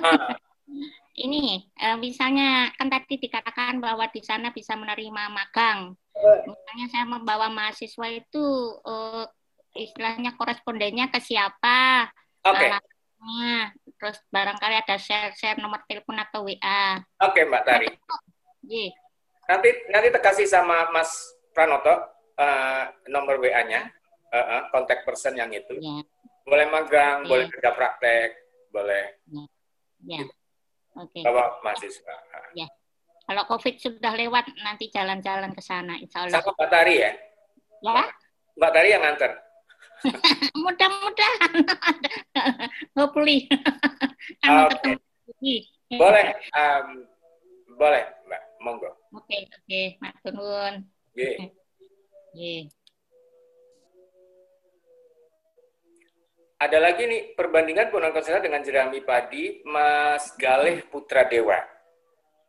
[0.00, 0.32] Ah,
[1.28, 5.92] Ini, eh, misalnya kan tadi dikatakan bahwa di sana bisa menerima magang.
[6.16, 8.44] Misalnya saya membawa mahasiswa itu
[8.86, 9.24] eh,
[9.74, 12.06] istilahnya korespondennya ke siapa,
[12.44, 17.02] Oke, alamatnya, terus barangkali ada share-share nomor telepon atau WA.
[17.18, 17.88] oke Mbak Tari.
[18.64, 18.92] Iya.
[19.44, 21.10] Nanti nanti terkasih sama Mas
[21.50, 21.90] Pranoto
[22.34, 23.90] eh, nomor WA-nya,
[24.30, 25.78] eh, eh, kontak person yang itu.
[25.78, 26.02] Ya,
[26.44, 27.28] Boleh magang, Iya.
[27.30, 28.30] boleh kerja praktek,
[28.70, 29.18] boleh
[30.04, 30.22] ya.
[30.94, 31.26] Oke.
[31.26, 32.14] bawa mahasiswa.
[33.24, 36.44] Kalau COVID sudah lewat, nanti jalan-jalan ke sana, insya Allah.
[36.44, 37.10] Sama Mbak Tari ya.
[37.80, 38.04] Ya,
[38.60, 39.32] Mbak Tari yang nganter.
[40.64, 41.52] mudah-mudahan.
[43.00, 43.48] Hopefully.
[44.44, 44.76] Kan Oke.
[44.76, 45.56] ketemu lagi.
[45.94, 46.86] Boleh, em,
[47.80, 48.90] boleh Mbak, monggo.
[49.16, 49.82] Oke, oke.
[50.04, 50.74] Matur nuwun.
[50.84, 51.28] Oke.
[52.36, 52.62] Nggih.
[56.60, 61.73] Ada lagi nih perbandingan penggunaan konselor dengan jerami padi Mas Galih Putra Dewa.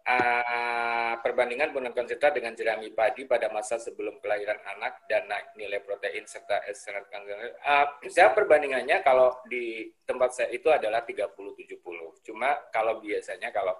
[0.05, 5.81] Ah, perbandingan penggunaan konsentrat dengan jerami padi pada masa sebelum kelahiran anak dan naik nilai
[5.81, 7.57] protein serta esterat kanker.
[7.65, 12.21] Ah, saya perbandingannya kalau di tempat saya itu adalah 30-70.
[12.21, 13.73] Cuma kalau biasanya kalau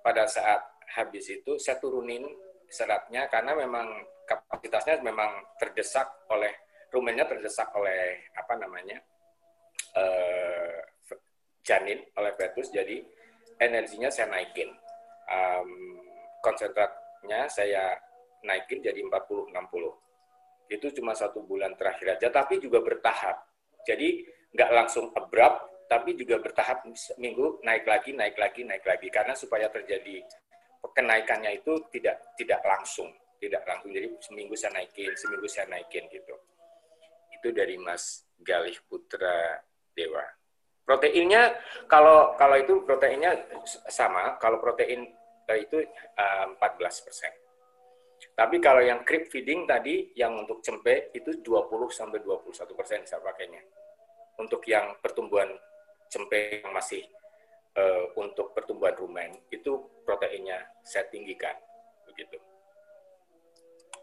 [0.00, 0.64] pada saat
[0.96, 2.24] habis itu saya turunin
[2.72, 6.56] seratnya karena memang kapasitasnya memang terdesak oleh
[6.88, 8.96] rumennya terdesak oleh apa namanya
[9.92, 10.80] eh,
[11.60, 13.04] janin oleh fetus jadi
[13.60, 14.72] energinya saya naikin
[15.30, 15.70] Em,
[16.42, 17.94] konsentratnya saya
[18.42, 19.54] naikin jadi 40-60
[20.70, 23.42] itu cuma satu bulan terakhir aja tapi juga bertahap.
[23.82, 24.22] Jadi
[24.54, 29.10] nggak langsung abrupt tapi juga bertahap seminggu naik lagi naik lagi naik lagi.
[29.10, 30.22] Karena supaya terjadi
[30.94, 33.10] kenaikannya itu tidak tidak langsung
[33.42, 33.90] tidak langsung.
[33.90, 36.34] Jadi seminggu saya naikin seminggu saya naikin gitu.
[37.34, 39.58] Itu dari Mas Galih Putra
[39.96, 40.22] Dewa.
[40.86, 41.56] Proteinnya
[41.90, 43.34] kalau kalau itu proteinnya
[43.90, 44.38] sama.
[44.38, 45.08] Kalau protein
[45.56, 47.32] itu eh, 14 persen
[48.36, 53.24] tapi kalau yang creep feeding tadi yang untuk cempe itu 20 sampai 21 persen saya
[53.24, 53.62] pakainya
[54.36, 55.48] untuk yang pertumbuhan
[56.10, 57.04] cempe yang masih
[57.76, 61.56] eh, untuk pertumbuhan rumen itu proteinnya saya tinggikan
[62.04, 62.36] begitu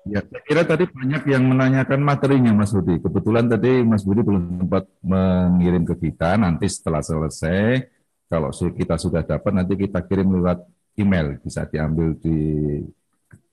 [0.07, 2.95] Ya, saya kira tadi banyak yang menanyakan materinya Mas Budi.
[3.03, 6.39] Kebetulan tadi Mas Budi belum sempat mengirim ke kita.
[6.39, 7.83] Nanti setelah selesai,
[8.31, 10.63] kalau kita sudah dapat, nanti kita kirim lewat
[10.97, 11.37] email.
[11.39, 12.37] Bisa diambil di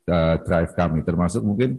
[0.09, 1.79] uh, drive kami, termasuk mungkin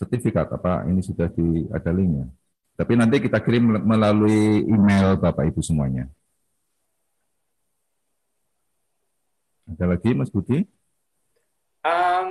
[0.00, 2.26] sertifikat apa ini sudah di ada linknya.
[2.74, 6.08] Tapi nanti kita kirim melalui email Bapak Ibu semuanya.
[9.68, 10.66] Ada lagi Mas Budi?
[11.82, 12.28] Em,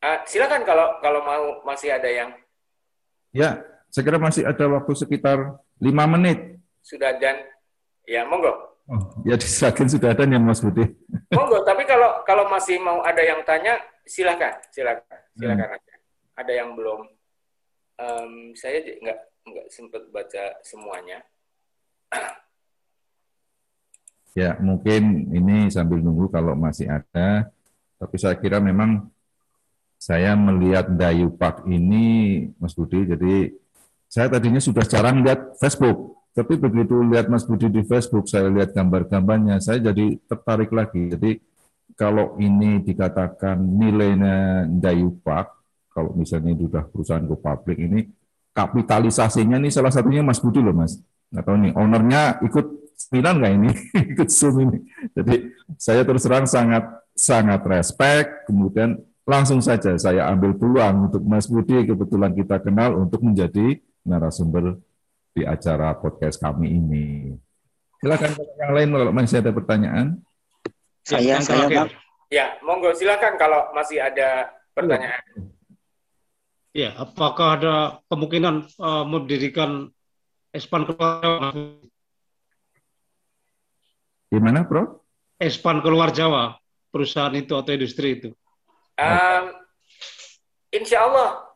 [0.00, 2.30] ah, silakan kalau kalau mau masih ada yang
[3.28, 3.60] Ya,
[3.92, 6.56] saya kira masih ada waktu sekitar lima menit.
[6.80, 7.44] sudah dan
[8.08, 10.80] ya monggo Oh, ya diserahkan sudah ada nih Mas Budi.
[11.36, 13.76] monggo tapi kalau kalau masih mau ada yang tanya
[14.08, 15.94] silakan silakan silakan aja
[16.40, 17.04] ada yang belum
[17.98, 21.18] Em, saya nggak nggak sempat baca semuanya
[24.38, 27.50] Ya, mungkin ini sambil nunggu kalau masih ada.
[27.98, 29.10] Tapi saya kira memang
[29.98, 33.50] saya melihat Dayu Park ini, Mas Budi, jadi
[34.06, 36.17] saya tadinya sudah jarang lihat Facebook.
[36.38, 41.10] Tapi begitu lihat Mas Budi di Facebook, saya lihat gambar-gambarnya, saya jadi tertarik lagi.
[41.10, 41.42] Jadi
[41.98, 45.58] kalau ini dikatakan nilainya Dayu Park,
[45.90, 48.06] kalau misalnya itu sudah perusahaan go public ini,
[48.54, 51.02] kapitalisasinya ini salah satunya Mas Budi loh Mas.
[51.34, 53.70] Nggak tahu nih, ownernya ikut seminar nggak ini?
[54.14, 54.78] ikut Zoom ini.
[55.18, 55.34] Jadi
[55.74, 56.86] saya terus terang sangat
[57.18, 58.94] sangat respect, kemudian
[59.26, 64.78] langsung saja saya ambil peluang untuk Mas Budi, kebetulan kita kenal untuk menjadi narasumber
[65.38, 67.06] di acara podcast kami ini.
[68.02, 70.06] Silakan yang lain kalau masih ada pertanyaan.
[71.06, 71.66] Ya, Saya- saya.
[71.86, 71.90] Bang.
[72.28, 75.24] ya monggo silakan kalau masih ada pertanyaan
[76.76, 77.74] Ya, apakah ada
[78.12, 79.88] kemungkinan eh, mendirikan
[80.52, 81.48] Espan keluar Jawa?
[84.28, 85.00] Gimana, Prof?
[85.40, 86.60] Espan keluar Jawa,
[86.92, 88.28] perusahaan itu atau industri itu?
[89.00, 89.44] Em,
[90.68, 91.48] insya Allah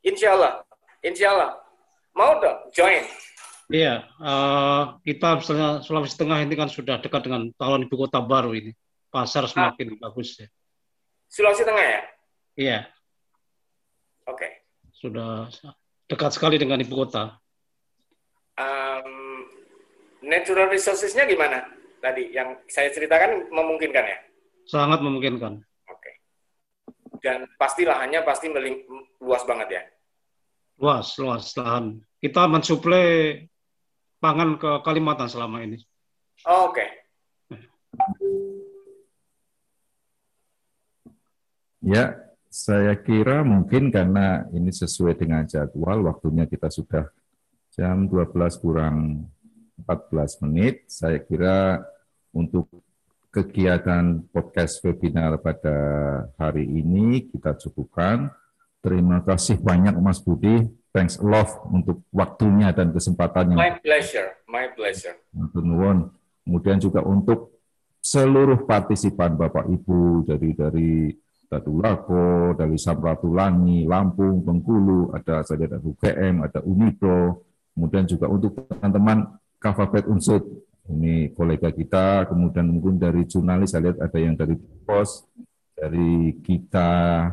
[0.00, 0.52] insya Allah
[1.04, 1.50] insya Allah
[2.16, 3.04] mau dong join
[3.72, 8.52] Iya, eh, kita misalnya Sulawesi Tengah ini kan sudah dekat dengan tahun ibu kota baru
[8.52, 8.76] ini.
[9.08, 10.44] Pasar semakin bagus ya.
[11.32, 12.02] Sulawesi Tengah ya
[12.52, 12.78] Iya,
[14.28, 14.48] oke
[14.92, 15.48] sudah
[16.06, 17.40] dekat sekali dengan ibu kota.
[18.60, 19.08] Em,
[20.20, 21.64] natural resources-nya gimana
[21.98, 24.18] tadi yang saya ceritakan memungkinkan ya
[24.62, 25.58] Sangat memungkinkan.
[25.90, 26.12] Oke.
[27.18, 28.46] Dan pasti lahannya pasti
[29.18, 29.82] luas banget ya.
[30.80, 32.00] Luas, luas lahan.
[32.22, 33.42] Kita mensuplai
[34.22, 35.80] pangan ke Kalimantan selama ini.
[36.46, 36.86] Oh, Oke.
[41.82, 42.14] Ya,
[42.46, 47.10] saya kira mungkin karena ini sesuai dengan jadwal, waktunya kita sudah
[47.74, 49.26] jam 12 kurang
[49.82, 50.86] 14 menit.
[50.86, 51.82] Saya kira
[52.30, 52.70] untuk
[53.32, 55.76] kegiatan podcast webinar pada
[56.36, 58.28] hari ini kita cukupkan.
[58.82, 60.66] Terima kasih banyak Mas Budi.
[60.92, 63.56] Thanks a lot untuk waktunya dan kesempatannya.
[63.56, 65.16] My pleasure, my pleasure.
[66.42, 67.62] Kemudian juga untuk
[68.02, 70.90] seluruh partisipan Bapak Ibu dari dari
[71.52, 77.44] Lako, dari Samratulangi, Lampung, Bengkulu, ada saya ada UGM, ada Unipro,
[77.76, 80.40] kemudian juga untuk teman-teman Kavapet Unsur,
[80.88, 85.28] ini kolega kita, kemudian mungkin dari jurnalis, saya lihat ada yang dari pos,
[85.76, 87.28] dari kita,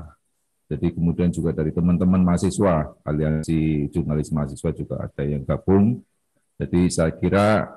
[0.70, 6.06] jadi kemudian juga dari teman-teman mahasiswa, aliansi jurnalis mahasiswa juga ada yang gabung.
[6.62, 7.74] Jadi saya kira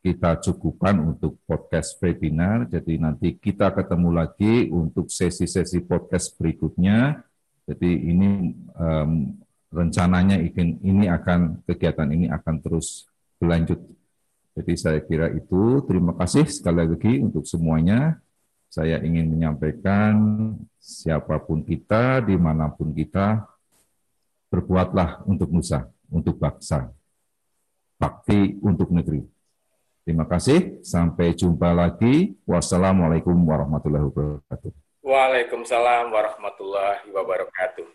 [0.00, 2.64] kita cukupkan untuk podcast webinar.
[2.72, 7.20] Jadi nanti kita ketemu lagi untuk sesi-sesi podcast berikutnya.
[7.68, 9.36] Jadi ini um,
[9.68, 13.04] rencananya ini, ini akan kegiatan ini akan terus
[13.36, 13.76] berlanjut.
[14.56, 15.84] Jadi saya kira itu.
[15.84, 18.16] Terima kasih sekali lagi untuk semuanya.
[18.68, 20.14] Saya ingin menyampaikan
[20.76, 23.48] siapa pun kita, di mana pun kita,
[24.52, 26.92] berbuatlah untuk Nusa, untuk bangsa,
[27.96, 29.24] bakti untuk negeri.
[30.04, 30.80] Terima kasih.
[30.84, 32.36] Sampai jumpa lagi.
[32.48, 34.72] Wassalamualaikum warahmatullahi wabarakatuh.
[35.04, 37.88] Waalaikumsalam warahmatullahi wabarakatuh.